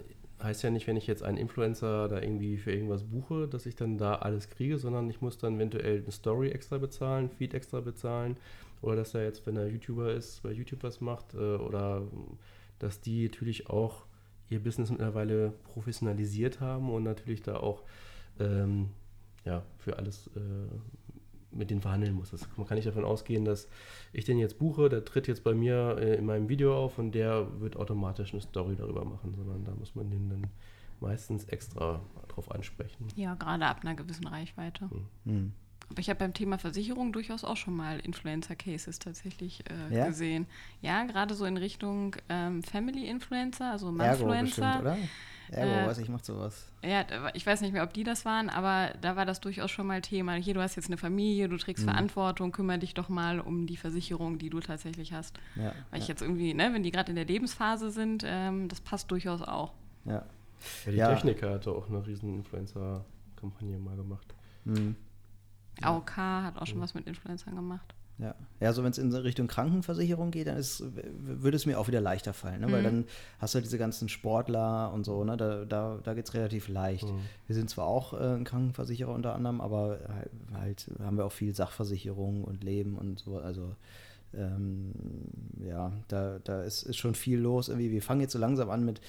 heißt 0.42 0.62
ja 0.62 0.70
nicht, 0.70 0.86
wenn 0.86 0.96
ich 0.96 1.06
jetzt 1.06 1.22
einen 1.22 1.38
Influencer 1.38 2.08
da 2.08 2.20
irgendwie 2.20 2.56
für 2.56 2.72
irgendwas 2.72 3.04
buche, 3.04 3.48
dass 3.48 3.66
ich 3.66 3.76
dann 3.76 3.98
da 3.98 4.16
alles 4.16 4.50
kriege, 4.50 4.78
sondern 4.78 5.08
ich 5.08 5.20
muss 5.20 5.38
dann 5.38 5.56
eventuell 5.56 6.02
eine 6.02 6.12
Story 6.12 6.50
extra 6.50 6.78
bezahlen, 6.78 7.30
Feed 7.30 7.54
extra 7.54 7.80
bezahlen 7.80 8.36
oder 8.84 8.96
dass 8.96 9.14
er 9.14 9.24
jetzt, 9.24 9.46
wenn 9.46 9.56
er 9.56 9.66
YouTuber 9.66 10.12
ist, 10.12 10.42
bei 10.42 10.52
YouTube 10.52 10.82
was 10.82 11.00
macht 11.00 11.34
äh, 11.34 11.38
oder 11.38 12.02
dass 12.78 13.00
die 13.00 13.24
natürlich 13.24 13.70
auch 13.70 14.06
ihr 14.50 14.62
Business 14.62 14.90
mittlerweile 14.90 15.52
professionalisiert 15.64 16.60
haben 16.60 16.90
und 16.90 17.02
natürlich 17.02 17.42
da 17.42 17.56
auch 17.56 17.82
ähm, 18.38 18.90
ja, 19.44 19.62
für 19.78 19.96
alles 19.98 20.28
äh, 20.36 20.40
mit 21.50 21.70
denen 21.70 21.80
verhandeln 21.80 22.14
muss. 22.14 22.30
Das, 22.30 22.46
man 22.56 22.66
kann 22.66 22.76
nicht 22.76 22.86
davon 22.86 23.04
ausgehen, 23.04 23.44
dass 23.44 23.68
ich 24.12 24.24
den 24.24 24.38
jetzt 24.38 24.58
buche, 24.58 24.88
der 24.88 25.04
tritt 25.04 25.28
jetzt 25.28 25.44
bei 25.44 25.54
mir 25.54 25.96
äh, 25.98 26.16
in 26.16 26.26
meinem 26.26 26.48
Video 26.48 26.76
auf 26.76 26.98
und 26.98 27.12
der 27.12 27.60
wird 27.60 27.76
automatisch 27.76 28.32
eine 28.32 28.42
Story 28.42 28.76
darüber 28.76 29.04
machen, 29.04 29.34
sondern 29.34 29.64
da 29.64 29.74
muss 29.74 29.94
man 29.94 30.10
den 30.10 30.28
dann 30.28 30.46
meistens 31.00 31.44
extra 31.44 32.02
drauf 32.28 32.50
ansprechen. 32.50 33.08
Ja, 33.16 33.34
gerade 33.34 33.66
ab 33.66 33.80
einer 33.82 33.94
gewissen 33.94 34.26
Reichweite. 34.26 34.90
Hm. 34.90 35.06
Hm. 35.24 35.52
Aber 35.90 36.00
ich 36.00 36.08
habe 36.08 36.18
beim 36.18 36.34
Thema 36.34 36.58
Versicherung 36.58 37.12
durchaus 37.12 37.44
auch 37.44 37.56
schon 37.56 37.76
mal 37.76 38.00
Influencer-Cases 38.00 38.98
tatsächlich 38.98 39.62
äh, 39.70 39.94
ja? 39.94 40.06
gesehen. 40.06 40.46
Ja, 40.80 41.04
gerade 41.04 41.34
so 41.34 41.44
in 41.44 41.56
Richtung 41.56 42.16
ähm, 42.28 42.62
Family-Influencer, 42.62 43.72
also 43.72 43.92
Manfluencer. 43.92 44.80
oder? 44.80 44.96
Ergo, 45.50 45.72
äh, 45.72 45.86
weiß 45.86 45.98
ich, 45.98 46.08
macht 46.08 46.24
sowas. 46.24 46.66
Ja, 46.82 47.04
ich 47.34 47.46
weiß 47.46 47.60
nicht 47.60 47.72
mehr, 47.72 47.82
ob 47.82 47.92
die 47.92 48.04
das 48.04 48.24
waren, 48.24 48.48
aber 48.48 48.94
da 49.00 49.16
war 49.16 49.26
das 49.26 49.40
durchaus 49.40 49.70
schon 49.70 49.86
mal 49.86 50.00
Thema. 50.00 50.34
Hier, 50.34 50.54
du 50.54 50.60
hast 50.60 50.76
jetzt 50.76 50.86
eine 50.86 50.96
Familie, 50.96 51.48
du 51.48 51.56
trägst 51.56 51.84
mhm. 51.84 51.90
Verantwortung, 51.90 52.52
kümmere 52.52 52.78
dich 52.78 52.94
doch 52.94 53.08
mal 53.08 53.40
um 53.40 53.66
die 53.66 53.76
Versicherung, 53.76 54.38
die 54.38 54.50
du 54.50 54.60
tatsächlich 54.60 55.12
hast. 55.12 55.38
Ja, 55.56 55.72
Weil 55.90 56.00
ich 56.00 56.08
jetzt 56.08 56.22
irgendwie, 56.22 56.54
ne, 56.54 56.70
wenn 56.72 56.82
die 56.82 56.90
gerade 56.90 57.10
in 57.10 57.16
der 57.16 57.26
Lebensphase 57.26 57.90
sind, 57.90 58.24
ähm, 58.26 58.68
das 58.68 58.80
passt 58.80 59.10
durchaus 59.10 59.42
auch. 59.42 59.72
Ja. 60.04 60.24
ja 60.86 61.08
die 61.08 61.14
Techniker 61.14 61.50
hatte 61.50 61.70
auch 61.72 61.88
eine 61.88 62.06
riesen 62.06 62.34
Influencer-Kampagne 62.34 63.78
mal 63.78 63.96
gemacht. 63.96 64.34
Mhm. 64.64 64.96
AOK 65.80 66.16
hat 66.16 66.58
auch 66.58 66.66
schon 66.66 66.80
was 66.80 66.94
mit 66.94 67.06
Influencern 67.06 67.56
gemacht. 67.56 67.94
Ja, 68.18 68.34
ja 68.60 68.72
so 68.72 68.84
wenn 68.84 68.92
es 68.92 68.98
in 68.98 69.12
Richtung 69.12 69.48
Krankenversicherung 69.48 70.30
geht, 70.30 70.46
dann 70.46 70.56
ist, 70.56 70.84
würde 71.18 71.56
es 71.56 71.66
mir 71.66 71.78
auch 71.80 71.88
wieder 71.88 72.00
leichter 72.00 72.32
fallen, 72.32 72.60
ne? 72.60 72.68
Mhm. 72.68 72.72
weil 72.72 72.82
dann 72.82 73.04
hast 73.40 73.54
du 73.54 73.56
halt 73.56 73.64
diese 73.64 73.78
ganzen 73.78 74.08
Sportler 74.08 74.92
und 74.92 75.04
so, 75.04 75.24
ne? 75.24 75.36
da, 75.36 75.64
da, 75.64 75.98
da 76.02 76.14
geht 76.14 76.26
es 76.26 76.34
relativ 76.34 76.68
leicht. 76.68 77.08
Mhm. 77.08 77.20
Wir 77.46 77.56
sind 77.56 77.70
zwar 77.70 77.86
auch 77.86 78.12
äh, 78.12 78.36
ein 78.36 78.44
Krankenversicherer 78.44 79.12
unter 79.12 79.34
anderem, 79.34 79.60
aber 79.60 79.98
halt, 80.14 80.30
halt, 80.54 80.90
haben 81.02 81.16
wir 81.16 81.24
auch 81.24 81.32
viel 81.32 81.54
Sachversicherung 81.54 82.44
und 82.44 82.62
Leben 82.62 82.96
und 82.96 83.18
so, 83.18 83.38
also 83.38 83.74
ähm, 84.36 84.92
ja, 85.60 85.92
da, 86.08 86.38
da 86.42 86.62
ist, 86.62 86.82
ist 86.82 86.96
schon 86.96 87.14
viel 87.14 87.38
los. 87.38 87.68
Irgendwie, 87.68 87.90
wir 87.90 88.02
fangen 88.02 88.20
jetzt 88.20 88.32
so 88.32 88.38
langsam 88.38 88.70
an 88.70 88.84
mit 88.84 89.00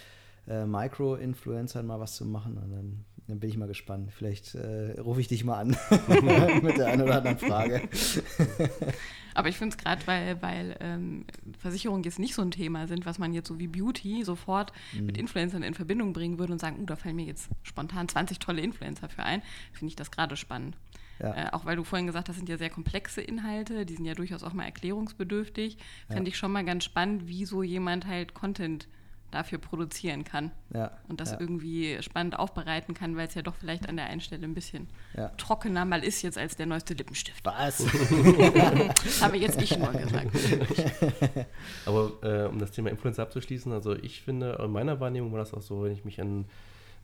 äh, 0.47 0.65
Micro-Influencern 0.65 1.85
mal 1.85 1.99
was 1.99 2.15
zu 2.15 2.25
machen 2.25 2.57
und 2.57 2.71
dann 2.71 3.05
dann 3.27 3.39
bin 3.39 3.49
ich 3.49 3.57
mal 3.57 3.67
gespannt. 3.67 4.11
Vielleicht 4.11 4.55
äh, 4.55 4.99
rufe 4.99 5.19
ich 5.21 5.27
dich 5.27 5.43
mal 5.43 5.59
an 5.59 5.69
mit 6.61 6.77
der 6.77 6.87
einen 6.87 7.01
oder 7.01 7.17
anderen 7.17 7.37
Frage. 7.37 7.81
Aber 9.33 9.49
ich 9.49 9.57
finde 9.57 9.75
es 9.75 9.83
gerade, 9.83 10.05
weil, 10.07 10.41
weil 10.41 10.77
ähm, 10.79 11.25
Versicherungen 11.59 12.03
jetzt 12.03 12.19
nicht 12.19 12.35
so 12.35 12.41
ein 12.41 12.51
Thema 12.51 12.87
sind, 12.87 13.05
was 13.05 13.19
man 13.19 13.33
jetzt 13.33 13.49
so 13.49 13.59
wie 13.59 13.67
Beauty 13.67 14.23
sofort 14.23 14.71
mhm. 14.93 15.07
mit 15.07 15.17
Influencern 15.17 15.61
in 15.61 15.73
Verbindung 15.73 16.13
bringen 16.13 16.39
würde 16.39 16.53
und 16.53 16.59
sagen, 16.59 16.79
uh, 16.79 16.85
da 16.85 16.95
fallen 16.95 17.17
mir 17.17 17.25
jetzt 17.25 17.49
spontan 17.63 18.07
20 18.07 18.39
tolle 18.39 18.61
Influencer 18.61 19.09
für 19.09 19.23
ein, 19.23 19.41
finde 19.73 19.89
ich 19.89 19.95
das 19.95 20.09
gerade 20.09 20.37
spannend. 20.37 20.77
Ja. 21.19 21.33
Äh, 21.33 21.49
auch 21.51 21.65
weil 21.65 21.75
du 21.75 21.83
vorhin 21.83 22.07
gesagt 22.07 22.29
hast, 22.29 22.35
das 22.35 22.37
sind 22.37 22.49
ja 22.49 22.57
sehr 22.57 22.69
komplexe 22.69 23.21
Inhalte, 23.21 23.85
die 23.85 23.95
sind 23.95 24.05
ja 24.05 24.13
durchaus 24.13 24.43
auch 24.43 24.53
mal 24.53 24.65
erklärungsbedürftig. 24.65 25.77
Ja. 26.09 26.15
Fände 26.15 26.29
ich 26.29 26.37
schon 26.37 26.51
mal 26.51 26.63
ganz 26.63 26.85
spannend, 26.85 27.27
wie 27.27 27.45
so 27.45 27.61
jemand 27.61 28.07
halt 28.07 28.33
Content 28.33 28.87
dafür 29.35 29.59
produzieren 29.59 30.23
kann. 30.23 30.51
Ja, 30.73 30.91
und 31.09 31.19
das 31.19 31.31
ja. 31.31 31.39
irgendwie 31.39 32.01
spannend 32.01 32.39
aufbereiten 32.39 32.93
kann, 32.93 33.15
weil 33.17 33.27
es 33.27 33.35
ja 33.35 33.41
doch 33.41 33.55
vielleicht 33.55 33.87
an 33.89 33.97
der 33.97 34.05
einen 34.05 34.21
Stelle 34.21 34.45
ein 34.45 34.53
bisschen 34.53 34.87
ja. 35.15 35.29
trockener 35.37 35.85
mal 35.85 36.03
ist 36.03 36.21
jetzt 36.21 36.37
als 36.37 36.55
der 36.55 36.65
neueste 36.65 36.93
Lippenstift. 36.93 37.45
Was? 37.45 37.77
das 37.77 39.21
habe 39.21 39.37
jetzt 39.37 39.61
ich 39.61 39.77
nur 39.77 39.91
gesagt. 39.91 40.29
Aber 41.85 42.11
äh, 42.23 42.47
um 42.47 42.59
das 42.59 42.71
Thema 42.71 42.89
Influencer 42.89 43.23
abzuschließen, 43.23 43.71
also 43.71 43.93
ich 43.93 44.21
finde, 44.21 44.57
in 44.63 44.71
meiner 44.71 44.99
Wahrnehmung 44.99 45.31
war 45.33 45.39
das 45.39 45.53
auch 45.53 45.61
so, 45.61 45.83
wenn 45.83 45.91
ich 45.91 46.05
mich 46.05 46.21
an 46.21 46.45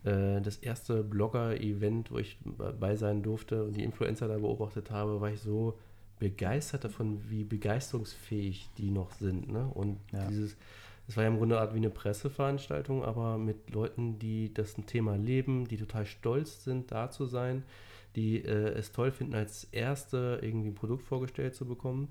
äh, 0.03 0.41
das 0.41 0.57
erste 0.57 1.03
Blogger-Event, 1.03 2.11
wo 2.11 2.17
ich 2.17 2.39
bei 2.79 2.95
sein 2.95 3.21
durfte 3.21 3.65
und 3.65 3.75
die 3.75 3.83
Influencer 3.83 4.27
da 4.27 4.37
beobachtet 4.37 4.89
habe, 4.89 5.19
war 5.19 5.29
ich 5.29 5.41
so 5.41 5.77
begeistert 6.19 6.83
davon, 6.83 7.19
wie 7.29 7.43
begeisterungsfähig 7.43 8.69
die 8.77 8.91
noch 8.91 9.11
sind. 9.13 9.51
Ne? 9.51 9.65
Und 9.73 9.97
dieses 10.29 10.55
es 11.12 11.17
war 11.17 11.26
ja 11.26 11.30
im 11.30 11.39
Grunde 11.39 11.58
eine 11.58 11.67
Art 11.67 11.74
wie 11.74 11.80
eine 11.80 11.89
Presseveranstaltung, 11.89 13.04
aber 13.04 13.38
mit 13.38 13.69
Leuten, 13.71 14.17
die 14.17 14.54
das 14.54 14.76
Thema 14.76 15.17
leben, 15.17 15.67
die 15.67 15.76
total 15.76 16.06
stolz 16.06 16.63
sind, 16.63 16.89
da 16.93 17.12
zu 17.12 17.26
sein, 17.26 17.63
die 18.15 18.38
äh, 18.38 18.69
es 18.78 18.93
toll 18.93 19.12
finden, 19.12 19.36
als 19.36 19.65
Erste 19.65 20.39
irgendwie 20.41 20.69
ein 20.69 20.76
Produkt 20.76 21.04
vorgestellt 21.04 21.54
zu 21.54 21.65
bekommen. 21.65 22.08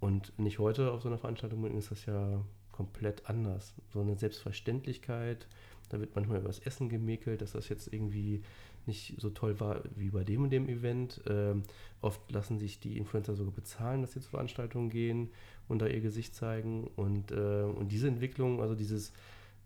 Und 0.00 0.36
nicht 0.40 0.58
heute 0.58 0.90
auf 0.90 1.02
so 1.02 1.08
einer 1.08 1.18
Veranstaltung 1.18 1.64
ist 1.78 1.92
das 1.92 2.04
ja 2.06 2.44
komplett 2.72 3.26
anders. 3.26 3.74
So 3.92 4.00
eine 4.00 4.16
Selbstverständlichkeit, 4.16 5.46
da 5.90 6.00
wird 6.00 6.16
manchmal 6.16 6.38
über 6.38 6.48
das 6.48 6.58
Essen 6.58 6.88
gemäkelt, 6.88 7.42
dass 7.42 7.52
das 7.52 7.68
jetzt 7.68 7.92
irgendwie 7.92 8.42
nicht 8.86 9.20
so 9.20 9.30
toll 9.30 9.60
war 9.60 9.82
wie 9.96 10.10
bei 10.10 10.24
dem 10.24 10.42
und 10.44 10.50
dem 10.50 10.68
Event. 10.68 11.20
Ähm, 11.26 11.62
oft 12.00 12.30
lassen 12.30 12.58
sich 12.58 12.80
die 12.80 12.98
Influencer 12.98 13.34
sogar 13.34 13.52
bezahlen, 13.52 14.02
dass 14.02 14.12
sie 14.12 14.20
zu 14.20 14.30
Veranstaltungen 14.30 14.90
gehen 14.90 15.30
und 15.68 15.80
da 15.80 15.86
ihr 15.86 16.00
Gesicht 16.00 16.34
zeigen. 16.34 16.88
Und, 16.96 17.30
äh, 17.30 17.62
und 17.62 17.92
diese 17.92 18.08
Entwicklung, 18.08 18.60
also 18.60 18.74
dieses, 18.74 19.12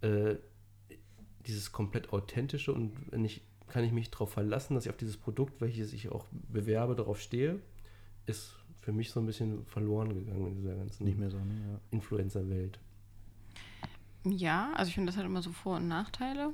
äh, 0.01 0.37
dieses 1.47 1.73
komplett 1.73 2.13
authentische 2.13 2.73
und 2.73 2.93
wenn 3.13 3.25
ich, 3.25 3.43
kann 3.69 3.85
ich 3.85 3.93
mich 3.93 4.11
darauf 4.11 4.33
verlassen, 4.33 4.75
dass 4.75 4.87
ich 4.87 4.91
auf 4.91 4.97
dieses 4.97 5.17
Produkt, 5.17 5.61
welches 5.61 5.93
ich 5.93 6.11
auch 6.11 6.27
bewerbe, 6.49 6.95
darauf 6.95 7.21
stehe, 7.21 7.61
ist 8.27 8.57
für 8.81 8.93
mich 8.93 9.11
so 9.11 9.21
ein 9.21 9.27
bisschen 9.27 9.65
verloren 9.67 10.15
gegangen 10.15 10.47
in 10.47 10.55
dieser 10.57 10.77
ganzen 10.77 11.05
Nicht 11.05 11.19
mehr 11.19 11.31
so, 11.31 11.39
ne? 11.39 11.55
ja. 11.73 11.81
Influencer-Welt. 11.91 12.79
Ja, 14.25 14.73
also 14.75 14.89
ich 14.89 14.95
finde, 14.95 15.11
das 15.11 15.17
hat 15.17 15.25
immer 15.25 15.43
so 15.43 15.53
Vor- 15.53 15.77
und 15.77 15.89
Nachteile. 15.89 16.53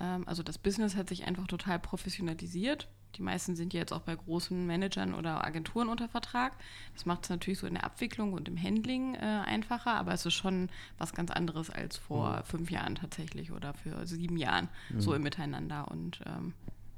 Ähm, 0.00 0.26
also 0.26 0.42
das 0.42 0.58
Business 0.58 0.96
hat 0.96 1.08
sich 1.08 1.24
einfach 1.24 1.46
total 1.46 1.78
professionalisiert. 1.78 2.88
Die 3.16 3.22
meisten 3.22 3.56
sind 3.56 3.74
jetzt 3.74 3.92
auch 3.92 4.00
bei 4.00 4.14
großen 4.14 4.66
Managern 4.66 5.14
oder 5.14 5.44
Agenturen 5.44 5.88
unter 5.88 6.08
Vertrag. 6.08 6.52
Das 6.94 7.04
macht 7.04 7.24
es 7.24 7.30
natürlich 7.30 7.58
so 7.58 7.66
in 7.66 7.74
der 7.74 7.84
Abwicklung 7.84 8.32
und 8.32 8.48
im 8.48 8.60
Handling 8.60 9.14
äh, 9.14 9.18
einfacher, 9.18 9.94
aber 9.94 10.12
es 10.12 10.24
ist 10.24 10.34
schon 10.34 10.70
was 10.98 11.12
ganz 11.12 11.30
anderes 11.30 11.68
als 11.68 11.98
vor 11.98 12.38
mhm. 12.38 12.44
fünf 12.44 12.70
Jahren 12.70 12.94
tatsächlich 12.94 13.52
oder 13.52 13.74
für 13.74 14.06
sieben 14.06 14.36
Jahren 14.38 14.68
mhm. 14.88 15.00
so 15.00 15.14
im 15.14 15.22
Miteinander. 15.22 15.88
Und 15.88 16.20
ähm, 16.26 16.54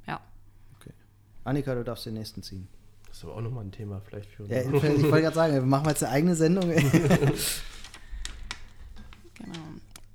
ja. 0.07 0.21
Okay. 0.79 0.93
Annika, 1.43 1.75
du 1.75 1.83
darfst 1.83 2.07
den 2.07 2.15
nächsten 2.15 2.43
ziehen. 2.43 2.69
Das 3.09 3.19
ist 3.19 3.25
aber 3.25 3.37
auch 3.37 3.43
nochmal 3.43 3.65
ein 3.65 3.73
Thema 3.73 4.01
vielleicht 4.01 4.31
für 4.31 4.45
uns. 4.45 4.53
Ja, 4.53 4.61
ich 4.63 4.73
wollte 4.73 5.23
gerade 5.23 5.35
sagen, 5.35 5.55
wir 5.55 5.63
machen 5.63 5.89
jetzt 5.89 6.05
eine 6.05 6.13
eigene 6.13 6.37
Sendung. 6.37 6.69
genau. 6.71 6.81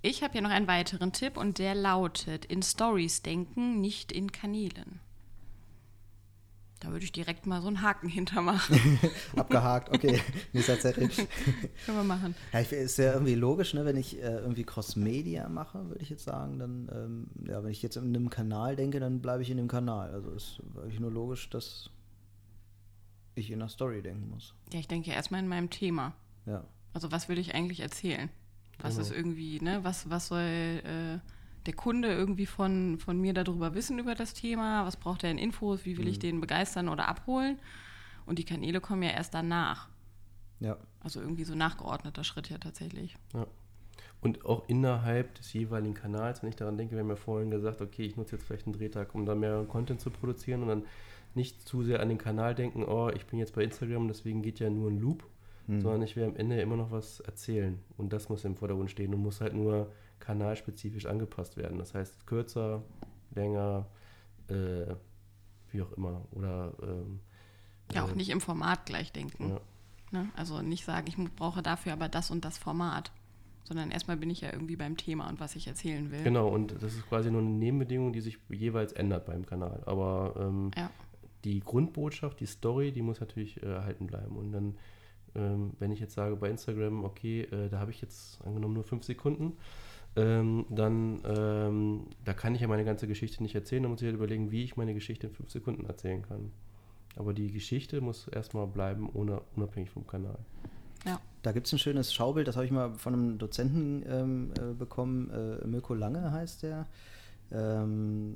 Ich 0.02 0.24
habe 0.24 0.32
hier 0.34 0.42
noch 0.42 0.50
einen 0.50 0.68
weiteren 0.68 1.12
Tipp 1.12 1.38
und 1.38 1.58
der 1.60 1.76
lautet: 1.76 2.46
In 2.46 2.62
Stories 2.62 3.22
denken, 3.22 3.82
nicht 3.82 4.12
in 4.12 4.32
Kanälen. 4.32 5.02
Da 6.80 6.92
würde 6.92 7.04
ich 7.04 7.12
direkt 7.12 7.46
mal 7.46 7.62
so 7.62 7.68
einen 7.68 7.82
Haken 7.82 8.08
hintermachen. 8.08 9.00
Abgehakt, 9.36 9.94
okay. 9.94 10.22
Nächster 10.54 10.80
Zettel. 10.80 11.10
Können 11.10 11.98
wir 11.98 12.04
machen. 12.06 12.36
Ja, 12.54 12.62
ich, 12.62 12.72
ist 12.72 12.98
ja 12.98 13.12
irgendwie 13.14 13.36
logisch, 13.36 13.74
ne? 13.74 13.84
wenn 13.84 13.98
ich 13.98 14.18
äh, 14.18 14.38
irgendwie 14.38 14.64
Cross-Media 14.64 15.50
mache, 15.50 15.90
würde 15.90 16.02
ich 16.02 16.10
jetzt 16.10 16.24
sagen, 16.24 16.58
dann, 16.58 16.90
ähm, 16.94 17.28
ja, 17.46 17.62
wenn 17.62 17.72
ich 17.72 17.82
jetzt 17.82 17.98
in 17.98 18.16
einem 18.16 18.30
Kanal 18.30 18.78
denke, 18.78 19.02
dann 19.02 19.22
bleibe 19.22 19.44
ich 19.44 19.50
in 19.50 19.58
dem 19.58 19.68
Kanal. 19.68 20.12
Also 20.12 20.32
ist 20.32 20.62
wirklich 20.74 21.02
nur 21.02 21.12
logisch, 21.12 21.50
dass 21.50 21.90
ich 23.36 23.52
in 23.52 23.60
der 23.60 23.68
Story 23.68 24.02
denken 24.02 24.30
muss. 24.30 24.54
Ja, 24.72 24.80
ich 24.80 24.88
denke 24.88 25.12
erstmal 25.12 25.42
in 25.42 25.50
meinem 25.50 25.70
Thema. 25.70 26.14
Ja. 26.46 26.64
Also 26.94 27.12
was 27.12 27.28
würde 27.28 27.42
ich 27.42 27.56
eigentlich 27.56 27.82
erzählen? 27.82 28.30
Was 28.82 28.96
Genau. 28.96 29.08
ist 29.08 29.16
irgendwie, 29.16 29.60
ne, 29.62 29.80
was, 29.84 30.10
was 30.10 30.28
soll 30.28 30.40
äh, 30.42 31.20
der 31.66 31.74
Kunde 31.74 32.08
irgendwie 32.10 32.46
von, 32.46 32.98
von 33.00 33.20
mir 33.20 33.34
darüber 33.34 33.74
wissen 33.76 34.00
über 34.00 34.16
das 34.16 34.34
Thema? 34.34 34.86
Was 34.86 34.96
braucht 34.98 35.24
er 35.24 35.32
in 35.32 35.38
Infos? 35.38 35.86
Wie 35.86 35.98
will 35.98 36.06
Mhm. 36.06 36.12
ich 36.12 36.20
den 36.20 36.40
begeistern 36.42 36.88
oder 36.90 37.08
abholen? 37.08 37.60
Und 38.26 38.40
die 38.40 38.46
Kanäle 38.46 38.80
kommen 38.80 39.04
ja 39.04 39.10
erst 39.10 39.34
danach. 39.34 39.90
Ja. 40.60 40.78
Also 41.02 41.20
irgendwie 41.22 41.44
so 41.46 41.56
nachgeordneter 41.56 42.24
Schritt 42.24 42.50
ja 42.50 42.58
tatsächlich. 42.58 43.16
Ja. 43.34 43.48
Und 44.22 44.46
auch 44.46 44.68
innerhalb 44.68 45.36
des 45.36 45.54
jeweiligen 45.54 45.94
Kanals, 45.94 46.42
wenn 46.44 46.50
ich 46.50 46.56
daran 46.58 46.78
denke, 46.78 46.96
wir 46.96 47.00
haben 47.02 47.10
ja 47.10 47.16
vorhin 47.16 47.52
gesagt, 47.52 47.82
okay, 47.82 48.04
ich 48.04 48.18
nutze 48.18 48.36
jetzt 48.36 48.46
vielleicht 48.46 48.66
einen 48.66 48.74
Drehtag, 48.74 49.16
um 49.16 49.26
da 49.26 49.34
mehr 49.36 49.64
Content 49.68 50.02
zu 50.02 50.10
produzieren 50.10 50.62
und 50.62 50.68
dann 50.68 50.84
nicht 51.36 51.66
zu 51.68 51.84
sehr 51.84 52.02
an 52.02 52.10
den 52.10 52.18
Kanal 52.18 52.54
denken, 52.56 52.84
oh, 52.84 53.10
ich 53.16 53.26
bin 53.28 53.40
jetzt 53.40 53.56
bei 53.56 53.64
Instagram, 53.64 54.08
deswegen 54.10 54.42
geht 54.42 54.60
ja 54.60 54.70
nur 54.70 54.90
ein 54.90 55.00
Loop, 55.00 55.24
Hm. 55.70 55.82
sondern 55.82 56.02
ich 56.02 56.16
will 56.16 56.24
am 56.24 56.36
Ende 56.36 56.60
immer 56.60 56.76
noch 56.76 56.90
was 56.90 57.20
erzählen. 57.20 57.80
Und 57.96 58.12
das 58.12 58.28
muss 58.28 58.44
im 58.44 58.56
Vordergrund 58.56 58.90
stehen 58.90 59.14
und 59.14 59.22
muss 59.22 59.40
halt 59.40 59.54
nur 59.54 59.92
kanalspezifisch 60.20 61.06
angepasst 61.06 61.58
werden. 61.58 61.78
Das 61.78 61.94
heißt 61.94 62.26
kürzer, 62.26 62.82
länger, 63.36 63.86
äh, 64.48 64.96
wie 65.72 65.82
auch 65.84 65.92
immer. 65.92 66.26
Oder 66.32 66.74
ähm, 66.82 67.20
Ja, 67.94 68.04
auch 68.04 68.12
äh, 68.14 68.16
nicht 68.16 68.30
im 68.32 68.42
Format 68.42 68.88
gleich 68.88 69.12
denken. 69.12 69.50
Ja. 69.50 69.62
Ne? 70.12 70.30
Also 70.36 70.64
nicht 70.64 70.86
sagen, 70.86 71.06
ich 71.08 71.18
brauche 71.36 71.62
dafür 71.62 71.94
aber 71.94 72.10
das 72.10 72.32
und 72.32 72.44
das 72.46 72.58
Format. 72.58 73.12
Sondern 73.64 73.92
erstmal 73.92 74.18
bin 74.18 74.32
ich 74.32 74.42
ja 74.42 74.52
irgendwie 74.52 74.76
beim 74.76 74.98
Thema 74.98 75.30
und 75.30 75.40
was 75.40 75.56
ich 75.56 75.68
erzählen 75.68 76.10
will. 76.10 76.24
Genau, 76.24 76.48
und 76.48 76.82
das 76.82 76.96
ist 76.96 77.08
quasi 77.08 77.30
nur 77.30 77.42
eine 77.42 77.52
Nebenbedingung, 77.52 78.12
die 78.12 78.22
sich 78.22 78.40
jeweils 78.50 78.94
ändert 78.94 79.28
beim 79.28 79.46
Kanal. 79.46 79.84
Aber 79.86 80.34
ähm, 80.40 80.72
Ja. 80.76 80.90
die 81.44 81.60
Grundbotschaft, 81.60 82.40
die 82.40 82.48
Story, 82.48 82.92
die 82.92 83.04
muss 83.04 83.20
natürlich 83.20 83.62
äh, 83.62 83.68
erhalten 83.68 84.08
bleiben. 84.08 84.36
Und 84.36 84.52
dann, 84.52 84.76
ähm, 85.36 85.72
wenn 85.80 85.92
ich 85.92 86.00
jetzt 86.00 86.14
sage 86.14 86.36
bei 86.36 86.50
Instagram, 86.50 87.04
okay, 87.04 87.42
äh, 87.44 87.70
da 87.70 87.80
habe 87.80 87.92
ich 87.92 88.02
jetzt 88.02 88.42
angenommen 88.46 88.74
nur 88.74 88.84
fünf 88.84 89.04
Sekunden, 89.04 89.58
ähm, 90.16 90.66
dann 90.70 91.22
ähm, 91.26 92.08
da 92.26 92.34
kann 92.34 92.56
ich 92.56 92.62
ja 92.62 92.68
meine 92.68 92.86
ganze 92.86 93.08
Geschichte 93.08 93.44
nicht 93.44 93.56
erzählen. 93.56 93.84
Da 93.84 93.90
muss 93.90 94.02
ich 94.02 94.06
halt 94.06 94.16
überlegen, 94.16 94.52
wie 94.52 94.64
ich 94.64 94.76
meine 94.76 94.94
Geschichte 94.94 95.28
in 95.28 95.34
fünf 95.34 95.52
Sekunden 95.52 95.86
erzählen 95.86 96.22
kann. 96.22 96.52
Aber 97.16 97.34
die 97.34 97.52
Geschichte 97.52 98.02
muss 98.02 98.28
erstmal 98.28 98.68
bleiben, 98.68 99.10
ohne, 99.14 99.42
unabhängig 99.56 99.90
vom 99.90 100.08
Kanal. 100.08 100.38
Ja. 101.06 101.20
Da 101.42 101.52
gibt 101.54 101.68
es 101.68 101.74
ein 101.74 101.80
schönes 101.80 102.14
Schaubild, 102.14 102.48
das 102.48 102.56
habe 102.56 102.66
ich 102.66 102.72
mal 102.72 102.94
von 102.96 103.14
einem 103.14 103.38
Dozenten 103.38 104.04
ähm, 104.08 104.52
äh, 104.60 104.74
bekommen. 104.74 105.30
Äh, 105.30 105.66
Mirko 105.68 105.94
Lange 105.94 106.32
heißt 106.32 106.64
der. 106.64 106.88
Ähm, 107.52 108.36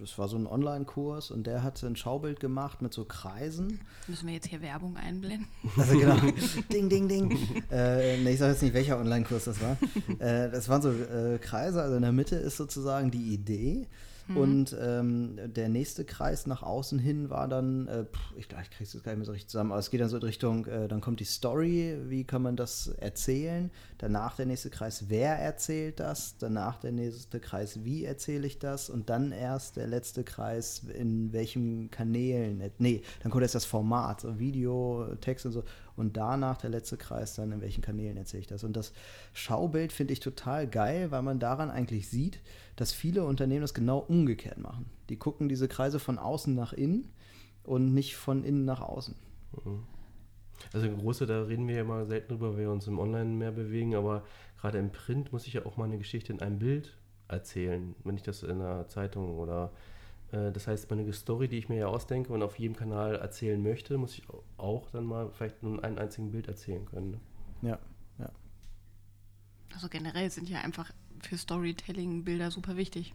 das 0.00 0.16
war 0.16 0.28
so 0.28 0.36
ein 0.36 0.46
Online-Kurs 0.46 1.30
und 1.32 1.46
der 1.46 1.62
hat 1.62 1.82
ein 1.82 1.96
Schaubild 1.96 2.38
gemacht 2.38 2.82
mit 2.82 2.92
so 2.92 3.04
Kreisen. 3.04 3.80
Müssen 4.06 4.28
wir 4.28 4.34
jetzt 4.34 4.46
hier 4.46 4.62
Werbung 4.62 4.96
einblenden? 4.96 5.48
Also 5.76 5.98
genau, 5.98 6.16
ding, 6.72 6.88
ding, 6.88 7.08
ding. 7.08 7.36
Äh, 7.70 8.18
nee, 8.18 8.32
ich 8.32 8.38
sage 8.38 8.52
jetzt 8.52 8.62
nicht, 8.62 8.74
welcher 8.74 8.98
Online-Kurs 8.98 9.44
das 9.44 9.60
war. 9.60 9.76
Äh, 10.20 10.50
das 10.50 10.68
waren 10.68 10.82
so 10.82 10.90
äh, 10.90 11.38
Kreise, 11.38 11.82
also 11.82 11.96
in 11.96 12.02
der 12.02 12.12
Mitte 12.12 12.36
ist 12.36 12.56
sozusagen 12.56 13.10
die 13.10 13.34
Idee. 13.34 13.86
Und 14.36 14.76
ähm, 14.80 15.38
der 15.44 15.68
nächste 15.68 16.04
Kreis 16.04 16.46
nach 16.46 16.62
außen 16.62 16.98
hin 16.98 17.30
war 17.30 17.48
dann, 17.48 17.86
äh, 17.88 18.04
pff, 18.04 18.36
ich 18.36 18.48
glaube, 18.48 18.64
ich 18.64 18.70
kriege 18.70 18.84
es 18.84 18.92
jetzt 18.92 19.02
gar 19.02 19.12
nicht 19.12 19.18
mehr 19.18 19.26
so 19.26 19.32
richtig 19.32 19.50
zusammen, 19.50 19.72
aber 19.72 19.80
es 19.80 19.90
geht 19.90 20.00
dann 20.00 20.08
so 20.08 20.16
in 20.16 20.22
Richtung, 20.22 20.66
äh, 20.66 20.88
dann 20.88 21.00
kommt 21.00 21.20
die 21.20 21.24
Story, 21.24 21.96
wie 22.08 22.24
kann 22.24 22.42
man 22.42 22.56
das 22.56 22.88
erzählen? 22.88 23.70
Danach 23.98 24.36
der 24.36 24.46
nächste 24.46 24.70
Kreis, 24.70 25.04
wer 25.08 25.38
erzählt 25.38 26.00
das? 26.00 26.36
Danach 26.38 26.78
der 26.78 26.92
nächste 26.92 27.40
Kreis, 27.40 27.84
wie 27.84 28.04
erzähle 28.04 28.46
ich 28.46 28.58
das? 28.58 28.90
Und 28.90 29.10
dann 29.10 29.32
erst 29.32 29.76
der 29.76 29.86
letzte 29.86 30.24
Kreis, 30.24 30.82
in 30.94 31.32
welchen 31.32 31.90
Kanälen? 31.90 32.62
Nee, 32.78 33.02
dann 33.22 33.30
kommt 33.30 33.42
erst 33.42 33.54
das 33.54 33.64
Format, 33.64 34.20
so 34.20 34.38
Video, 34.38 35.06
Text 35.20 35.46
und 35.46 35.52
so. 35.52 35.64
Und 35.98 36.16
danach 36.16 36.58
der 36.58 36.70
letzte 36.70 36.96
Kreis, 36.96 37.34
dann 37.34 37.50
in 37.50 37.60
welchen 37.60 37.82
Kanälen 37.82 38.16
erzähle 38.16 38.42
ich 38.42 38.46
das. 38.46 38.64
Und 38.64 38.76
das 38.76 38.92
Schaubild 39.32 39.92
finde 39.92 40.12
ich 40.12 40.20
total 40.20 40.68
geil, 40.68 41.10
weil 41.10 41.22
man 41.22 41.40
daran 41.40 41.70
eigentlich 41.70 42.08
sieht, 42.08 42.40
dass 42.76 42.92
viele 42.92 43.24
Unternehmen 43.24 43.62
das 43.62 43.74
genau 43.74 43.98
umgekehrt 43.98 44.58
machen. 44.58 44.86
Die 45.08 45.16
gucken 45.16 45.48
diese 45.48 45.66
Kreise 45.66 45.98
von 45.98 46.18
außen 46.18 46.54
nach 46.54 46.72
innen 46.72 47.10
und 47.64 47.92
nicht 47.94 48.16
von 48.16 48.44
innen 48.44 48.64
nach 48.64 48.80
außen. 48.80 49.14
Also 50.72 50.88
große, 50.88 51.26
da 51.26 51.42
reden 51.42 51.66
wir 51.66 51.76
ja 51.76 51.84
mal 51.84 52.06
selten 52.06 52.28
drüber, 52.28 52.52
weil 52.52 52.60
wir 52.60 52.70
uns 52.70 52.86
im 52.86 52.98
Online 52.98 53.30
mehr 53.30 53.52
bewegen, 53.52 53.94
aber 53.94 54.24
gerade 54.60 54.78
im 54.78 54.92
Print 54.92 55.32
muss 55.32 55.46
ich 55.46 55.54
ja 55.54 55.66
auch 55.66 55.76
mal 55.76 55.84
eine 55.84 55.98
Geschichte 55.98 56.32
in 56.32 56.40
einem 56.40 56.58
Bild 56.58 56.96
erzählen, 57.28 57.94
wenn 58.04 58.16
ich 58.16 58.22
das 58.22 58.42
in 58.42 58.50
einer 58.50 58.86
Zeitung 58.88 59.36
oder 59.38 59.72
das 60.30 60.66
heißt, 60.66 60.90
meine 60.90 61.10
Story, 61.12 61.48
die 61.48 61.56
ich 61.58 61.68
mir 61.68 61.76
ja 61.78 61.86
ausdenke 61.86 62.32
und 62.32 62.42
auf 62.42 62.58
jedem 62.58 62.76
Kanal 62.76 63.16
erzählen 63.16 63.62
möchte, 63.62 63.96
muss 63.96 64.12
ich 64.18 64.22
auch 64.58 64.90
dann 64.90 65.04
mal 65.06 65.30
vielleicht 65.30 65.62
nur 65.62 65.74
in 65.74 65.80
einem 65.80 65.98
einzigen 65.98 66.30
Bild 66.30 66.48
erzählen 66.48 66.84
können. 66.84 67.12
Ne? 67.12 67.20
Ja, 67.70 67.78
ja. 68.18 68.30
Also 69.74 69.88
generell 69.88 70.30
sind 70.30 70.48
ja 70.48 70.60
einfach 70.60 70.90
für 71.20 71.36
Storytelling 71.36 72.24
Bilder 72.24 72.50
super 72.50 72.76
wichtig. 72.76 73.12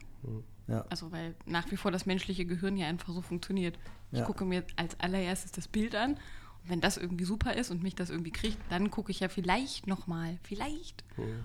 Ja. 0.67 0.85
Also 0.89 1.11
weil 1.11 1.35
nach 1.45 1.69
wie 1.71 1.77
vor 1.77 1.91
das 1.91 2.05
menschliche 2.05 2.45
Gehirn 2.45 2.77
ja 2.77 2.87
einfach 2.87 3.13
so 3.13 3.21
funktioniert. 3.21 3.77
Ich 4.11 4.19
Ja. 4.19 4.25
gucke 4.25 4.45
mir 4.45 4.63
als 4.75 4.99
allererstes 4.99 5.51
das 5.51 5.67
Bild 5.67 5.93
an 5.95 6.11
und 6.13 6.69
wenn 6.69 6.81
das 6.81 6.97
irgendwie 6.97 7.25
super 7.25 7.53
ist 7.55 7.69
und 7.71 7.83
mich 7.83 7.95
das 7.95 8.09
irgendwie 8.09 8.31
kriegt, 8.31 8.57
dann 8.71 8.89
gucke 8.89 9.11
ich 9.11 9.19
ja 9.19 9.27
vielleicht 9.29 9.87
nochmal, 9.87 10.39
vielleicht 10.43 11.03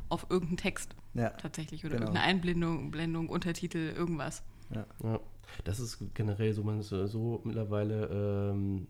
auf 0.09 0.27
irgendeinen 0.31 0.57
Text 0.59 0.95
Ja. 1.15 1.31
tatsächlich 1.31 1.85
oder 1.85 1.95
Genau. 1.97 2.07
irgendeine 2.07 2.27
Einblendung, 2.27 2.91
Blendung, 2.91 3.29
Untertitel, 3.29 3.93
irgendwas. 3.97 4.43
Ja, 4.71 4.87
das 5.65 5.81
ist 5.81 5.99
generell 6.15 6.53
so, 6.53 6.63
man 6.63 6.81
ist 6.81 6.89
so- 6.89 7.07
so 7.07 7.41
mittlerweile 7.45 8.07
ähm, 8.53 8.87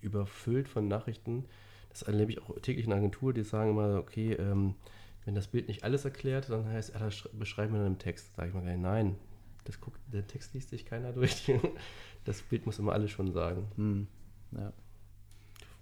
überfüllt 0.00 0.68
von 0.68 0.88
Nachrichten. 0.88 1.44
Das 1.90 2.02
erlebe 2.02 2.32
ich 2.32 2.40
auch 2.42 2.58
täglich 2.60 2.84
in 2.84 2.90
der 2.90 2.98
Agentur, 2.98 3.32
die 3.32 3.42
sagen 3.42 3.70
immer, 3.70 3.96
okay, 3.98 4.32
ähm, 4.34 4.74
wenn 5.24 5.34
das 5.34 5.48
Bild 5.48 5.68
nicht 5.68 5.84
alles 5.84 6.04
erklärt, 6.04 6.48
dann 6.50 6.66
heißt, 6.66 6.94
ja, 6.94 7.00
das 7.00 7.14
sch- 7.14 7.28
beschreiben 7.36 7.72
wir 7.74 7.78
dann 7.80 7.92
im 7.94 7.98
Text. 7.98 8.34
Sage 8.36 8.48
ich 8.48 8.54
mal 8.54 8.76
nein, 8.78 9.16
das 9.64 9.80
guckt, 9.80 9.98
der 10.12 10.26
Text 10.26 10.54
liest 10.54 10.70
sich 10.70 10.84
keiner 10.86 11.12
durch. 11.14 11.50
Das 12.24 12.42
Bild 12.42 12.66
muss 12.66 12.78
immer 12.78 12.92
alles 12.92 13.10
schon 13.10 13.32
sagen. 13.32 13.66
Hm. 13.76 14.06
ja. 14.52 14.72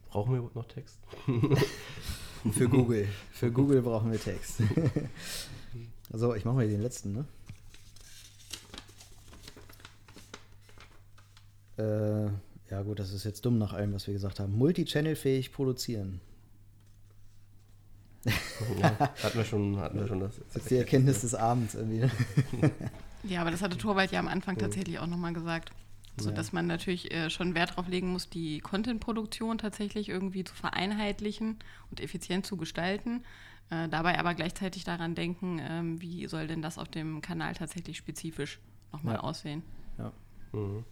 Brauchen 0.08 0.32
wir 0.32 0.38
überhaupt 0.38 0.56
noch 0.56 0.66
Text? 0.66 0.98
Für 2.52 2.68
Google. 2.68 3.06
Für 3.32 3.50
Google 3.50 3.82
brauchen 3.82 4.10
wir 4.12 4.20
Text. 4.20 4.62
so, 6.12 6.34
ich 6.34 6.44
mache 6.44 6.54
mal 6.56 6.68
den 6.68 6.80
letzten, 6.80 7.12
ne? 7.12 7.24
Äh, 11.78 12.26
ja 12.70 12.82
gut, 12.82 12.98
das 12.98 13.12
ist 13.12 13.24
jetzt 13.24 13.44
dumm 13.44 13.58
nach 13.58 13.72
allem, 13.72 13.92
was 13.92 14.06
wir 14.06 14.14
gesagt 14.14 14.40
haben. 14.40 14.56
Multichannel-fähig 14.56 15.52
produzieren. 15.52 16.20
Ja, 18.80 18.98
hatten 18.98 19.38
wir 19.38 19.44
schon, 19.44 19.76
hatten 19.78 19.98
wir 20.00 20.06
schon 20.08 20.20
das. 20.20 20.32
Das 20.52 20.56
ist 20.62 20.70
die 20.70 20.76
Erkenntnis 20.76 21.20
des 21.20 21.34
Abends 21.34 21.74
irgendwie. 21.74 21.98
Ne? 22.00 22.10
Ja, 23.22 23.40
aber 23.40 23.50
das 23.50 23.60
hatte 23.60 23.76
Torwald 23.76 24.12
ja 24.12 24.20
am 24.20 24.28
Anfang 24.28 24.56
tatsächlich 24.56 25.00
auch 25.00 25.06
nochmal 25.08 25.32
gesagt. 25.32 25.72
So 26.16 26.28
Ja. 26.30 26.36
dass 26.36 26.52
man 26.52 26.68
natürlich 26.68 27.12
äh, 27.12 27.28
schon 27.28 27.54
Wert 27.56 27.70
darauf 27.70 27.88
legen 27.88 28.12
muss, 28.12 28.30
die 28.30 28.60
Content-Produktion 28.60 29.58
tatsächlich 29.58 30.08
irgendwie 30.08 30.44
zu 30.44 30.54
vereinheitlichen 30.54 31.58
und 31.90 32.00
effizient 32.00 32.46
zu 32.46 32.56
gestalten. 32.56 33.24
Äh, 33.70 33.88
dabei 33.88 34.18
aber 34.20 34.34
gleichzeitig 34.34 34.84
daran 34.84 35.16
denken, 35.16 35.60
ähm, 35.60 36.00
wie 36.00 36.26
soll 36.28 36.46
denn 36.46 36.62
das 36.62 36.78
auf 36.78 36.86
dem 36.88 37.20
Kanal 37.20 37.54
tatsächlich 37.54 37.96
spezifisch 37.96 38.60
nochmal 38.92 39.16
Ja. 39.16 39.20
aussehen. 39.20 39.62
Ja. 39.98 40.12
Mhm. 40.52 40.84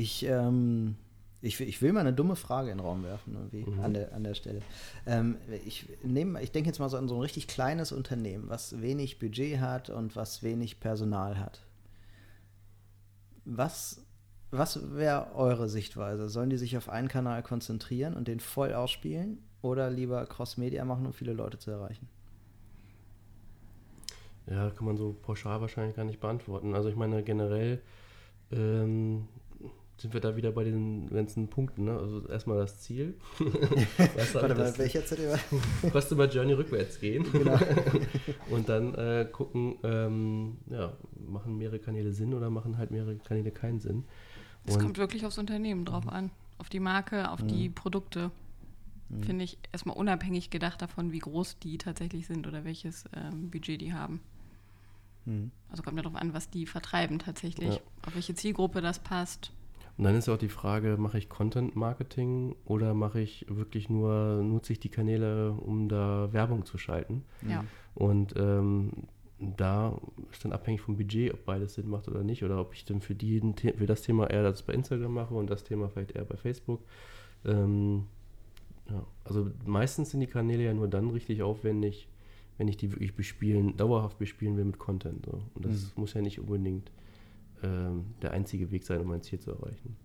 Ich, 0.00 0.24
ähm, 0.24 0.96
ich, 1.42 1.60
will- 1.60 1.68
ich 1.68 1.82
will 1.82 1.92
mal 1.92 2.00
eine 2.00 2.14
dumme 2.14 2.34
Frage 2.34 2.70
in 2.70 2.78
den 2.78 2.86
Raum 2.86 3.02
werfen, 3.04 3.34
irgendwie, 3.34 3.70
Mhm. 3.70 3.84
an, 3.84 3.92
der, 3.94 4.14
an 4.14 4.24
der 4.24 4.34
Stelle. 4.34 4.62
Ähm, 5.06 5.36
ich 5.66 5.86
nehme, 6.02 6.42
ich 6.42 6.52
denke 6.52 6.68
jetzt 6.70 6.78
mal 6.78 6.88
so 6.88 6.96
an 6.96 7.06
so 7.06 7.16
ein 7.16 7.20
richtig 7.20 7.48
kleines 7.48 7.92
Unternehmen, 7.92 8.48
was 8.48 8.80
wenig 8.80 9.18
Budget 9.18 9.60
hat 9.60 9.90
und 9.90 10.16
was 10.16 10.42
wenig 10.42 10.80
Personal 10.80 11.38
hat. 11.38 11.60
Was, 13.44 14.02
was 14.50 14.94
wäre 14.96 15.34
eure 15.34 15.68
Sichtweise? 15.68 16.28
Sollen 16.30 16.48
die 16.50 16.56
sich 16.58 16.76
auf 16.78 16.88
einen 16.88 17.08
Kanal 17.08 17.42
konzentrieren 17.42 18.14
und 18.14 18.26
den 18.26 18.40
voll 18.40 18.72
ausspielen 18.72 19.38
oder 19.60 19.90
lieber 19.90 20.24
Cross-Media 20.26 20.84
machen, 20.86 21.04
um 21.06 21.12
viele 21.12 21.34
Leute 21.34 21.58
zu 21.58 21.70
erreichen? 21.70 22.08
Ja, 24.46 24.70
kann 24.70 24.84
man 24.86 24.96
so 24.96 25.14
pauschal 25.22 25.60
wahrscheinlich 25.60 25.96
gar 25.96 26.04
nicht 26.04 26.20
beantworten. 26.20 26.74
Also 26.74 26.88
ich 26.88 26.96
meine, 26.96 27.22
generell 27.22 27.80
ähm, 28.52 29.28
sind 30.00 30.14
wir 30.14 30.20
da 30.20 30.34
wieder 30.34 30.50
bei 30.52 30.64
den 30.64 31.10
ganzen 31.10 31.48
Punkten. 31.48 31.84
Ne? 31.84 31.98
Also 31.98 32.26
erstmal 32.26 32.58
das 32.58 32.80
Ziel. 32.80 33.14
weißt 33.38 34.34
du, 34.34 34.40
Warte 34.40 34.54
mal, 34.54 34.64
das 34.64 34.78
welcher 34.78 35.04
ZDW? 35.04 35.38
Customer 35.92 36.24
Journey 36.30 36.54
rückwärts 36.54 36.98
gehen. 37.00 37.30
Genau. 37.30 37.58
Und 38.50 38.68
dann 38.68 38.94
äh, 38.94 39.28
gucken, 39.30 39.76
ähm, 39.82 40.58
ja, 40.70 40.94
machen 41.28 41.58
mehrere 41.58 41.78
Kanäle 41.78 42.12
Sinn 42.12 42.32
oder 42.32 42.48
machen 42.48 42.78
halt 42.78 42.90
mehrere 42.90 43.16
Kanäle 43.16 43.50
keinen 43.50 43.80
Sinn. 43.80 44.04
Es 44.64 44.78
kommt 44.78 44.98
wirklich 44.98 45.26
aufs 45.26 45.38
Unternehmen 45.38 45.84
drauf 45.84 46.06
an, 46.08 46.30
auf 46.58 46.68
die 46.68 46.80
Marke, 46.80 47.30
auf 47.30 47.42
die 47.42 47.68
Produkte. 47.70 48.30
Finde 49.22 49.44
ich 49.44 49.58
erstmal 49.72 49.96
unabhängig 49.96 50.50
gedacht 50.50 50.80
davon, 50.80 51.10
wie 51.10 51.18
groß 51.18 51.58
die 51.58 51.78
tatsächlich 51.78 52.28
sind 52.28 52.46
oder 52.46 52.64
welches 52.64 53.06
ähm, 53.12 53.50
Budget 53.50 53.80
die 53.80 53.92
haben. 53.92 54.20
Hm. 55.24 55.50
Also 55.68 55.82
kommt 55.82 55.96
ja 55.96 56.02
darauf 56.04 56.20
an, 56.20 56.32
was 56.32 56.48
die 56.48 56.64
vertreiben 56.64 57.18
tatsächlich, 57.18 57.74
Ja. 57.74 57.80
auf 58.06 58.14
welche 58.14 58.34
Zielgruppe 58.34 58.80
das 58.80 59.00
passt. 59.00 59.50
Und 60.00 60.04
dann 60.04 60.14
ist 60.14 60.30
auch 60.30 60.38
die 60.38 60.48
Frage, 60.48 60.96
mache 60.96 61.18
ich 61.18 61.28
Content 61.28 61.76
Marketing 61.76 62.56
oder 62.64 62.94
mache 62.94 63.20
ich 63.20 63.44
wirklich 63.50 63.90
nur, 63.90 64.42
nutze 64.42 64.72
ich 64.72 64.80
die 64.80 64.88
Kanäle, 64.88 65.52
um 65.52 65.90
da 65.90 66.32
Werbung 66.32 66.64
zu 66.64 66.78
schalten? 66.78 67.22
Ja. 67.46 67.66
Und 67.94 68.32
ähm, 68.38 68.92
da 69.38 70.00
ist 70.32 70.42
dann 70.42 70.52
abhängig 70.52 70.80
vom 70.80 70.96
Budget, 70.96 71.34
ob 71.34 71.44
beides 71.44 71.74
Sinn 71.74 71.90
macht 71.90 72.08
oder 72.08 72.24
nicht, 72.24 72.42
oder 72.42 72.58
ob 72.62 72.72
ich 72.72 72.86
dann 72.86 73.02
für, 73.02 73.14
die, 73.14 73.42
für 73.76 73.84
das 73.84 74.00
Thema 74.00 74.30
eher 74.30 74.42
das 74.42 74.62
bei 74.62 74.72
Instagram 74.72 75.12
mache 75.12 75.34
und 75.34 75.50
das 75.50 75.64
Thema 75.64 75.90
vielleicht 75.90 76.12
eher 76.12 76.24
bei 76.24 76.38
Facebook. 76.38 76.82
Ähm, 77.44 78.06
ja. 78.88 79.04
Also 79.24 79.50
meistens 79.66 80.12
sind 80.12 80.20
die 80.20 80.28
Kanäle 80.28 80.64
ja 80.64 80.72
nur 80.72 80.88
dann 80.88 81.10
richtig 81.10 81.42
aufwendig, 81.42 82.08
wenn 82.56 82.68
ich 82.68 82.78
die 82.78 82.90
wirklich 82.90 83.14
bespielen, 83.14 83.76
dauerhaft 83.76 84.18
bespielen 84.18 84.56
will 84.56 84.64
mit 84.64 84.78
Content. 84.78 85.26
So. 85.26 85.42
Und 85.54 85.66
das 85.66 85.94
mhm. 85.94 86.00
muss 86.00 86.14
ja 86.14 86.22
nicht 86.22 86.40
unbedingt 86.40 86.90
ähm, 87.62 88.14
der 88.22 88.32
einzige 88.32 88.70
Weg 88.70 88.84
sein, 88.84 89.00
um 89.00 89.08
mein 89.08 89.22
Ziel 89.22 89.38
zu 89.38 89.50
erreichen. 89.50 89.96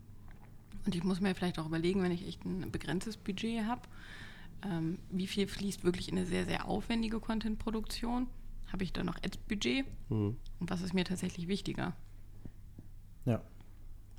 Und 0.86 0.96
ich 0.96 1.04
muss 1.04 1.20
mir 1.20 1.34
vielleicht 1.34 1.58
auch 1.60 1.66
überlegen, 1.66 2.02
wenn 2.04 2.12
ich 2.12 2.28
echt 2.28 2.46
ein 2.46 2.72
begrenztes 2.72 3.18
Budget 3.18 3.66
habe, 3.66 3.82
ähm, 4.64 5.00
wie 5.10 5.28
viel 5.28 5.48
fließt 5.48 5.84
wirklich 5.84 6.10
in 6.10 6.18
eine 6.18 6.28
sehr, 6.28 6.46
sehr 6.46 6.68
aufwendige 6.68 7.20
Content-Produktion? 7.20 8.28
Habe 8.72 8.84
ich 8.84 8.94
da 8.94 9.04
noch 9.04 9.18
Ads-Budget? 9.18 9.86
Mhm. 10.10 10.38
Und 10.60 10.70
was 10.70 10.82
ist 10.82 10.94
mir 10.94 11.06
tatsächlich 11.06 11.48
wichtiger? 11.48 11.96
Ja. 13.26 13.42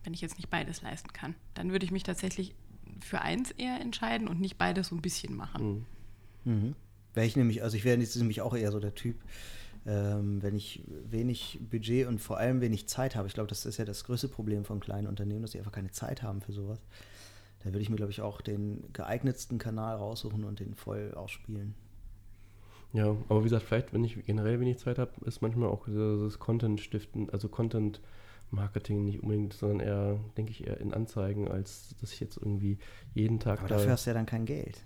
Wenn 0.04 0.14
ich 0.14 0.20
jetzt 0.20 0.36
nicht 0.36 0.50
beides 0.50 0.82
leisten 0.82 1.12
kann, 1.12 1.34
dann 1.54 1.70
würde 1.70 1.84
ich 1.84 1.92
mich 1.92 2.02
tatsächlich 2.02 2.54
für 3.00 3.20
eins 3.20 3.50
eher 3.52 3.80
entscheiden 3.80 4.28
und 4.28 4.40
nicht 4.40 4.56
beides 4.58 4.88
so 4.88 4.96
ein 4.96 5.02
bisschen 5.02 5.36
machen. 5.36 5.84
Mhm. 6.44 6.52
Mhm. 6.52 6.74
Wäre 7.14 7.26
ich 7.26 7.36
nämlich, 7.36 7.62
also 7.62 7.76
ich 7.76 7.84
wäre 7.84 7.98
nämlich 7.98 8.40
auch 8.40 8.54
eher 8.54 8.70
so 8.72 8.78
der 8.78 8.94
Typ, 8.94 9.16
ähm, 9.86 10.42
wenn 10.42 10.56
ich 10.56 10.84
wenig 10.88 11.60
Budget 11.70 12.08
und 12.08 12.20
vor 12.20 12.38
allem 12.38 12.60
wenig 12.60 12.88
Zeit 12.88 13.14
habe, 13.14 13.28
ich 13.28 13.34
glaube, 13.34 13.48
das 13.48 13.66
ist 13.66 13.76
ja 13.76 13.84
das 13.84 14.04
größte 14.04 14.28
Problem 14.28 14.64
von 14.64 14.80
kleinen 14.80 15.06
Unternehmen, 15.06 15.42
dass 15.42 15.52
sie 15.52 15.58
einfach 15.58 15.72
keine 15.72 15.90
Zeit 15.90 16.22
haben 16.22 16.40
für 16.40 16.52
sowas. 16.52 16.80
Da 17.60 17.66
würde 17.66 17.80
ich 17.80 17.90
mir, 17.90 17.96
glaube 17.96 18.12
ich, 18.12 18.20
auch 18.20 18.40
den 18.40 18.84
geeignetsten 18.92 19.58
Kanal 19.58 19.96
raussuchen 19.96 20.44
und 20.44 20.60
den 20.60 20.74
voll 20.74 21.14
ausspielen. 21.14 21.74
Ja, 22.92 23.16
aber 23.28 23.40
wie 23.40 23.44
gesagt, 23.44 23.64
vielleicht, 23.64 23.92
wenn 23.92 24.04
ich 24.04 24.24
generell 24.24 24.60
wenig 24.60 24.78
Zeit 24.78 24.98
habe, 24.98 25.12
ist 25.24 25.42
manchmal 25.42 25.68
auch 25.68 25.86
das 25.86 26.38
Content-Stiften, 26.38 27.30
also 27.30 27.48
Content-Marketing 27.48 29.04
nicht 29.04 29.22
unbedingt, 29.22 29.52
sondern 29.52 29.80
eher, 29.80 30.20
denke 30.36 30.50
ich, 30.50 30.66
eher 30.66 30.80
in 30.80 30.94
Anzeigen, 30.94 31.48
als 31.48 31.94
dass 32.00 32.12
ich 32.12 32.20
jetzt 32.20 32.36
irgendwie 32.36 32.78
jeden 33.14 33.38
Tag. 33.38 33.60
Aber 33.60 33.68
dafür 33.68 33.92
hast 33.92 34.06
du 34.06 34.10
ja 34.10 34.14
dann 34.14 34.26
kein 34.26 34.46
Geld. 34.46 34.82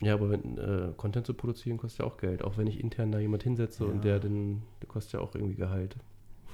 Ja, 0.00 0.14
aber 0.14 0.30
wenn, 0.30 0.58
äh, 0.58 0.92
Content 0.96 1.26
zu 1.26 1.34
produzieren 1.34 1.76
kostet 1.76 2.00
ja 2.00 2.04
auch 2.06 2.18
Geld. 2.18 2.42
Auch 2.42 2.56
wenn 2.56 2.66
ich 2.66 2.80
intern 2.80 3.10
da 3.10 3.18
jemand 3.18 3.42
hinsetze 3.42 3.84
ja. 3.84 3.90
und 3.90 4.04
der, 4.04 4.20
den, 4.20 4.62
der 4.80 4.88
kostet 4.88 5.14
ja 5.14 5.20
auch 5.20 5.34
irgendwie 5.34 5.56
Gehalt. 5.56 5.96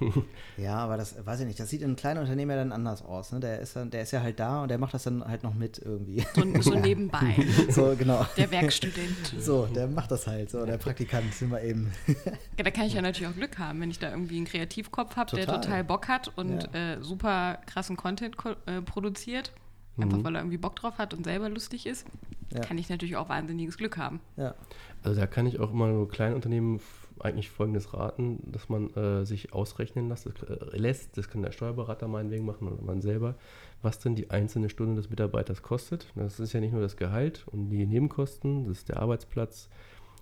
ja, 0.57 0.77
aber 0.77 0.97
das 0.97 1.25
weiß 1.25 1.41
ich 1.41 1.47
nicht. 1.47 1.61
Das 1.61 1.71
sieht 1.71 1.81
in 1.81 1.89
einem 1.89 1.97
kleinen 1.97 2.21
Unternehmen 2.21 2.51
ja 2.51 2.57
dann 2.57 2.73
anders 2.73 3.03
aus. 3.03 3.33
Ne? 3.33 3.41
Der, 3.41 3.61
ist 3.61 3.77
dann, 3.77 3.91
der 3.91 4.03
ist 4.03 4.11
ja 4.11 4.23
halt 4.23 4.41
da 4.41 4.63
und 4.63 4.69
der 4.69 4.79
macht 4.79 4.95
das 4.95 5.05
dann 5.05 5.25
halt 5.25 5.43
noch 5.43 5.55
mit 5.55 5.79
irgendwie. 5.79 6.25
So, 6.35 6.73
so 6.73 6.75
nebenbei. 6.79 7.37
so, 7.69 7.95
genau. 7.97 8.27
Der 8.37 8.51
Werkstudent. 8.51 9.35
So, 9.39 9.67
der 9.67 9.87
macht 9.87 10.11
das 10.11 10.27
halt. 10.27 10.51
So, 10.51 10.65
der 10.67 10.79
Praktikant 10.79 11.33
sind 11.33 11.51
wir 11.51 11.63
eben. 11.63 11.93
ja, 12.07 12.65
da 12.65 12.71
kann 12.71 12.87
ich 12.87 12.95
ja 12.95 13.03
natürlich 13.03 13.29
auch 13.29 13.37
Glück 13.37 13.59
haben, 13.59 13.81
wenn 13.81 13.91
ich 13.91 13.99
da 13.99 14.11
irgendwie 14.11 14.37
einen 14.37 14.47
Kreativkopf 14.47 15.17
habe, 15.17 15.37
der 15.37 15.47
total 15.47 15.85
Bock 15.85 16.09
hat 16.09 16.33
und 16.37 16.69
ja. 16.73 16.95
äh, 16.95 17.03
super 17.03 17.59
krassen 17.67 17.97
Content 17.97 18.37
äh, 18.67 18.83
produziert. 18.83 19.53
Einfach 19.97 20.19
mhm. 20.19 20.25
weil 20.25 20.35
er 20.35 20.41
irgendwie 20.41 20.59
Bock 20.59 20.77
drauf 20.77 20.99
hat 20.99 21.15
und 21.15 21.25
selber 21.25 21.49
lustig 21.49 21.87
ist, 21.87 22.07
ja. 22.53 22.61
kann 22.61 22.79
ich 22.79 22.89
natürlich 22.89 23.17
auch 23.17 23.29
wahnsinniges 23.29 23.77
Glück 23.77 23.97
haben. 23.97 24.21
Ja. 24.37 24.55
Also 25.03 25.21
da 25.21 25.27
kann 25.27 25.47
ich 25.47 25.61
auch 25.61 25.73
immer 25.73 25.87
nur 25.87 26.09
kleinen 26.09 26.35
Unternehmen 26.35 26.81
eigentlich 27.21 27.51
folgendes 27.51 27.95
raten, 27.95 28.41
dass 28.51 28.69
man 28.69 28.91
äh, 28.95 29.25
sich 29.25 29.53
ausrechnen 29.53 30.09
lässt, 30.09 30.27
das, 30.27 30.35
äh, 30.49 30.77
lässt, 30.77 31.17
das 31.17 31.29
kann 31.29 31.43
der 31.43 31.53
Steuerberater 31.53 32.09
meinetwegen 32.09 32.45
machen 32.45 32.69
oder 32.69 32.83
man 32.83 33.01
selber, 33.01 33.37
was 33.83 33.99
denn 34.01 34.15
die 34.15 34.31
einzelne 34.31 34.69
Stunde 34.69 34.97
des 34.97 35.11
Mitarbeiters 35.11 35.63
kostet. 35.63 36.09
Das 36.17 36.41
ist 36.41 36.53
ja 36.53 36.61
nicht 36.61 36.73
nur 36.73 36.83
das 36.83 36.97
Gehalt 36.97 37.45
und 37.47 37.71
die 37.71 37.87
Nebenkosten, 37.87 38.65
das 38.65 38.79
ist 38.79 38.89
der 38.89 39.01
Arbeitsplatz, 39.01 39.69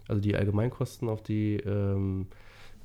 also 0.08 0.20
die 0.20 0.36
Allgemeinkosten 0.36 1.08
auf 1.08 1.22
die, 1.22 1.56
ähm, 1.56 2.26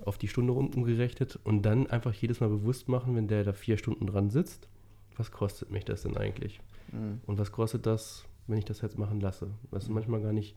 auf 0.06 0.18
die 0.18 0.28
Stunde 0.28 0.54
umgerechnet 0.54 1.40
und 1.44 1.64
dann 1.64 1.88
einfach 1.88 2.14
jedes 2.14 2.40
Mal 2.40 2.50
bewusst 2.50 2.88
machen, 2.88 3.16
wenn 3.16 3.28
der 3.28 3.44
da 3.44 3.54
vier 3.54 3.78
Stunden 3.78 4.08
dran 4.08 4.30
sitzt, 4.30 4.70
was 5.18 5.32
kostet 5.32 5.72
mich 5.72 5.84
das 5.84 6.04
denn 6.04 6.16
eigentlich? 6.16 6.62
Mhm. 6.92 7.22
Und 7.26 7.38
was 7.38 7.52
kostet 7.52 7.86
das, 7.86 8.26
wenn 8.48 8.58
ich 8.58 8.66
das 8.66 8.82
jetzt 8.82 8.98
machen 8.98 9.20
lasse? 9.20 9.50
Das 9.72 9.86
sind 9.86 9.94
manchmal 9.94 10.22
gar 10.22 10.34
nicht 10.34 10.56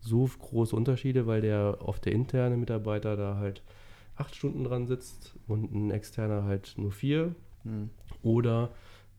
so 0.00 0.26
große 0.26 0.74
Unterschiede, 0.74 1.26
weil 1.26 1.40
der 1.40 1.78
oft 1.80 2.04
der 2.04 2.12
interne 2.12 2.56
Mitarbeiter 2.56 3.16
da 3.16 3.36
halt 3.36 3.62
acht 4.16 4.34
Stunden 4.34 4.64
dran 4.64 4.86
sitzt 4.86 5.34
und 5.46 5.72
ein 5.72 5.90
externer 5.90 6.44
halt 6.44 6.74
nur 6.76 6.92
vier. 6.92 7.34
Mhm. 7.64 7.90
Oder 8.22 8.70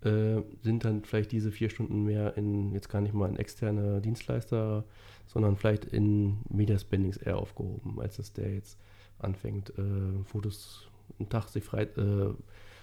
äh, 0.01 0.41
sind 0.61 0.83
dann 0.85 1.03
vielleicht 1.03 1.31
diese 1.31 1.51
vier 1.51 1.69
Stunden 1.69 2.03
mehr 2.03 2.35
in, 2.37 2.73
jetzt 2.73 2.89
gar 2.89 3.01
nicht 3.01 3.13
mal 3.13 3.29
ein 3.29 3.37
externer 3.37 4.01
Dienstleister, 4.01 4.83
sondern 5.27 5.55
vielleicht 5.55 5.85
in 5.85 6.37
Media 6.49 6.77
Spendings 6.77 7.17
eher 7.17 7.37
aufgehoben, 7.37 7.99
als 7.99 8.17
dass 8.17 8.33
der 8.33 8.53
jetzt 8.53 8.77
anfängt, 9.19 9.69
äh, 9.77 10.23
Fotos 10.25 10.89
einen 11.19 11.29
Tag 11.29 11.47
sich 11.47 11.63
frei 11.63 11.83
äh, 11.83 12.33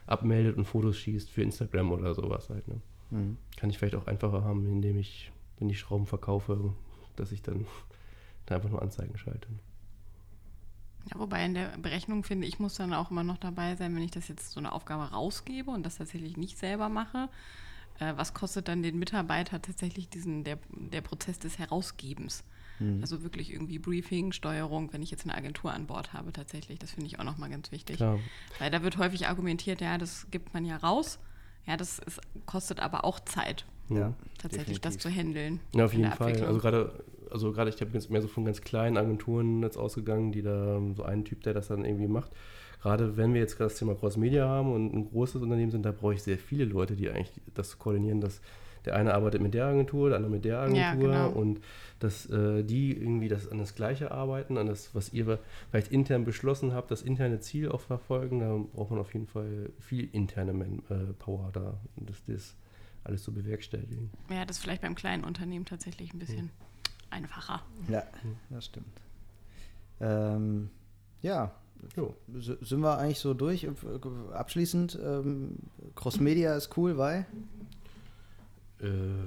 abmeldet 0.06 0.56
und 0.56 0.64
Fotos 0.64 0.96
schießt 0.96 1.30
für 1.30 1.42
Instagram 1.42 1.92
oder 1.92 2.14
sowas 2.14 2.48
halt. 2.48 2.66
Ne? 2.68 2.80
Mhm. 3.10 3.36
Kann 3.56 3.70
ich 3.70 3.78
vielleicht 3.78 3.94
auch 3.94 4.06
einfacher 4.06 4.44
haben, 4.44 4.66
indem 4.66 4.98
ich, 4.98 5.32
wenn 5.58 5.68
ich 5.68 5.78
Schrauben 5.78 6.06
verkaufe, 6.06 6.74
dass 7.16 7.32
ich 7.32 7.42
dann 7.42 7.66
da 8.46 8.56
einfach 8.56 8.70
nur 8.70 8.82
Anzeigen 8.82 9.16
schalte. 9.18 9.48
Ja, 11.10 11.18
wobei 11.18 11.44
in 11.44 11.54
der 11.54 11.78
Berechnung 11.78 12.24
finde 12.24 12.46
ich, 12.46 12.58
muss 12.58 12.74
dann 12.74 12.92
auch 12.92 13.10
immer 13.10 13.24
noch 13.24 13.38
dabei 13.38 13.74
sein, 13.76 13.94
wenn 13.94 14.02
ich 14.02 14.10
das 14.10 14.28
jetzt 14.28 14.52
so 14.52 14.60
eine 14.60 14.72
Aufgabe 14.72 15.04
rausgebe 15.04 15.70
und 15.70 15.84
das 15.84 15.96
tatsächlich 15.96 16.36
nicht 16.36 16.58
selber 16.58 16.88
mache. 16.88 17.28
Äh, 17.98 18.14
was 18.16 18.34
kostet 18.34 18.68
dann 18.68 18.82
den 18.82 18.98
Mitarbeiter 18.98 19.62
tatsächlich 19.62 20.08
diesen, 20.08 20.44
der, 20.44 20.58
der 20.70 21.00
Prozess 21.00 21.38
des 21.38 21.58
Herausgebens? 21.58 22.44
Mhm. 22.80 22.98
Also 23.00 23.22
wirklich 23.22 23.52
irgendwie 23.52 23.78
Briefing, 23.78 24.32
Steuerung, 24.32 24.92
wenn 24.92 25.02
ich 25.02 25.10
jetzt 25.10 25.24
eine 25.24 25.34
Agentur 25.34 25.72
an 25.72 25.86
Bord 25.86 26.12
habe, 26.12 26.32
tatsächlich. 26.32 26.78
Das 26.78 26.92
finde 26.92 27.06
ich 27.06 27.18
auch 27.18 27.24
nochmal 27.24 27.50
ganz 27.50 27.72
wichtig. 27.72 27.96
Klar. 27.96 28.18
Weil 28.58 28.70
da 28.70 28.82
wird 28.82 28.98
häufig 28.98 29.28
argumentiert, 29.28 29.80
ja, 29.80 29.98
das 29.98 30.26
gibt 30.30 30.52
man 30.54 30.64
ja 30.64 30.76
raus. 30.76 31.18
Ja, 31.70 31.76
das 31.76 32.00
ist, 32.00 32.20
kostet 32.46 32.80
aber 32.80 33.04
auch 33.04 33.20
Zeit. 33.20 33.64
Ja, 33.90 34.12
tatsächlich 34.38 34.80
definitiv. 34.80 34.80
das 34.80 34.98
zu 34.98 35.08
handeln. 35.08 35.60
Ja, 35.72 35.84
auf 35.84 35.94
jeden 35.94 36.10
Fall. 36.10 36.42
Also 36.42 36.58
gerade, 36.58 37.04
also 37.30 37.52
gerade 37.52 37.70
ich 37.70 37.80
habe 37.80 37.92
jetzt 37.92 38.10
mehr 38.10 38.20
so 38.20 38.26
von 38.26 38.44
ganz 38.44 38.60
kleinen 38.60 38.96
Agenturen 38.96 39.62
jetzt 39.62 39.76
ausgegangen, 39.76 40.32
die 40.32 40.42
da 40.42 40.80
so 40.96 41.04
einen 41.04 41.24
Typ, 41.24 41.44
der 41.44 41.54
das 41.54 41.68
dann 41.68 41.84
irgendwie 41.84 42.08
macht. 42.08 42.32
Gerade 42.82 43.16
wenn 43.16 43.34
wir 43.34 43.40
jetzt 43.40 43.60
das 43.60 43.76
Thema 43.76 43.94
Cross 43.94 44.16
Media 44.16 44.48
haben 44.48 44.72
und 44.72 44.92
ein 44.92 45.10
großes 45.10 45.42
Unternehmen 45.42 45.70
sind, 45.70 45.84
da 45.84 45.92
brauche 45.92 46.14
ich 46.14 46.24
sehr 46.24 46.38
viele 46.38 46.64
Leute, 46.64 46.96
die 46.96 47.08
eigentlich 47.08 47.40
das 47.54 47.78
koordinieren, 47.78 48.20
dass 48.20 48.40
der 48.84 48.96
eine 48.96 49.14
arbeitet 49.14 49.40
mit 49.40 49.54
der 49.54 49.66
Agentur, 49.66 50.08
der 50.08 50.16
andere 50.16 50.32
mit 50.32 50.44
der 50.44 50.58
Agentur 50.60 51.12
ja, 51.12 51.26
genau. 51.26 51.30
und 51.30 51.60
dass 51.98 52.26
äh, 52.30 52.62
die 52.62 52.96
irgendwie 52.96 53.28
das 53.28 53.48
an 53.48 53.58
das 53.58 53.74
Gleiche 53.74 54.10
arbeiten, 54.10 54.56
an 54.56 54.66
das, 54.66 54.94
was 54.94 55.12
ihr 55.12 55.38
vielleicht 55.70 55.92
intern 55.92 56.24
beschlossen 56.24 56.72
habt, 56.72 56.90
das 56.90 57.02
interne 57.02 57.40
Ziel 57.40 57.70
auch 57.70 57.80
verfolgen, 57.80 58.40
da 58.40 58.56
braucht 58.74 58.90
man 58.90 59.00
auf 59.00 59.12
jeden 59.12 59.26
Fall 59.26 59.70
viel 59.78 60.08
interne 60.12 60.52
Man 60.52 60.82
äh, 60.88 61.12
Power 61.18 61.50
da, 61.52 61.78
das, 61.96 62.16
das 62.26 62.56
alles 63.04 63.22
zu 63.22 63.32
bewerkstelligen. 63.32 64.10
Ja, 64.30 64.44
das 64.44 64.58
ist 64.58 64.62
vielleicht 64.62 64.82
beim 64.82 64.94
kleinen 64.94 65.24
Unternehmen 65.24 65.64
tatsächlich 65.64 66.12
ein 66.14 66.18
bisschen 66.18 66.46
mhm. 66.46 66.50
einfacher. 67.10 67.62
Ja, 67.88 68.02
das 68.50 68.66
stimmt. 68.66 69.00
Ähm, 70.00 70.70
ja, 71.22 71.52
Jo. 71.96 72.14
Sind 72.38 72.80
wir 72.80 72.98
eigentlich 72.98 73.18
so 73.18 73.34
durch? 73.34 73.66
Abschließend, 74.32 74.98
ähm, 75.02 75.56
Crossmedia 75.94 76.54
ist 76.54 76.76
cool, 76.76 76.98
weil? 76.98 77.26
Äh. 78.82 79.26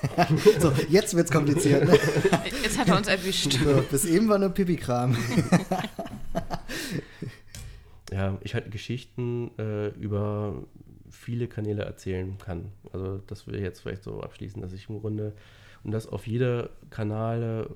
so, 0.60 0.72
jetzt 0.88 1.14
wird's 1.14 1.30
kompliziert. 1.30 1.84
Ne? 1.86 1.92
Jetzt 2.62 2.78
hat 2.78 2.88
er 2.88 2.96
uns 2.96 3.08
erwischt. 3.08 3.52
So, 3.52 3.82
bis 3.90 4.04
eben 4.04 4.28
war 4.28 4.38
nur 4.38 4.50
Pipi-Kram. 4.50 5.16
ja, 8.12 8.38
ich 8.42 8.54
halt 8.54 8.70
Geschichten 8.70 9.50
äh, 9.58 9.88
über 9.88 10.62
viele 11.10 11.48
Kanäle 11.48 11.82
erzählen 11.82 12.38
kann. 12.38 12.70
Also 12.92 13.18
das 13.26 13.48
will 13.48 13.56
ich 13.56 13.62
jetzt 13.62 13.80
vielleicht 13.80 14.04
so 14.04 14.20
abschließen, 14.20 14.62
dass 14.62 14.72
ich 14.72 14.88
im 14.88 15.00
Grunde 15.00 15.34
und 15.82 15.90
das 15.90 16.06
auf 16.06 16.26
jeder 16.26 16.70
Kanal 16.90 17.68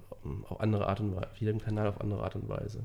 auf 0.48 0.60
andere 0.60 0.86
Art 0.86 1.00
und 1.00 1.16
Weise, 1.16 1.30
auf 1.30 1.36
jedem 1.38 1.60
Kanal 1.60 1.88
auf 1.88 2.00
andere 2.00 2.22
Art 2.22 2.36
und 2.36 2.48
Weise. 2.48 2.84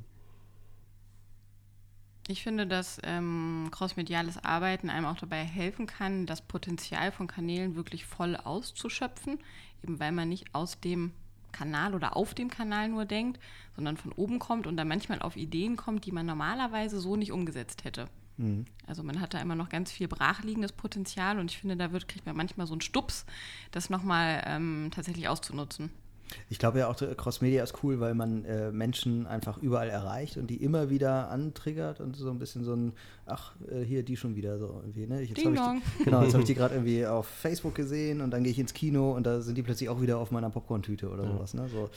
Ich 2.28 2.44
finde, 2.44 2.68
dass 2.68 3.00
ähm, 3.04 3.70
crossmediales 3.72 4.44
Arbeiten 4.44 4.90
einem 4.90 5.06
auch 5.06 5.18
dabei 5.18 5.44
helfen 5.44 5.88
kann, 5.88 6.26
das 6.26 6.42
Potenzial 6.42 7.12
von 7.12 7.28
Kanälen 7.28 7.76
wirklich 7.76 8.06
voll 8.06 8.36
auszuschöpfen, 8.36 9.40
eben 9.84 10.00
weil 10.00 10.12
man 10.12 10.28
nicht 10.28 10.54
aus 10.54 10.80
dem 10.82 11.14
Kanal 11.54 11.96
oder 11.96 12.18
auf 12.18 12.34
dem 12.34 12.50
Kanal 12.50 12.90
nur 12.90 13.06
denkt, 13.06 13.40
sondern 13.76 13.96
von 13.96 14.12
oben 14.12 14.40
kommt 14.40 14.68
und 14.68 14.76
dann 14.76 14.90
manchmal 14.90 15.22
auf 15.22 15.38
Ideen 15.38 15.78
kommt, 15.78 16.06
die 16.06 16.12
man 16.12 16.26
normalerweise 16.26 17.00
so 17.00 17.16
nicht 17.16 17.32
umgesetzt 17.32 17.86
hätte. 17.86 18.10
Mhm. 18.38 18.66
Also 18.86 19.04
man 19.04 19.22
hat 19.22 19.34
da 19.34 19.40
immer 19.40 19.56
noch 19.56 19.70
ganz 19.70 19.92
viel 19.92 20.08
brachliegendes 20.08 20.74
Potenzial 20.74 21.40
und 21.40 21.50
ich 21.50 21.58
finde, 21.58 21.78
da 21.78 21.92
wird, 21.92 22.08
kriegt 22.08 22.26
man 22.26 22.36
manchmal 22.36 22.68
so 22.68 22.74
einen 22.74 22.82
Stups, 22.82 23.26
das 23.72 23.90
nochmal 23.90 24.44
ähm, 24.46 24.90
tatsächlich 24.94 25.28
auszunutzen. 25.30 25.92
Ich 26.50 26.60
glaube 26.60 26.80
ja 26.80 26.88
auch, 26.90 26.96
Crossmedia 27.16 27.64
ist 27.64 27.84
cool, 27.84 28.00
weil 28.00 28.14
man 28.14 28.44
äh, 28.46 28.72
Menschen 28.72 29.28
einfach 29.28 29.58
überall 29.58 29.90
erreicht 29.90 30.38
und 30.38 30.48
die 30.48 30.58
immer 30.64 30.90
wieder 30.90 31.30
antriggert 31.30 32.00
und 32.02 32.16
so 32.16 32.30
ein 32.30 32.40
bisschen 32.40 32.64
so 32.64 32.74
ein, 32.74 32.94
ach, 33.26 33.54
äh, 33.72 33.82
hier 33.84 34.04
die 34.04 34.18
schon 34.18 34.36
wieder 34.36 34.58
so 34.60 34.82
irgendwie. 34.82 35.08
Ne? 35.08 35.22
Ich, 35.22 35.30
jetzt 35.30 35.40
Ding 35.40 35.58
hab 35.58 35.76
ich 35.78 35.82
die, 35.98 36.04
genau, 36.06 36.24
jetzt 36.24 36.34
habe 36.34 36.42
ich 36.44 36.48
die 36.48 36.56
gerade 36.56 36.76
irgendwie 36.76 37.06
auf 37.06 37.28
Facebook 37.28 37.76
gesehen 37.76 38.22
und 38.22 38.32
dann 38.32 38.44
gehe 38.44 38.52
ich 38.52 38.60
ins 38.60 38.74
Kino 38.74 39.14
und 39.14 39.26
da 39.26 39.42
sind 39.42 39.58
die 39.58 39.64
plötzlich 39.64 39.90
auch 39.90 40.02
wieder 40.02 40.18
auf 40.18 40.32
meiner 40.32 40.50
Popcorn-Tüte 40.50 41.10
oder 41.10 41.24
Ja. 41.24 41.32
sowas. 41.32 41.54
Ne? 41.54 41.68
So, 41.70 41.90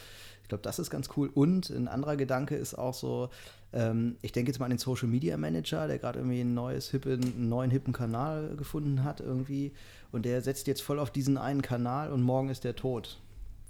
ich 0.43 0.49
glaube, 0.49 0.63
das 0.63 0.79
ist 0.79 0.91
ganz 0.91 1.09
cool. 1.17 1.31
Und 1.33 1.71
ein 1.71 1.89
anderer 1.89 2.17
Gedanke 2.17 2.55
ist 2.57 2.75
auch 2.75 2.95
so, 2.95 3.31
ähm, 3.73 4.17
ich 4.23 4.33
denke 4.33 4.51
jetzt 4.51 4.59
mal 4.59 4.67
an 4.67 4.71
den 4.71 4.79
Social 4.79 5.09
Media 5.09 5.37
Manager, 5.37 5.87
der 5.87 5.99
gerade 5.99 6.19
irgendwie 6.21 6.41
ein 6.41 6.55
neues, 6.55 6.91
hippe, 6.91 7.13
einen 7.15 7.49
neuen 7.49 7.71
hippen 7.71 7.93
Kanal 7.93 8.55
gefunden 8.57 9.03
hat 9.05 9.21
irgendwie 9.21 9.73
und 10.13 10.25
der 10.25 10.41
setzt 10.43 10.67
jetzt 10.67 10.83
voll 10.83 10.99
auf 10.99 11.11
diesen 11.11 11.37
einen 11.39 11.63
Kanal 11.63 12.13
und 12.13 12.23
morgen 12.23 12.49
ist 12.49 12.65
der 12.65 12.75
tot, 12.75 13.21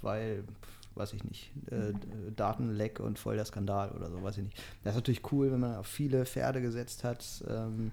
weil, 0.02 0.44
weiß 0.94 1.12
ich 1.14 1.24
nicht, 1.24 1.50
äh, 1.70 1.92
Datenleck 2.34 3.00
und 3.00 3.18
voll 3.18 3.36
der 3.36 3.44
Skandal 3.44 3.90
oder 3.92 4.10
so, 4.10 4.22
weiß 4.22 4.38
ich 4.38 4.44
nicht. 4.44 4.62
Das 4.84 4.92
ist 4.92 4.98
natürlich 4.98 5.32
cool, 5.32 5.52
wenn 5.52 5.60
man 5.60 5.76
auf 5.76 5.86
viele 5.86 6.24
Pferde 6.26 6.60
gesetzt 6.60 7.04
hat 7.04 7.44
ähm, 7.48 7.92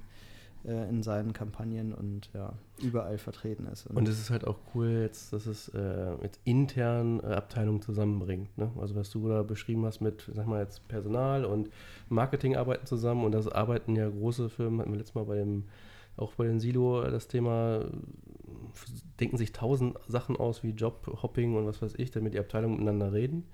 äh, 0.67 0.89
in 0.89 1.01
seinen 1.03 1.33
Kampagnen 1.33 1.93
und 1.93 2.29
ja, 2.33 2.53
überall 2.81 3.17
vertreten 3.17 3.67
ist. 3.67 3.87
Und 3.87 4.07
es 4.07 4.19
ist 4.19 4.29
halt 4.29 4.45
auch 4.45 4.57
cool 4.75 4.89
jetzt, 5.01 5.31
dass 5.31 5.45
es 5.45 5.69
äh, 5.69 6.15
jetzt 6.21 6.39
intern 6.43 7.19
äh, 7.21 7.27
Abteilungen 7.27 7.81
zusammenbringt. 7.81 8.57
Ne? 8.57 8.71
Also 8.79 8.95
was 8.95 9.09
du 9.09 9.27
da 9.29 9.43
beschrieben 9.43 9.85
hast 9.85 10.01
mit, 10.01 10.29
sag 10.33 10.47
mal 10.47 10.61
jetzt 10.61 10.87
Personal 10.87 11.45
und 11.45 11.69
Marketing 12.09 12.57
arbeiten 12.57 12.85
zusammen 12.85 13.23
und 13.23 13.31
das 13.31 13.47
arbeiten 13.47 13.95
ja 13.95 14.09
große 14.09 14.49
Firmen, 14.49 14.81
hatten 14.81 14.91
wir 14.91 14.97
letztes 14.97 15.15
Mal 15.15 15.25
bei 15.25 15.35
dem, 15.35 15.63
auch 16.17 16.33
bei 16.33 16.45
den 16.45 16.59
Silo 16.59 17.03
äh, 17.03 17.11
das 17.11 17.27
Thema, 17.27 17.81
äh, 17.81 17.87
denken 19.19 19.37
sich 19.37 19.51
tausend 19.51 19.97
Sachen 20.07 20.35
aus 20.35 20.63
wie 20.63 20.71
Jobhopping 20.71 21.55
und 21.55 21.65
was 21.65 21.81
weiß 21.81 21.93
ich, 21.97 22.11
damit 22.11 22.33
die 22.33 22.39
Abteilungen 22.39 22.75
miteinander 22.75 23.13
reden. 23.13 23.45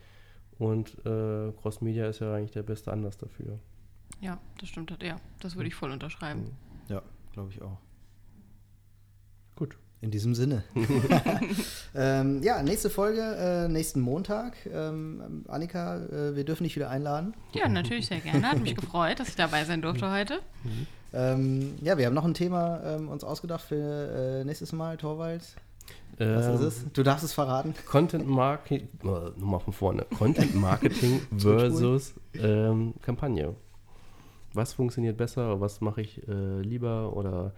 Und 0.57 0.97
äh, 1.05 1.51
Cross 1.61 1.81
Media 1.81 2.07
ist 2.07 2.19
ja 2.19 2.33
eigentlich 2.33 2.51
der 2.51 2.63
beste 2.63 2.91
Anlass 2.91 3.17
dafür. 3.17 3.59
Ja, 4.21 4.39
das 4.59 4.69
stimmt. 4.69 4.95
Ja, 5.01 5.19
das 5.39 5.55
würde 5.55 5.67
ich 5.67 5.75
voll 5.75 5.91
unterschreiben. 5.91 6.45
ja, 6.87 7.01
glaube 7.33 7.49
ich 7.51 7.61
auch. 7.61 7.77
Gut. 9.55 9.77
In 10.01 10.11
diesem 10.11 10.35
Sinne. 10.35 10.65
ähm, 11.95 12.43
ja, 12.43 12.61
nächste 12.61 12.89
Folge, 12.89 13.21
äh, 13.21 13.69
nächsten 13.69 14.01
Montag. 14.01 14.57
Ähm, 14.65 15.45
Annika, 15.47 15.95
äh, 15.95 16.35
wir 16.35 16.43
dürfen 16.43 16.65
dich 16.65 16.75
wieder 16.75 16.89
einladen. 16.89 17.33
Ja, 17.53 17.69
natürlich 17.69 18.07
sehr 18.07 18.19
gerne. 18.19 18.49
Hat 18.49 18.59
mich 18.59 18.75
gefreut, 18.75 19.21
dass 19.21 19.29
ich 19.29 19.37
dabei 19.37 19.63
sein 19.63 19.81
durfte 19.81 20.11
heute. 20.11 20.41
Ähm, 21.13 21.75
ja, 21.81 21.97
wir 21.97 22.05
haben 22.07 22.13
noch 22.13 22.25
ein 22.25 22.33
Thema 22.33 22.81
ähm, 22.83 23.09
uns 23.09 23.23
ausgedacht 23.23 23.61
für 23.61 24.41
äh, 24.41 24.43
nächstes 24.45 24.73
Mal, 24.73 24.97
Torwald. 24.97 25.43
Was 26.17 26.45
Ähm, 26.47 26.53
ist 26.55 26.61
es? 26.61 26.85
Du 26.93 27.03
darfst 27.03 27.23
es 27.25 27.33
verraten. 27.33 27.73
Content 27.87 28.27
Marketing, 28.27 28.87
äh, 29.03 29.07
nochmal 29.39 29.59
von 29.59 29.73
vorne. 29.73 30.05
Content 30.17 30.55
Marketing 30.55 31.21
versus 31.37 32.13
ähm, 32.35 32.93
Kampagne. 33.01 33.55
Was 34.53 34.73
funktioniert 34.73 35.17
besser? 35.17 35.59
Was 35.59 35.81
mache 35.81 36.01
ich 36.01 36.27
äh, 36.27 36.61
lieber? 36.61 37.15
Oder 37.15 37.53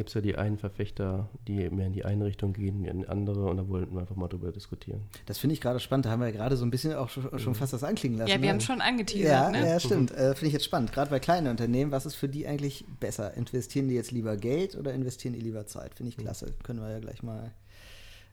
gibt 0.00 0.08
es 0.08 0.14
ja 0.14 0.22
die 0.22 0.34
einen 0.34 0.56
Verfechter, 0.56 1.28
die 1.46 1.68
mehr 1.68 1.86
in 1.86 1.92
die 1.92 2.06
eine 2.06 2.24
Richtung 2.24 2.54
gehen, 2.54 2.86
in 2.86 3.00
die 3.00 3.06
andere. 3.06 3.44
Und 3.44 3.58
da 3.58 3.68
wollten 3.68 3.92
wir 3.92 4.00
einfach 4.00 4.16
mal 4.16 4.28
drüber 4.28 4.50
diskutieren. 4.50 5.02
Das 5.26 5.36
finde 5.36 5.52
ich 5.52 5.60
gerade 5.60 5.78
spannend. 5.78 6.06
Da 6.06 6.10
haben 6.10 6.20
wir 6.20 6.28
ja 6.28 6.32
gerade 6.32 6.56
so 6.56 6.64
ein 6.64 6.70
bisschen 6.70 6.94
auch 6.94 7.10
schon, 7.10 7.38
schon 7.38 7.54
fast 7.54 7.74
das 7.74 7.84
anklingen 7.84 8.18
lassen. 8.18 8.30
Ja, 8.30 8.36
wir 8.36 8.46
ne? 8.46 8.48
haben 8.48 8.56
es 8.56 8.64
schon 8.64 8.80
angeteasert, 8.80 9.30
Ja, 9.30 9.50
ne? 9.50 9.68
ja, 9.68 9.78
stimmt. 9.78 10.10
Äh, 10.12 10.34
Finde 10.34 10.46
ich 10.46 10.52
jetzt 10.54 10.64
spannend. 10.64 10.90
Gerade 10.90 11.10
bei 11.10 11.20
kleinen 11.20 11.48
Unternehmen, 11.48 11.92
was 11.92 12.06
ist 12.06 12.14
für 12.14 12.30
die 12.30 12.46
eigentlich 12.46 12.86
besser? 12.98 13.34
Investieren 13.36 13.88
die 13.88 13.94
jetzt 13.94 14.10
lieber 14.10 14.38
Geld 14.38 14.74
oder 14.74 14.94
investieren 14.94 15.34
die 15.34 15.40
lieber 15.40 15.66
Zeit? 15.66 15.94
Finde 15.94 16.08
ich 16.08 16.16
klasse. 16.16 16.54
Können 16.62 16.80
wir 16.80 16.90
ja 16.90 16.98
gleich 16.98 17.22
mal 17.22 17.52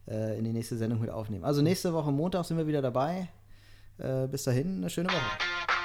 äh, 0.07 0.37
in 0.37 0.45
die 0.45 0.53
nächste 0.53 0.77
Sendung 0.77 1.01
mit 1.01 1.09
aufnehmen. 1.09 1.43
Also 1.43 1.61
nächste 1.61 1.91
Woche 1.91 2.13
Montag 2.13 2.45
sind 2.45 2.55
wir 2.55 2.67
wieder 2.67 2.81
dabei. 2.81 3.27
Äh, 3.97 4.27
bis 4.27 4.45
dahin, 4.45 4.77
eine 4.77 4.89
schöne 4.89 5.09
Woche. 5.09 5.76